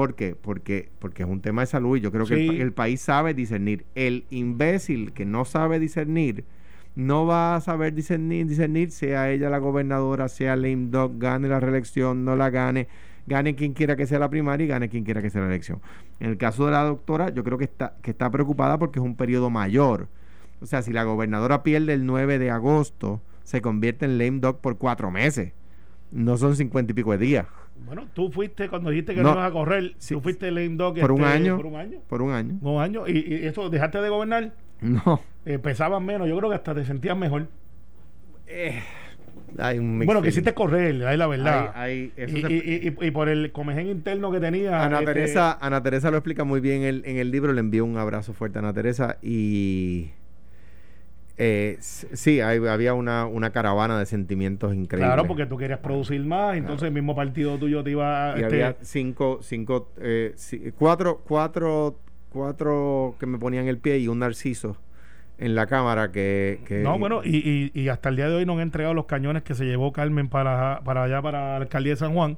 ¿Por 0.00 0.14
qué? 0.14 0.34
Porque, 0.34 0.88
porque 0.98 1.24
es 1.24 1.28
un 1.28 1.42
tema 1.42 1.60
de 1.60 1.66
salud 1.66 1.94
y 1.98 2.00
yo 2.00 2.10
creo 2.10 2.24
que 2.24 2.62
el, 2.62 2.72
país 2.72 3.02
sabe 3.02 3.34
discernir. 3.34 3.84
El 3.94 4.24
imbécil 4.30 5.12
que 5.12 5.26
no 5.26 5.44
sabe 5.44 5.78
discernir 5.78 6.46
no 6.94 7.26
va 7.26 7.54
a 7.54 7.60
saber 7.60 7.92
discernir, 7.92 8.46
discernir 8.46 8.92
sea 8.92 9.30
ella 9.30 9.50
la 9.50 9.58
gobernadora, 9.58 10.28
sea 10.28 10.56
Lame 10.56 10.86
Dog, 10.88 11.18
gane 11.18 11.48
la 11.48 11.60
reelección, 11.60 12.24
no 12.24 12.34
la 12.34 12.48
gane 12.48 12.88
gane 13.26 13.54
quien 13.54 13.74
quiera 13.74 13.94
que 13.94 14.06
sea 14.06 14.18
la 14.18 14.30
primaria 14.30 14.64
y 14.64 14.68
gane 14.68 14.88
quien 14.88 15.04
quiera 15.04 15.20
que 15.20 15.28
sea 15.28 15.42
la 15.42 15.48
elección. 15.48 15.82
En 16.18 16.30
el 16.30 16.38
caso 16.38 16.64
de 16.64 16.72
la 16.72 16.82
doctora, 16.82 17.28
yo 17.28 17.44
creo 17.44 17.58
que 17.58 17.64
está, 17.64 17.94
que 18.00 18.12
está 18.12 18.30
preocupada 18.30 18.78
porque 18.78 19.00
es 19.00 19.04
un 19.04 19.16
periodo 19.16 19.50
mayor. 19.50 20.08
O 20.62 20.66
sea, 20.66 20.80
si 20.80 20.94
la 20.94 21.04
gobernadora 21.04 21.62
pierde 21.62 21.92
el 21.92 22.06
9 22.06 22.38
de 22.38 22.50
agosto, 22.50 23.20
se 23.44 23.60
convierte 23.60 24.06
en 24.06 24.16
lame 24.16 24.40
dog 24.40 24.62
por 24.62 24.78
cuatro 24.78 25.10
meses. 25.10 25.52
No 26.10 26.38
son 26.38 26.56
cincuenta 26.56 26.92
y 26.92 26.94
pico 26.94 27.12
de 27.12 27.18
días. 27.18 27.46
Bueno, 27.86 28.06
tú 28.14 28.30
fuiste 28.30 28.68
cuando 28.68 28.90
dijiste 28.90 29.14
que 29.14 29.22
no, 29.22 29.32
ibas 29.32 29.48
a 29.48 29.52
correr, 29.52 29.94
tú 30.06 30.20
fuiste 30.20 30.50
lame 30.50 30.76
dog 30.76 30.98
por 31.00 31.12
un 31.12 31.22
este, 31.22 31.32
año. 31.32 31.56
Por 31.56 31.66
un 31.66 31.76
año. 31.76 32.00
Por 32.08 32.22
un 32.22 32.32
año. 32.32 32.58
Un 32.60 32.80
año. 32.80 33.08
¿Y, 33.08 33.18
y 33.18 33.46
eso 33.46 33.68
dejaste 33.70 34.00
de 34.00 34.08
gobernar? 34.08 34.52
No. 34.80 35.20
Eh, 35.44 35.58
pesabas 35.58 36.02
menos. 36.02 36.28
Yo 36.28 36.36
creo 36.38 36.50
que 36.50 36.56
hasta 36.56 36.74
te 36.74 36.84
sentías 36.84 37.16
mejor. 37.16 37.48
Eh, 38.46 38.80
bueno, 40.06 40.22
quisiste 40.22 40.54
correr, 40.54 41.04
ahí 41.06 41.16
la 41.16 41.26
verdad. 41.26 41.74
y, 41.88 43.10
por 43.10 43.28
el 43.28 43.52
comején 43.52 43.88
interno 43.88 44.30
que 44.30 44.40
tenía. 44.40 44.84
Ana, 44.84 45.00
este 45.00 45.12
Teresa, 45.12 45.58
Ana 45.60 45.82
Teresa 45.82 46.10
lo 46.10 46.18
explica 46.18 46.44
muy 46.44 46.60
bien 46.60 46.82
en 46.82 47.16
el 47.16 47.30
libro. 47.30 47.52
Le 47.52 47.60
envió 47.60 47.84
un 47.84 47.96
abrazo 47.96 48.32
fuerte 48.32 48.58
a 48.58 48.60
Ana 48.60 48.72
Teresa 48.72 49.18
y. 49.22 50.10
Eh, 51.42 51.78
sí, 51.80 52.42
había 52.42 52.92
una, 52.92 53.50
caravana 53.50 53.98
de 53.98 54.04
sentimientos 54.04 54.74
increíbles. 54.74 55.08
Claro, 55.08 55.26
porque 55.26 55.46
tú 55.46 55.56
querías 55.56 55.78
producir 55.78 56.22
más, 56.22 56.54
entonces 56.58 56.88
el 56.88 56.92
mismo 56.92 57.16
partido 57.16 57.56
tuyo 57.56 57.82
te 57.82 57.92
iba 57.92 58.34
a... 58.34 58.38
Y 58.38 58.44
había 58.44 58.68
este 58.68 58.84
cinco, 58.84 59.38
cinco, 59.40 59.88
eh, 60.02 60.34
cuatro, 60.78 61.22
cuatro, 61.26 61.96
cuatro 62.28 63.14
que 63.18 63.24
me 63.24 63.38
ponían 63.38 63.68
el 63.68 63.78
pie 63.78 64.00
y 64.00 64.08
un 64.08 64.18
narciso 64.18 64.76
en 65.38 65.54
la 65.54 65.66
Cámara 65.66 66.12
que... 66.12 66.60
no, 66.84 66.98
bueno, 66.98 67.22
y, 67.24 67.70
y, 67.72 67.88
hasta 67.88 68.10
el 68.10 68.16
día 68.16 68.28
de 68.28 68.34
hoy 68.34 68.44
no 68.44 68.52
han 68.52 68.60
entregado 68.60 68.92
los 68.92 69.06
cañones 69.06 69.42
que 69.42 69.54
se 69.54 69.64
llevó 69.64 69.94
Carmen 69.94 70.28
para, 70.28 70.82
para 70.84 71.04
allá, 71.04 71.22
para 71.22 71.52
la 71.52 71.56
alcaldía 71.56 71.94
de 71.94 71.96
San 71.96 72.12
Juan, 72.12 72.36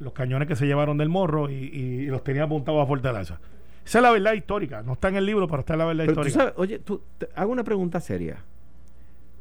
los 0.00 0.12
cañones 0.12 0.48
que 0.48 0.56
se 0.56 0.66
llevaron 0.66 0.98
del 0.98 1.08
morro 1.08 1.48
y, 1.48 2.06
los 2.06 2.24
tenía 2.24 2.42
apuntados 2.42 2.82
a 2.82 2.86
Fortaleza. 2.86 3.38
Esa 3.84 3.98
es 3.98 4.02
la 4.02 4.10
verdad 4.10 4.34
histórica, 4.34 4.82
no 4.82 4.92
está 4.92 5.08
en 5.08 5.16
el 5.16 5.26
libro, 5.26 5.48
pero 5.48 5.60
está 5.60 5.74
en 5.74 5.78
la 5.78 5.84
verdad 5.86 6.04
histórica. 6.04 6.52
oye, 6.56 6.78
tú, 6.78 7.02
hago 7.34 7.52
una 7.52 7.64
pregunta 7.64 8.00
seria. 8.00 8.44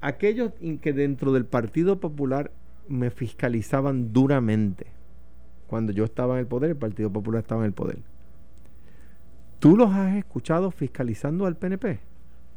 Aquellos 0.01 0.53
que 0.81 0.93
dentro 0.93 1.33
del 1.33 1.45
Partido 1.45 1.99
Popular 1.99 2.51
me 2.87 3.11
fiscalizaban 3.11 4.13
duramente 4.13 4.87
cuando 5.67 5.91
yo 5.91 6.03
estaba 6.03 6.33
en 6.35 6.39
el 6.39 6.47
poder, 6.47 6.71
el 6.71 6.77
Partido 6.77 7.11
Popular 7.11 7.41
estaba 7.41 7.61
en 7.61 7.67
el 7.67 7.73
poder. 7.73 7.97
¿Tú 9.59 9.77
los 9.77 9.91
has 9.91 10.15
escuchado 10.15 10.71
fiscalizando 10.71 11.45
al 11.45 11.57
PNP? 11.57 11.99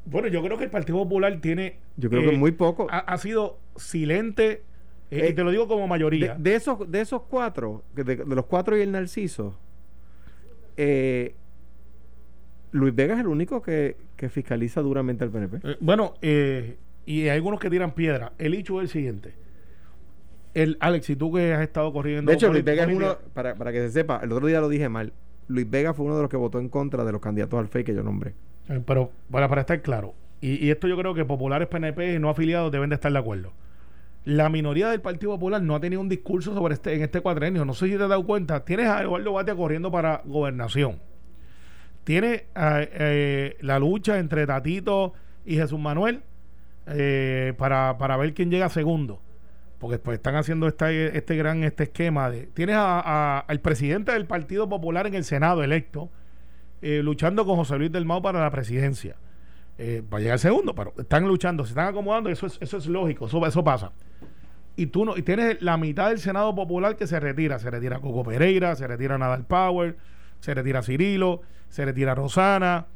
Bueno, 0.06 0.28
yo 0.28 0.42
creo 0.42 0.56
que 0.56 0.64
el 0.64 0.70
Partido 0.70 0.98
Popular 0.98 1.40
tiene. 1.40 1.78
Yo 1.96 2.08
creo 2.08 2.22
que 2.22 2.34
eh, 2.34 2.38
muy 2.38 2.52
poco. 2.52 2.86
Ha, 2.90 3.16
sido 3.18 3.58
silente. 3.76 4.62
Eh, 5.10 5.28
y 5.30 5.34
te 5.34 5.44
lo 5.44 5.50
digo 5.50 5.68
como 5.68 5.86
mayoría. 5.86 6.36
De, 6.36 6.54
esos, 6.54 6.90
de 6.90 7.02
esos 7.02 7.22
cuatro, 7.22 7.84
de, 7.94 8.24
los 8.24 8.46
cuatro 8.46 8.78
y 8.78 8.80
el 8.80 8.92
Narciso, 8.92 9.58
eh, 10.76 11.34
Luis 12.72 12.94
Vega 12.94 13.14
es 13.14 13.20
el 13.20 13.28
único 13.28 13.62
que, 13.62 13.96
fiscaliza 14.30 14.80
duramente 14.80 15.24
al 15.24 15.30
PNP. 15.30 15.78
bueno, 15.80 16.14
y 16.20 17.22
hay 17.22 17.28
algunos 17.30 17.60
que 17.60 17.70
tiran 17.70 17.92
piedra. 17.92 18.32
El 18.38 18.54
hecho 18.54 18.80
es 18.80 18.84
el 18.84 18.88
siguiente. 18.88 19.34
El, 20.54 20.76
Alex, 20.80 21.06
si 21.06 21.16
tú 21.16 21.32
que 21.32 21.54
has 21.54 21.62
estado 21.62 21.92
corriendo. 21.92 22.30
De 22.30 22.36
hecho, 22.36 22.52
Luis 22.52 22.64
Vega 22.64 22.84
es 22.84 22.94
uno, 22.94 23.16
para, 23.32 23.54
para 23.54 23.72
que 23.72 23.80
se 23.80 23.90
sepa, 23.90 24.20
el 24.22 24.32
otro 24.32 24.46
día 24.46 24.60
lo 24.60 24.68
dije 24.68 24.88
mal. 24.88 25.12
Luis 25.48 25.68
Vega 25.68 25.94
fue 25.94 26.06
uno 26.06 26.16
de 26.16 26.22
los 26.22 26.30
que 26.30 26.36
votó 26.36 26.58
en 26.60 26.68
contra 26.68 27.04
de 27.04 27.12
los 27.12 27.20
candidatos 27.20 27.58
al 27.58 27.68
FEI 27.68 27.84
que 27.84 27.94
yo 27.94 28.02
nombré. 28.02 28.34
Eh, 28.68 28.80
pero 28.86 29.10
para, 29.30 29.48
para 29.48 29.62
estar 29.62 29.80
claro, 29.82 30.14
y, 30.40 30.70
esto 30.70 30.88
yo 30.88 30.96
creo 30.96 31.14
que 31.14 31.24
populares 31.24 31.68
PNP 31.68 32.14
y 32.14 32.18
no 32.18 32.28
afiliados 32.28 32.72
deben 32.72 32.90
de 32.90 32.96
estar 32.96 33.12
de 33.12 33.18
acuerdo. 33.18 33.52
La 34.24 34.48
minoría 34.48 34.88
del 34.88 35.00
Partido 35.00 35.32
Popular 35.32 35.62
no 35.62 35.74
ha 35.74 35.80
tenido 35.80 36.00
un 36.00 36.08
discurso 36.08 36.54
sobre 36.54 36.74
este 36.74 36.94
en 36.94 37.02
este 37.02 37.20
cuadrenio. 37.20 37.64
No 37.64 37.74
sé 37.74 37.86
si 37.86 37.96
te 37.96 38.02
has 38.02 38.08
dado 38.08 38.24
cuenta. 38.24 38.64
Tienes 38.64 38.86
a 38.86 39.02
Eduardo 39.02 39.32
Batia 39.32 39.54
corriendo 39.54 39.90
para 39.90 40.22
gobernación. 40.24 41.00
Tiene 42.04 42.32
eh, 42.34 42.46
eh, 42.54 43.56
la 43.60 43.78
lucha 43.78 44.18
entre 44.18 44.46
Tatito 44.46 45.12
y 45.44 45.56
Jesús 45.56 45.78
Manuel 45.78 46.22
para, 47.56 47.96
para 47.96 48.16
ver 48.16 48.34
quién 48.34 48.50
llega 48.50 48.68
segundo 48.68 49.20
porque 49.78 49.98
pues 49.98 50.16
están 50.16 50.34
haciendo 50.36 50.66
este, 50.68 51.16
este 51.16 51.36
gran 51.36 51.62
este 51.64 51.84
esquema 51.84 52.28
de 52.28 52.46
tienes 52.46 52.76
a, 52.76 53.38
al 53.38 53.60
presidente 53.60 54.12
del 54.12 54.26
Partido 54.26 54.68
Popular 54.68 55.06
en 55.06 55.14
el 55.14 55.24
Senado 55.24 55.62
electo 55.62 56.10
eh, 56.82 57.00
luchando 57.00 57.46
con 57.46 57.54
José 57.54 57.78
Luis 57.78 57.92
del 57.92 58.04
Mao 58.04 58.20
para 58.20 58.40
la 58.40 58.50
presidencia. 58.50 59.14
Eh, 59.78 60.02
va 60.12 60.18
a 60.18 60.20
llegar 60.20 60.40
segundo, 60.40 60.74
pero 60.74 60.92
están 60.98 61.26
luchando, 61.28 61.64
se 61.64 61.70
están 61.70 61.86
acomodando, 61.86 62.28
eso 62.28 62.46
es, 62.46 62.58
eso 62.60 62.76
es 62.76 62.86
lógico, 62.86 63.26
eso, 63.26 63.46
eso 63.46 63.62
pasa. 63.62 63.92
Y 64.74 64.86
tú 64.86 65.04
no, 65.04 65.16
y 65.16 65.22
tienes 65.22 65.62
la 65.62 65.76
mitad 65.76 66.08
del 66.08 66.18
Senado 66.18 66.52
Popular 66.54 66.96
que 66.96 67.06
se 67.06 67.20
retira, 67.20 67.60
se 67.60 67.70
retira 67.70 68.00
Coco 68.00 68.24
Pereira, 68.24 68.74
se 68.74 68.88
retira 68.88 69.16
Nadal 69.16 69.44
Power, 69.44 69.96
se 70.42 70.54
retira 70.54 70.82
Cirilo, 70.82 71.40
se 71.68 71.84
retira 71.84 72.14
Rosana. 72.14 72.86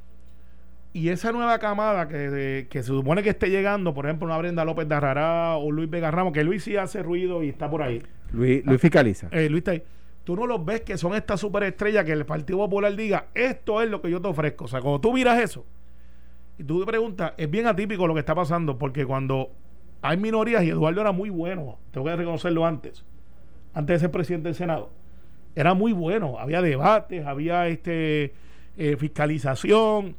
Y 0.92 1.10
esa 1.10 1.30
nueva 1.30 1.58
camada 1.58 2.08
que, 2.08 2.66
que 2.68 2.82
se 2.82 2.88
supone 2.88 3.22
que 3.22 3.30
esté 3.30 3.50
llegando, 3.50 3.94
por 3.94 4.06
ejemplo, 4.06 4.26
una 4.26 4.36
Brenda 4.38 4.64
López 4.64 4.88
de 4.88 4.94
Arrará 4.94 5.56
o 5.56 5.70
Luis 5.70 5.88
Vega 5.88 6.10
Ramos, 6.10 6.32
que 6.32 6.42
Luis 6.42 6.64
sí 6.64 6.76
hace 6.76 7.02
ruido 7.02 7.42
y 7.42 7.50
está 7.50 7.70
por 7.70 7.82
ahí. 7.82 8.02
Luis, 8.32 8.64
Luis 8.64 8.80
fiscaliza. 8.80 9.28
Eh, 9.30 9.48
Luis 9.48 9.60
está 9.60 9.70
ahí 9.72 9.82
tú 10.24 10.34
no 10.34 10.44
los 10.44 10.64
ves 10.64 10.80
que 10.80 10.98
son 10.98 11.14
estas 11.14 11.38
superestrellas 11.38 12.04
que 12.04 12.10
el 12.10 12.26
Partido 12.26 12.58
Popular 12.58 12.94
diga, 12.96 13.28
esto 13.32 13.80
es 13.80 13.88
lo 13.88 14.02
que 14.02 14.10
yo 14.10 14.20
te 14.20 14.26
ofrezco. 14.26 14.64
O 14.64 14.68
sea, 14.68 14.80
cuando 14.80 15.00
tú 15.00 15.12
miras 15.12 15.38
eso 15.38 15.64
y 16.58 16.64
tú 16.64 16.80
te 16.80 16.86
preguntas, 16.86 17.32
es 17.36 17.48
bien 17.48 17.68
atípico 17.68 18.08
lo 18.08 18.14
que 18.14 18.20
está 18.20 18.34
pasando, 18.34 18.76
porque 18.76 19.06
cuando 19.06 19.52
hay 20.02 20.16
minorías, 20.16 20.64
y 20.64 20.70
Eduardo 20.70 21.00
era 21.00 21.12
muy 21.12 21.30
bueno, 21.30 21.78
tengo 21.92 22.08
que 22.08 22.16
reconocerlo 22.16 22.66
antes, 22.66 23.04
antes 23.72 23.94
de 23.94 24.00
ser 24.00 24.10
presidente 24.10 24.48
del 24.48 24.56
Senado, 24.56 24.90
era 25.56 25.74
muy 25.74 25.92
bueno, 25.92 26.38
había 26.38 26.62
debates, 26.62 27.26
había 27.26 27.66
este 27.66 28.34
eh, 28.76 28.96
fiscalización, 28.96 30.14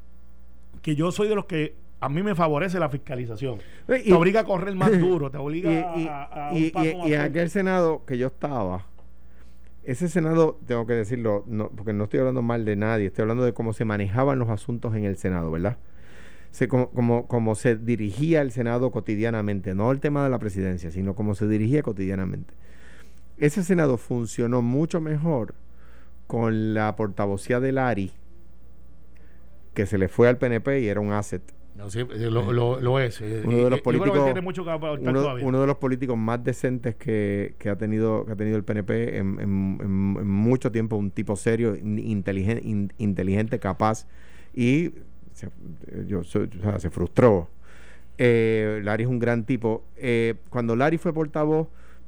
que 0.81 0.95
yo 0.95 1.11
soy 1.13 1.29
de 1.29 1.35
los 1.35 1.45
que 1.45 1.75
a 2.01 2.09
mí 2.09 2.21
me 2.21 2.35
favorece 2.35 2.79
la 2.79 2.89
fiscalización. 2.89 3.59
te 3.87 4.13
obliga 4.13 4.41
a 4.41 4.43
correr 4.43 4.75
más 4.75 4.91
duro, 4.99 5.31
te 5.31 5.37
obliga 5.37 5.93
a, 5.93 6.53
y, 6.53 6.73
y 7.05 7.13
en 7.13 7.21
aquel 7.21 7.49
Senado 7.49 8.03
que 8.05 8.17
yo 8.17 8.27
estaba, 8.27 8.85
ese 9.87 10.09
Senado, 10.09 10.59
tengo 10.67 10.85
que 10.85 10.93
decirlo, 10.93 11.45
no, 11.47 11.69
porque 11.69 11.93
no 11.93 12.03
estoy 12.03 12.19
hablando 12.19 12.41
mal 12.41 12.65
de 12.65 12.75
nadie, 12.75 13.05
estoy 13.07 13.21
hablando 13.21 13.45
de 13.45 13.53
cómo 13.53 13.71
se 13.71 13.85
manejaban 13.85 14.37
los 14.37 14.49
asuntos 14.49 14.93
en 14.95 15.05
el 15.05 15.15
Senado, 15.15 15.49
¿verdad? 15.49 15.77
Se, 16.51 16.67
como, 16.67 17.25
como, 17.27 17.55
se 17.55 17.77
dirigía 17.77 18.41
el 18.41 18.51
Senado 18.51 18.91
cotidianamente, 18.91 19.75
no 19.75 19.89
el 19.93 20.01
tema 20.01 20.25
de 20.25 20.29
la 20.29 20.39
presidencia, 20.39 20.91
sino 20.91 21.15
cómo 21.15 21.35
se 21.35 21.47
dirigía 21.47 21.83
cotidianamente. 21.83 22.53
Ese 23.37 23.63
Senado 23.63 23.97
funcionó 23.97 24.61
mucho 24.61 25.01
mejor 25.01 25.53
con 26.25 26.73
la 26.73 26.95
portavocía 26.95 27.59
del 27.59 27.77
ARI, 27.77 28.11
que 29.73 29.85
se 29.85 29.97
le 29.97 30.07
fue 30.07 30.27
al 30.27 30.37
PNP 30.37 30.81
y 30.81 30.87
era 30.87 30.99
un 30.99 31.11
asset 31.11 31.41
No, 31.75 31.89
sí, 31.89 31.99
eh, 31.99 32.31
lo, 32.31 32.51
lo, 32.81 32.99
es. 32.99 33.21
Eh, 33.21 33.43
uno 33.45 33.63
de 33.65 33.69
los 33.69 33.81
políticos, 33.81 34.23
tiene 34.25 34.41
mucho 34.41 34.65
que 34.65 34.71
uno, 34.71 35.35
uno, 35.41 35.61
de 35.61 35.67
los 35.67 35.77
políticos 35.77 36.17
más 36.17 36.43
decentes 36.43 36.95
que, 36.95 37.55
que, 37.59 37.69
ha 37.69 37.77
tenido 37.77 38.25
que 38.25 38.31
ha 38.31 38.35
tenido 38.35 38.57
el 38.57 38.63
PNP 38.63 39.17
en, 39.17 39.39
en, 39.39 40.27
mucho 40.27 40.71
tiempo, 40.71 40.95
un 40.95 41.11
tipo 41.11 41.35
serio, 41.35 41.75
inteligente, 41.75 42.95
inteligente 42.97 43.59
capaz 43.59 44.07
y 44.53 44.91
se, 45.33 45.49
yo, 46.07 46.23
se 46.23 46.89
frustró. 46.89 47.49
Eh, 48.17 48.81
Larry 48.83 49.03
es 49.03 49.09
un 49.09 49.19
gran 49.19 49.45
tipo. 49.45 49.83
Eh, 49.95 50.35
cuando 50.49 50.75
Larry 50.75 50.97
fue 50.97 51.13
portavoz, 51.13 51.67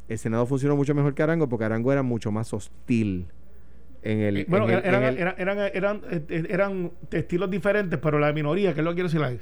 el 0.10 0.18
Senado 0.18 0.46
funcionó 0.46 0.76
mucho 0.76 0.94
mejor 0.96 1.14
que 1.14 1.24
Arango 1.24 1.48
porque 1.48 1.66
Arango 1.66 1.94
era 1.94 2.04
mucho 2.04 2.32
más 2.32 2.52
hostil 2.54 3.28
en 4.02 4.20
el. 4.20 4.46
Bueno, 4.48 4.68
eran, 4.68 5.04
eran, 5.04 5.36
eran, 5.38 5.60
eran, 5.74 6.02
eran, 6.30 6.92
estilos 7.12 7.50
diferentes, 7.50 8.00
pero 8.00 8.20
la 8.20 8.34
minoría, 8.34 8.74
que 8.74 8.82
es 8.82 8.84
lo 8.84 8.92
que 8.92 9.02
quiero 9.04 9.10
decir, 9.10 9.42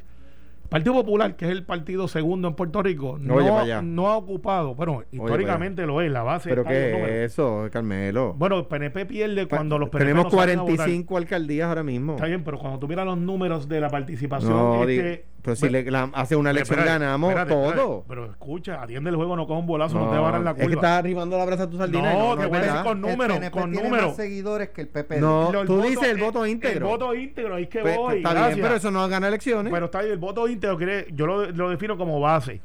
Partido 0.69 0.93
Popular, 0.95 1.37
que 1.37 1.45
es 1.45 1.51
el 1.51 1.63
partido 1.63 2.09
segundo 2.09 2.49
en 2.49 2.55
Puerto 2.55 2.83
Rico, 2.83 3.17
no, 3.19 3.81
no 3.81 4.07
ha 4.09 4.17
ocupado, 4.17 4.75
bueno, 4.75 5.03
históricamente 5.11 5.85
lo 5.85 6.01
es, 6.01 6.11
la 6.11 6.23
base. 6.23 6.49
¿Pero 6.49 6.65
qué 6.65 7.23
es 7.23 7.31
eso, 7.31 7.69
Carmelo? 7.71 8.33
Bueno, 8.37 8.59
el 8.59 8.65
PNP 8.65 9.05
pierde 9.05 9.47
cuando 9.47 9.79
los 9.79 9.89
PNP 9.89 10.05
Tenemos 10.05 10.33
45 10.33 11.17
alcaldías 11.17 11.69
ahora 11.69 11.83
mismo. 11.83 12.15
Está 12.15 12.25
bien, 12.25 12.43
pero 12.43 12.59
cuando 12.59 12.79
tú 12.79 12.87
miras 12.87 13.05
los 13.05 13.17
números 13.17 13.69
de 13.69 13.79
la 13.79 13.89
participación, 13.89 14.89
este, 14.89 15.25
pero 15.47 15.55
si 15.55 15.69
le, 15.69 15.85
hace 16.13 16.35
una 16.35 16.51
elección 16.51 16.83
ganamos 16.83 17.33
todo. 17.47 18.03
pero 18.05 18.25
escucha, 18.25 18.81
atiende 18.81 19.09
el 19.11 19.15
juego, 19.15 19.37
no 19.37 19.47
coge 19.47 19.59
un 19.61 19.65
bolazo, 19.65 19.97
no, 19.97 20.11
te 20.11 20.17
va 20.17 20.27
a 20.27 20.31
dar 20.33 20.41
la 20.41 20.51
culpa. 20.51 20.63
Es 20.63 20.67
que 20.67 20.73
estás 20.75 20.99
arribando 20.99 21.37
la 21.37 21.45
brasa 21.45 21.63
a 21.63 21.69
tu 21.69 21.77
sardina. 21.77 22.13
No, 22.13 22.37
te 22.37 22.45
voy 22.47 22.57
a 22.57 22.61
decir 22.61 22.83
con 22.83 23.01
números, 23.01 23.49
con 23.49 23.71
números. 23.71 24.15
seguidores 24.17 24.69
que 24.69 24.81
el 24.81 24.89
PP. 24.89 25.21
No, 25.21 25.51
tú 25.65 25.81
dices 25.83 26.09
el 26.09 26.17
voto 26.19 26.45
íntegro. 26.45 26.85
El 26.85 26.91
voto 26.91 27.15
íntegro, 27.15 27.55
ahí 27.55 27.63
es 27.63 27.69
que 27.69 27.79
pues, 27.79 27.95
voy. 27.95 28.17
Está 28.17 28.47
bien, 28.47 28.59
pero 28.61 28.75
eso 28.75 28.91
no 28.91 29.07
gana 29.07 29.29
elecciones. 29.29 29.71
Pero 29.71 29.85
está 29.85 30.01
bien, 30.01 30.11
el 30.11 30.19
voto 30.19 30.47
íntegro, 30.49 30.77
yo 31.13 31.25
lo, 31.25 31.49
lo 31.51 31.69
defino 31.69 31.97
como 31.97 32.19
base. 32.19 32.61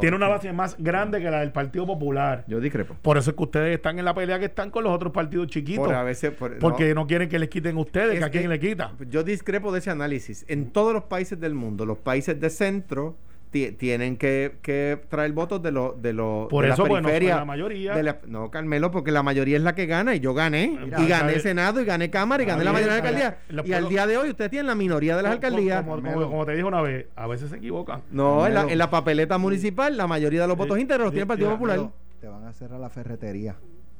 Tiene 0.00 0.16
una 0.16 0.28
base 0.28 0.52
más 0.52 0.76
grande 0.78 1.20
que 1.20 1.30
la 1.30 1.40
del 1.40 1.52
Partido 1.52 1.86
Popular. 1.86 2.44
Yo 2.46 2.60
discrepo. 2.60 2.96
Por 3.00 3.18
eso 3.18 3.30
es 3.30 3.36
que 3.36 3.42
ustedes 3.42 3.74
están 3.74 3.98
en 3.98 4.04
la 4.04 4.14
pelea 4.14 4.38
que 4.38 4.46
están 4.46 4.70
con 4.70 4.84
los 4.84 4.92
otros 4.92 5.12
partidos 5.12 5.48
chiquitos. 5.48 5.90
a 5.92 6.02
veces, 6.02 6.32
porque 6.60 6.94
no. 6.94 7.06
quieren 7.06 7.28
que 7.28 7.38
les 7.38 7.48
quiten 7.48 7.76
ustedes, 7.76 8.18
que 8.18 8.24
a 8.24 8.30
quién 8.30 8.48
le 8.48 8.58
quita. 8.58 8.92
Yo 9.10 9.22
discrepo 9.22 9.72
de 9.72 9.80
ese 9.80 9.90
análisis. 9.90 10.44
En 10.48 10.70
todos 10.70 10.92
los 10.92 11.04
países 11.04 11.38
del 11.40 11.54
mundo, 11.54 11.86
los 11.86 11.98
países 11.98 12.38
de 12.40 12.50
centro 12.50 13.16
tienen 13.52 14.16
que, 14.16 14.56
que, 14.62 14.98
traer 15.10 15.32
votos 15.32 15.62
de 15.62 15.70
los 15.70 16.00
de 16.00 16.14
los 16.14 16.48
por 16.48 16.64
de 16.64 16.70
eso 16.72 16.86
bueno 16.86 17.08
la 17.08 17.44
mayoría. 17.44 17.94
no 18.26 18.50
Carmelo 18.50 18.90
porque 18.90 19.12
la 19.12 19.22
mayoría 19.22 19.58
es 19.58 19.62
la 19.62 19.74
que 19.74 19.86
gana 19.86 20.14
y 20.14 20.20
yo 20.20 20.32
gané 20.32 20.78
y 20.98 21.06
gané 21.06 21.38
senado 21.40 21.80
y 21.80 21.84
gané 21.84 22.10
cámara 22.10 22.42
y 22.42 22.46
gané 22.46 22.64
la 22.64 22.72
mayoría 22.72 22.94
de 22.94 23.02
las 23.02 23.10
alcaldías. 23.10 23.66
y 23.66 23.72
al 23.74 23.88
día 23.88 24.06
de 24.06 24.16
hoy 24.16 24.30
usted 24.30 24.50
tiene 24.50 24.66
la 24.66 24.74
minoría 24.74 25.16
de 25.16 25.22
las 25.22 25.32
alcaldías. 25.32 25.84
como, 25.84 26.46
te 26.46 26.52
dije 26.52 26.64
una 26.64 26.80
vez 26.80 27.06
a 27.14 27.26
veces 27.26 27.50
se 27.50 27.56
equivocan. 27.56 28.02
No 28.10 28.46
en 28.46 28.54
la, 28.54 28.62
en 28.62 28.78
la, 28.78 28.90
papeleta 28.90 29.38
municipal 29.38 29.96
la 29.96 30.06
mayoría 30.06 30.42
de 30.42 30.48
los 30.48 30.56
votos 30.56 30.78
íntegros 30.78 31.06
los 31.06 31.12
tiene 31.12 31.22
el 31.22 31.28
Partido 31.28 31.50
Popular. 31.50 31.90
Te 32.20 32.28
van 32.28 32.44
a 32.44 32.52
cerrar 32.52 32.80
la 32.80 32.88
ferretería. 32.88 33.56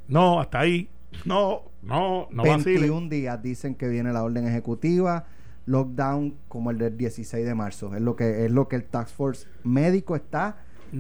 No 0.09 0.41
hasta 0.41 0.61
ahí. 0.61 0.89
No 1.27 1.65
no 1.83 2.29
no 2.31 2.43
21 2.43 3.09
días 3.09 3.43
dicen 3.43 3.75
que 3.75 3.89
viene 3.89 4.13
la 4.13 4.23
orden 4.23 4.47
ejecutiva 4.47 5.27
lockdown 5.67 6.37
como 6.49 6.71
el 6.71 6.79
del 6.79 6.97
16 6.97 7.45
de 7.45 7.55
marzo. 7.55 7.95
Es 7.95 8.01
lo 8.01 8.17
que 8.17 8.45
es 8.45 8.51
lo 8.51 8.69
que 8.69 8.77
el 8.77 8.85
Task 8.85 9.15
Force 9.15 9.47
médico 9.65 10.17
está 10.17 10.59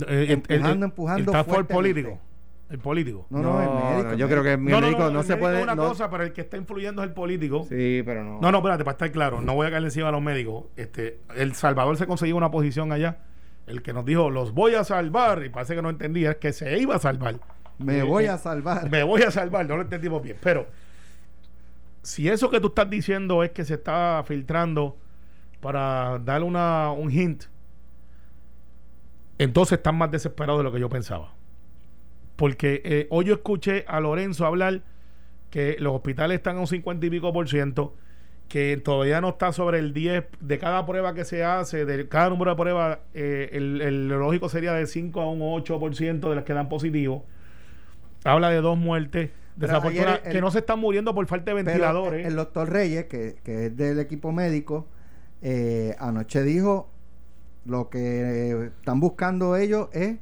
eh, 0.09 0.27
empujando, 0.31 0.87
empujando. 0.87 1.33
El 1.33 1.39
Task 1.39 1.51
Force 1.51 1.73
político. 1.73 2.19
El 2.71 2.79
político. 2.79 3.27
No, 3.29 3.43
no, 3.43 3.61
el 3.61 3.97
médico. 3.97 4.15
yo 4.15 4.29
creo 4.29 4.43
que 4.43 4.53
el 4.53 4.59
médico 4.59 5.11
no, 5.11 5.23
se 5.23 5.37
puede. 5.37 5.59
Es 5.59 5.63
una 5.63 5.77
cosa, 5.77 6.09
pero 6.09 6.25
el 6.25 6.33
que 6.33 6.41
está 6.41 6.57
influyendo 6.57 7.03
es 7.03 7.09
el 7.09 7.15
político. 7.15 7.65
Sí, 7.69 8.03
pero 8.05 8.25
no. 8.25 8.41
No, 8.41 8.51
no, 8.51 8.59
espérate, 8.59 8.83
para 8.83 8.93
estar 8.93 9.13
claro, 9.13 9.43
no 9.43 9.55
voy 9.55 9.67
a 9.67 9.71
caer 9.71 9.85
encima 9.85 10.09
a 10.09 10.13
los 10.13 10.23
médicos. 10.23 10.65
Este, 10.77 11.19
el 11.37 11.55
Salvador 11.55 11.99
se 11.99 12.07
consiguió 12.07 12.35
una 12.37 12.51
posición 12.51 12.91
allá. 12.93 13.19
El 13.67 13.83
que 13.83 13.93
nos 13.93 14.05
dijo, 14.05 14.31
los 14.31 14.55
voy 14.55 14.75
a 14.75 14.85
salvar, 14.85 15.45
y 15.45 15.51
parece 15.51 15.75
que 15.75 15.83
no 15.83 15.91
entendía, 15.91 16.31
es 16.33 16.37
que 16.39 16.53
se 16.53 16.79
iba 16.79 16.97
a 16.97 16.99
salvar. 16.99 17.39
Me 17.79 17.99
eh, 17.99 18.03
voy 18.03 18.25
eh, 18.25 18.31
a 18.31 18.39
salvar. 18.39 18.91
Me 18.91 19.03
voy 19.03 19.23
a 19.23 19.31
salvar, 19.31 19.69
no 19.69 19.77
lo 19.77 19.83
entendimos 19.83 20.23
bien. 20.23 20.39
Pero 20.43 20.67
si 22.03 22.29
eso 22.29 22.51
que 22.51 22.61
tú 22.61 22.69
estás 22.69 22.91
diciendo 22.91 23.43
es 23.43 23.51
que 23.51 23.65
se 23.65 23.75
está 23.75 24.23
filtrando 24.27 24.99
para 25.61 26.19
darle 26.19 26.47
una, 26.47 26.91
un 26.91 27.11
hint, 27.11 27.45
entonces 29.39 29.79
están 29.79 29.97
más 29.97 30.11
desesperados 30.11 30.59
de 30.59 30.65
lo 30.65 30.73
que 30.73 30.81
yo 30.81 30.89
pensaba. 30.89 31.35
Porque 32.37 32.83
eh, 32.85 33.07
hoy 33.11 33.27
yo 33.27 33.35
escuché 33.35 33.85
a 33.87 34.01
Lorenzo 34.01 34.47
hablar 34.47 34.83
que 35.51 35.77
los 35.79 35.95
hospitales 35.95 36.37
están 36.37 36.57
a 36.57 36.61
un 36.61 36.67
50 36.67 37.07
y 37.07 37.11
pico 37.11 37.33
por 37.33 37.49
ciento, 37.49 37.95
que 38.49 38.77
todavía 38.79 39.21
no 39.21 39.31
está 39.31 39.53
sobre 39.53 39.79
el 39.79 39.93
10 39.93 40.25
de 40.41 40.59
cada 40.59 40.85
prueba 40.85 41.15
que 41.15 41.25
se 41.25 41.45
hace, 41.45 41.85
de 41.85 42.09
cada 42.09 42.31
número 42.31 42.51
de 42.51 42.57
pruebas, 42.57 42.99
eh, 43.15 43.51
el, 43.53 44.09
lógico 44.09 44.49
sería 44.49 44.73
de 44.73 44.87
5 44.87 45.21
a 45.21 45.31
un 45.31 45.41
8 45.43 45.79
por 45.79 45.95
ciento 45.95 46.31
de 46.31 46.37
las 46.37 46.45
que 46.45 46.53
dan 46.53 46.69
positivo. 46.69 47.25
Habla 48.25 48.51
de 48.51 48.61
dos 48.61 48.77
muertes 48.77 49.31
que 49.59 50.41
no 50.41 50.51
se 50.51 50.61
están 50.61 50.79
muriendo 50.79 51.15
por 51.15 51.27
falta 51.27 51.51
de 51.51 51.63
ventiladores. 51.63 52.27
El, 52.27 52.37
doctor 52.37 52.71
Reyes, 52.71 53.07
que, 53.07 53.37
es 53.45 53.77
del 53.77 53.99
equipo 53.99 54.33
médico, 54.33 54.87
eh, 55.43 55.95
anoche 55.99 56.43
dijo 56.43 56.89
lo 57.65 57.89
que 57.89 58.71
están 58.79 59.01
buscando 59.01 59.57
ellos 59.57 59.89
es 59.93 60.17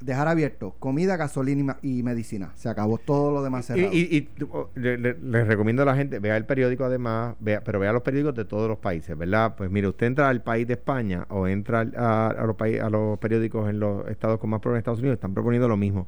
dejar 0.00 0.28
abierto 0.28 0.74
comida, 0.78 1.16
gasolina 1.16 1.76
y, 1.82 2.02
medicina. 2.02 2.52
Se 2.54 2.68
acabó 2.68 2.98
todo 2.98 3.30
lo 3.30 3.42
demás 3.42 3.66
cerrado. 3.66 3.92
Y, 3.92 4.28
oh, 4.50 4.70
les 4.74 5.46
recomiendo 5.46 5.82
a 5.82 5.84
la 5.84 5.94
gente, 5.94 6.18
vea 6.18 6.36
el 6.36 6.46
periódico 6.46 6.84
además, 6.84 7.36
vea, 7.38 7.62
pero 7.62 7.78
vea 7.78 7.92
los 7.92 8.02
periódicos 8.02 8.34
de 8.34 8.46
todos 8.46 8.68
los 8.68 8.78
países, 8.78 9.16
¿verdad? 9.16 9.54
Pues 9.56 9.70
mire, 9.70 9.88
usted 9.88 10.06
entra 10.06 10.28
al 10.28 10.42
país 10.42 10.66
de 10.66 10.74
España 10.74 11.26
o 11.28 11.46
entra 11.46 11.80
a, 11.80 12.44
los, 12.46 12.56
a 12.60 12.90
los 12.90 13.18
periódicos 13.18 13.68
en 13.68 13.78
los 13.78 14.08
estados 14.08 14.40
con 14.40 14.50
más 14.50 14.60
problemas 14.60 14.78
en 14.78 14.80
Estados 14.80 15.00
Unidos, 15.00 15.16
están 15.16 15.34
proponiendo 15.34 15.68
lo 15.68 15.76
mismo 15.76 16.06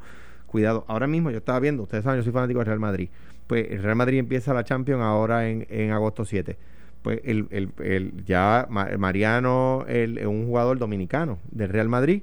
cuidado. 0.52 0.84
Ahora 0.86 1.08
mismo 1.08 1.30
yo 1.30 1.38
estaba 1.38 1.58
viendo, 1.58 1.82
ustedes 1.82 2.04
saben, 2.04 2.20
yo 2.20 2.24
soy 2.24 2.32
fanático 2.32 2.60
del 2.60 2.66
Real 2.66 2.78
Madrid. 2.78 3.08
Pues 3.48 3.66
el 3.70 3.82
Real 3.82 3.96
Madrid 3.96 4.18
empieza 4.18 4.54
la 4.54 4.62
Champions 4.62 5.02
ahora 5.02 5.48
en, 5.48 5.66
en 5.68 5.90
agosto 5.90 6.24
7. 6.24 6.56
Pues 7.02 7.20
el, 7.24 7.48
el, 7.50 7.70
el 7.82 8.24
ya 8.24 8.68
Mariano, 8.70 9.84
el, 9.88 10.24
un 10.26 10.46
jugador 10.46 10.78
dominicano 10.78 11.38
del 11.50 11.70
Real 11.70 11.88
Madrid, 11.88 12.22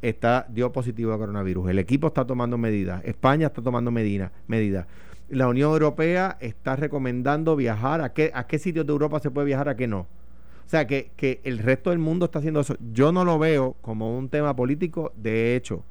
está 0.00 0.46
dio 0.48 0.72
positivo 0.72 1.12
a 1.12 1.18
coronavirus. 1.18 1.68
El 1.68 1.78
equipo 1.78 2.06
está 2.06 2.26
tomando 2.26 2.56
medidas. 2.56 3.04
España 3.04 3.48
está 3.48 3.60
tomando 3.60 3.90
medidas. 3.90 4.86
La 5.28 5.48
Unión 5.48 5.72
Europea 5.72 6.38
está 6.40 6.76
recomendando 6.76 7.56
viajar. 7.56 8.00
¿A 8.00 8.12
qué, 8.12 8.30
¿A 8.34 8.46
qué 8.46 8.58
sitios 8.58 8.86
de 8.86 8.92
Europa 8.92 9.20
se 9.20 9.30
puede 9.30 9.46
viajar? 9.46 9.68
¿A 9.68 9.76
qué 9.76 9.86
no? 9.86 10.00
O 10.00 10.68
sea, 10.68 10.86
que, 10.86 11.10
que 11.16 11.40
el 11.44 11.58
resto 11.58 11.90
del 11.90 11.98
mundo 11.98 12.26
está 12.26 12.38
haciendo 12.38 12.60
eso. 12.60 12.76
Yo 12.92 13.12
no 13.12 13.24
lo 13.24 13.38
veo 13.38 13.76
como 13.82 14.16
un 14.16 14.30
tema 14.30 14.56
político. 14.56 15.12
De 15.16 15.56
hecho, 15.56 15.84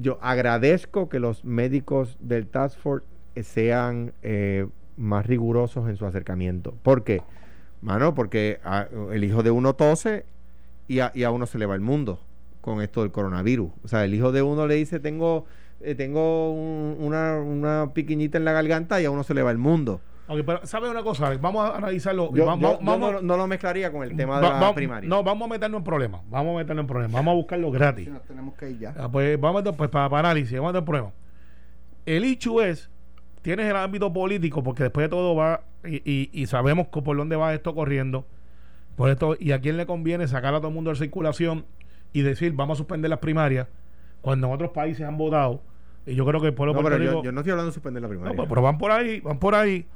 yo 0.00 0.18
agradezco 0.20 1.08
que 1.08 1.18
los 1.18 1.44
médicos 1.44 2.16
del 2.20 2.46
Task 2.46 2.78
Force 2.78 3.06
sean 3.42 4.12
eh, 4.22 4.66
más 4.96 5.26
rigurosos 5.26 5.88
en 5.88 5.96
su 5.96 6.06
acercamiento. 6.06 6.74
¿Por 6.82 7.04
qué? 7.04 7.22
Mano, 7.80 8.14
porque 8.14 8.60
el 9.12 9.22
hijo 9.24 9.42
de 9.42 9.50
uno 9.50 9.74
tose 9.74 10.24
y 10.88 11.00
a, 11.00 11.30
uno 11.30 11.46
se 11.46 11.58
le 11.58 11.66
va 11.66 11.74
el 11.74 11.80
mundo 11.80 12.20
con 12.60 12.82
esto 12.82 13.02
del 13.02 13.12
coronavirus. 13.12 13.70
O 13.84 13.88
sea, 13.88 14.04
el 14.04 14.14
hijo 14.14 14.32
de 14.32 14.42
uno 14.42 14.66
le 14.66 14.74
dice, 14.74 14.98
tengo, 14.98 15.46
eh, 15.80 15.94
tengo 15.94 16.52
una, 16.52 17.36
una 17.36 17.92
piquiñita 17.94 18.38
en 18.38 18.44
la 18.44 18.52
garganta 18.52 19.00
y 19.00 19.04
a 19.04 19.10
uno 19.10 19.22
se 19.22 19.34
le 19.34 19.42
va 19.42 19.50
el 19.50 19.58
mundo. 19.58 20.00
Ok, 20.28 20.40
pero 20.44 20.66
¿sabes 20.66 20.90
una 20.90 21.02
cosa? 21.02 21.34
Vamos 21.38 21.64
a 21.64 21.78
analizarlo. 21.78 22.30
vamos, 22.30 23.22
no, 23.22 23.36
lo 23.36 23.46
mezclaría 23.46 23.90
con 23.90 24.02
el 24.02 24.14
tema 24.14 24.40
de 24.40 24.48
la 24.48 24.74
primaria. 24.74 25.08
No, 25.08 25.24
vamos 25.24 25.46
a 25.46 25.50
meternos 25.50 25.78
en 25.78 25.84
problemas. 25.84 26.20
Vamos 26.28 26.54
a 26.54 26.58
meternos 26.58 26.82
en 26.82 26.86
problemas. 26.86 27.12
Vamos 27.12 27.32
a 27.32 27.34
buscarlo 27.34 27.70
gratis. 27.70 28.10
tenemos 28.26 28.54
que 28.54 28.70
ir 28.70 28.78
ya. 28.78 28.94
Ah, 28.98 29.08
pues 29.10 29.40
vamos 29.40 29.66
a 29.66 29.72
pues, 29.72 29.88
para, 29.88 30.18
análisis, 30.18 30.52
vamos 30.52 30.70
a 30.70 30.72
meter 30.74 30.84
problemas. 30.84 31.12
El 32.04 32.24
hecho 32.24 32.62
es, 32.62 32.90
tienes 33.40 33.66
el 33.66 33.76
ámbito 33.76 34.12
político, 34.12 34.62
porque 34.62 34.82
después 34.82 35.04
de 35.04 35.08
todo 35.08 35.34
va, 35.34 35.62
y, 35.84 36.30
y, 36.32 36.46
sabemos 36.46 36.88
por 36.88 37.16
dónde 37.16 37.36
va 37.36 37.54
esto 37.54 37.74
corriendo. 37.74 38.26
Por 38.96 39.10
esto, 39.10 39.36
y 39.38 39.52
a 39.52 39.60
quién 39.60 39.76
le 39.76 39.86
conviene 39.86 40.26
sacar 40.28 40.54
a 40.54 40.58
todo 40.58 40.68
el 40.68 40.74
mundo 40.74 40.90
de 40.90 40.96
circulación 40.96 41.64
y 42.12 42.22
decir, 42.22 42.52
vamos 42.52 42.76
a 42.76 42.78
suspender 42.78 43.08
las 43.08 43.20
primarias, 43.20 43.68
cuando 44.20 44.48
en 44.48 44.52
otros 44.52 44.72
países 44.72 45.06
han 45.06 45.16
votado. 45.16 45.62
Y 46.04 46.14
yo 46.14 46.26
creo 46.26 46.40
que 46.40 46.48
el 46.48 46.54
pueblo 46.54 46.74
no, 46.74 46.82
pero 46.82 46.98
yo, 46.98 47.32
no 47.32 47.40
estoy 47.40 47.52
hablando 47.52 47.70
de 47.70 47.74
suspender 47.74 48.02
la 48.02 48.08
primaria. 48.08 48.34
No, 48.34 48.48
pero 48.48 48.60
van 48.60 48.76
por 48.76 48.90
ahí, 48.90 49.20
van 49.20 49.38
por 49.38 49.54
ahí 49.54 49.86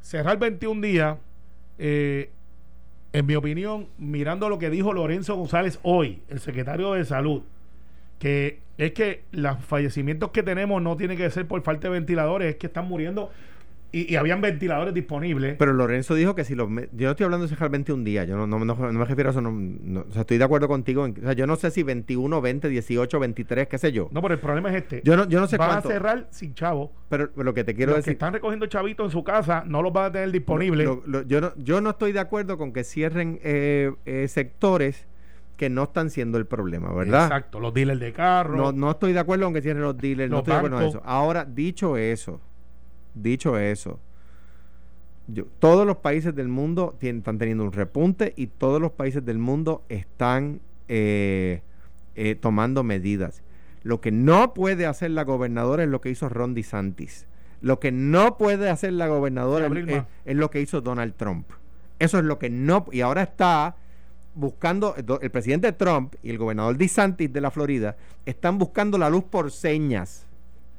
cerrar 0.00 0.38
21 0.38 0.80
días, 0.80 1.18
eh, 1.78 2.30
en 3.12 3.26
mi 3.26 3.34
opinión, 3.34 3.88
mirando 3.98 4.48
lo 4.48 4.58
que 4.58 4.70
dijo 4.70 4.92
Lorenzo 4.92 5.34
González 5.36 5.78
hoy, 5.82 6.22
el 6.28 6.40
secretario 6.40 6.92
de 6.92 7.04
Salud, 7.04 7.42
que 8.18 8.60
es 8.78 8.92
que 8.92 9.24
los 9.32 9.58
fallecimientos 9.64 10.30
que 10.30 10.42
tenemos 10.42 10.80
no 10.80 10.96
tienen 10.96 11.16
que 11.16 11.28
ser 11.30 11.46
por 11.46 11.62
falta 11.62 11.88
de 11.88 11.94
ventiladores, 11.94 12.50
es 12.50 12.56
que 12.56 12.66
están 12.68 12.86
muriendo 12.86 13.30
y, 13.92 14.14
habían 14.16 14.40
ventiladores 14.40 14.94
disponibles. 14.94 15.56
Pero 15.58 15.72
Lorenzo 15.72 16.14
dijo 16.14 16.34
que 16.34 16.44
si 16.44 16.54
los... 16.54 16.68
Yo 16.68 17.06
no 17.06 17.10
estoy 17.10 17.24
hablando 17.24 17.46
de 17.46 17.50
dejar 17.50 17.70
21 17.70 18.04
días, 18.04 18.28
yo 18.28 18.36
no, 18.36 18.46
no, 18.46 18.64
no, 18.64 18.74
me 18.74 19.04
refiero 19.04 19.30
a 19.30 19.32
eso, 19.32 19.40
o 19.40 20.12
sea, 20.12 20.20
estoy 20.22 20.38
de 20.38 20.44
acuerdo 20.44 20.68
contigo. 20.68 21.04
o 21.04 21.22
sea, 21.22 21.32
yo 21.32 21.46
no 21.46 21.56
sé 21.56 21.70
si 21.70 21.82
21, 21.82 22.40
20, 22.40 22.68
18, 22.68 23.20
23, 23.20 23.68
qué 23.68 23.78
sé 23.78 23.92
yo. 23.92 24.08
No, 24.12 24.22
pero 24.22 24.34
el 24.34 24.40
problema 24.40 24.70
es 24.70 24.76
este. 24.76 25.02
Yo 25.04 25.16
no, 25.16 25.28
yo 25.28 25.40
no 25.40 25.46
sé 25.46 25.56
Van 25.56 25.78
a 25.78 25.82
cerrar 25.82 26.28
sin 26.30 26.54
chavo. 26.54 26.92
Pero, 27.08 27.30
lo 27.36 27.52
que 27.52 27.64
te 27.64 27.74
quiero 27.74 27.92
decir... 27.92 28.04
que 28.04 28.10
están 28.12 28.32
recogiendo 28.32 28.66
chavitos 28.66 29.06
en 29.06 29.10
su 29.10 29.24
casa 29.24 29.64
no 29.66 29.82
los 29.82 29.92
van 29.92 30.06
a 30.06 30.12
tener 30.12 30.30
disponibles. 30.30 30.88
yo, 31.26 31.40
no, 31.40 31.52
yo 31.56 31.80
no 31.80 31.90
estoy 31.90 32.12
de 32.12 32.20
acuerdo 32.20 32.56
con 32.56 32.72
que 32.72 32.84
cierren 32.84 33.40
eh, 33.42 33.92
eh, 34.06 34.28
sectores 34.28 35.06
que 35.56 35.68
no 35.68 35.82
están 35.82 36.08
siendo 36.08 36.38
el 36.38 36.46
problema, 36.46 36.90
¿verdad? 36.94 37.24
Exacto, 37.24 37.60
los 37.60 37.74
dealers 37.74 38.00
de 38.00 38.14
carro. 38.14 38.56
No, 38.56 38.72
no 38.72 38.92
estoy 38.92 39.12
de 39.12 39.18
acuerdo 39.18 39.44
con 39.44 39.52
que 39.52 39.60
cierren 39.60 39.82
los 39.82 39.98
dealers, 39.98 40.30
no 40.30 40.38
estoy 40.38 40.52
de 40.52 40.56
acuerdo 40.56 40.76
con 40.78 40.86
eso. 40.86 41.02
Ahora, 41.04 41.44
dicho 41.44 41.98
eso, 41.98 42.40
dicho 43.14 43.58
eso, 43.58 43.98
todos 45.58 45.86
los 45.86 45.98
países 45.98 46.34
del 46.34 46.48
mundo 46.48 46.96
están 47.00 47.38
teniendo 47.38 47.64
un 47.64 47.72
repunte 47.72 48.32
y 48.36 48.48
todos 48.48 48.80
los 48.80 48.92
países 48.92 49.24
del 49.24 49.38
mundo 49.38 49.84
están 49.88 50.60
eh, 50.88 51.62
eh, 52.16 52.34
tomando 52.34 52.82
medidas. 52.82 53.42
Lo 53.82 54.00
que 54.00 54.10
no 54.10 54.54
puede 54.54 54.86
hacer 54.86 55.10
la 55.10 55.24
gobernadora 55.24 55.84
es 55.84 55.88
lo 55.88 56.00
que 56.00 56.10
hizo 56.10 56.28
Ron 56.28 56.54
DeSantis. 56.54 57.26
Lo 57.60 57.78
que 57.78 57.92
no 57.92 58.38
puede 58.38 58.70
hacer 58.70 58.92
la 58.92 59.08
gobernadora 59.08 59.68
es, 60.24 60.36
lo 60.36 60.50
que 60.50 60.60
hizo 60.60 60.80
Donald 60.80 61.14
Trump. 61.16 61.46
Eso 61.98 62.18
es 62.18 62.24
lo 62.24 62.38
que 62.38 62.48
no... 62.48 62.86
Y 62.90 63.02
ahora 63.02 63.22
está 63.22 63.76
buscando, 64.34 64.94
el 64.96 65.30
presidente 65.30 65.72
Trump 65.72 66.14
y 66.22 66.30
el 66.30 66.38
gobernador 66.38 66.76
DeSantis 66.76 67.32
de 67.32 67.40
la 67.40 67.50
Florida 67.50 67.96
están 68.24 68.58
buscando 68.58 68.96
la 68.96 69.10
luz 69.10 69.24
por 69.24 69.50
señas 69.50 70.26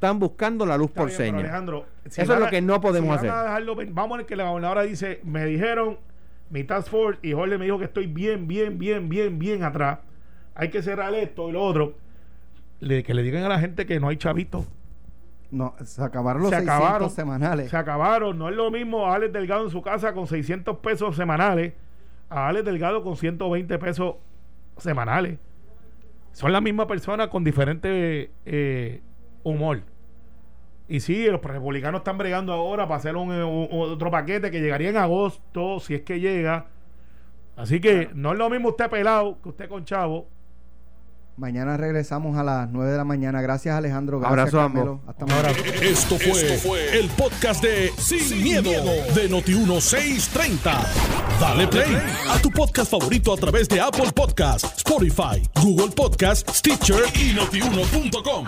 están 0.02 0.18
buscando 0.18 0.66
la 0.66 0.78
luz 0.78 0.89
por 0.89 1.12
señas. 1.12 1.41
Alejandro, 1.43 1.86
eso 2.04 2.22
es 2.22 2.39
lo 2.39 2.47
que 2.47 2.60
no 2.60 2.82
podemos 2.82 3.18
hacer. 3.18 3.30
vamos 3.91 4.16
a 4.16 4.18
ver 4.18 4.26
que 4.26 4.36
la 4.36 4.49
gobernadora 4.49 4.82
dice, 4.82 5.20
me 5.24 5.45
dijeron 5.45 5.99
mi 6.49 6.64
task 6.64 6.89
force 6.89 7.20
y 7.22 7.34
Jorge 7.34 7.60
me 7.60 7.66
dijo 7.66 7.78
que 7.78 7.86
estoy 7.86 8.08
bien, 8.08 8.47
bien, 8.47 8.80
bien, 8.80 9.10
bien, 9.10 9.38
bien 9.38 9.64
atrás. 9.64 9.99
Hay 10.56 10.70
que 10.70 10.82
cerrar 10.82 11.14
esto 11.14 11.49
y 11.49 11.52
lo 11.52 11.64
otro. 11.64 11.93
que 12.80 13.14
le 13.14 13.22
digan 13.22 13.43
a 13.43 13.49
la 13.49 13.60
gente 13.60 13.86
que 13.86 13.99
no 13.99 14.08
hay 14.08 14.18
chavitos. 14.18 14.66
No, 15.52 15.76
se 15.84 16.04
acabaron 16.04 16.41
los 16.41 16.49
se 16.49 16.58
600 16.58 16.84
acabaron, 16.84 17.10
semanales. 17.12 17.70
Se 17.70 17.78
acabaron. 17.78 18.39
No 18.39 18.49
es 18.49 18.56
lo 18.56 18.72
mismo 18.72 19.06
a 19.06 19.14
Alex 19.14 19.34
Delgado 19.34 19.66
en 19.66 19.70
su 19.70 19.84
casa 19.84 20.14
con 20.14 20.26
600 20.26 20.78
pesos 20.78 21.16
semanales 21.16 21.74
a 22.28 22.47
Alex 22.47 22.66
Delgado 22.66 23.04
con 23.04 23.18
120 23.18 23.78
pesos 23.78 24.16
semanales. 24.78 25.38
Son 26.32 26.52
la 26.52 26.60
misma 26.60 26.88
persona 26.88 27.30
con 27.30 27.43
diferente 27.43 28.32
eh, 28.47 29.02
humor. 29.43 29.84
Y 30.92 31.00
sí, 31.00 31.26
los 31.28 31.42
republicanos 31.42 32.00
están 32.00 32.18
bregando 32.18 32.52
ahora 32.52 32.86
para 32.86 32.98
hacer 32.98 33.16
un, 33.16 33.32
otro 33.72 34.12
paquete 34.12 34.52
que 34.52 34.60
llegaría 34.60 34.89
en 34.89 34.98
agosto, 34.98 35.80
si 35.80 35.96
es 35.96 36.02
que 36.02 36.20
llega. 36.20 36.66
Así 37.56 37.80
que 37.80 38.10
no 38.14 38.34
es 38.34 38.38
lo 38.38 38.50
mismo 38.50 38.70
usted 38.70 38.89
pelado 38.89 39.38
que 39.42 39.48
usted 39.48 39.70
con 39.70 39.86
chavo. 39.86 40.28
Mañana 41.38 41.78
regresamos 41.78 42.38
a 42.38 42.44
las 42.44 42.70
9 42.70 42.92
de 42.92 42.98
la 42.98 43.06
mañana. 43.06 43.42
Gracias, 43.42 43.74
Alejandro. 43.74 44.20
Gracias, 44.20 44.54
Abrazo, 44.54 45.00
Hasta 45.08 45.26
mañana. 45.26 45.50
Esto 45.82 46.18
fue, 46.20 47.00
el 47.00 47.08
podcast 47.12 47.64
de 47.64 47.94
Sin, 47.98 48.44
miedo, 48.44 48.70
de 49.16 49.30
Noti1630. 49.30 50.74
Dale 51.39 51.68
play 51.68 51.98
a 52.30 52.38
tu 52.42 52.52
podcast 52.52 52.92
favorito 52.92 53.32
a 53.32 53.38
través 53.38 53.70
de 53.70 53.80
Apple 53.80 54.12
Podcasts, 54.14 54.76
Spotify, 54.76 55.42
Google 55.64 55.96
Podcasts, 55.96 56.58
Stitcher 56.58 57.04
y 57.16 57.34
notiuno.com. 57.34 58.46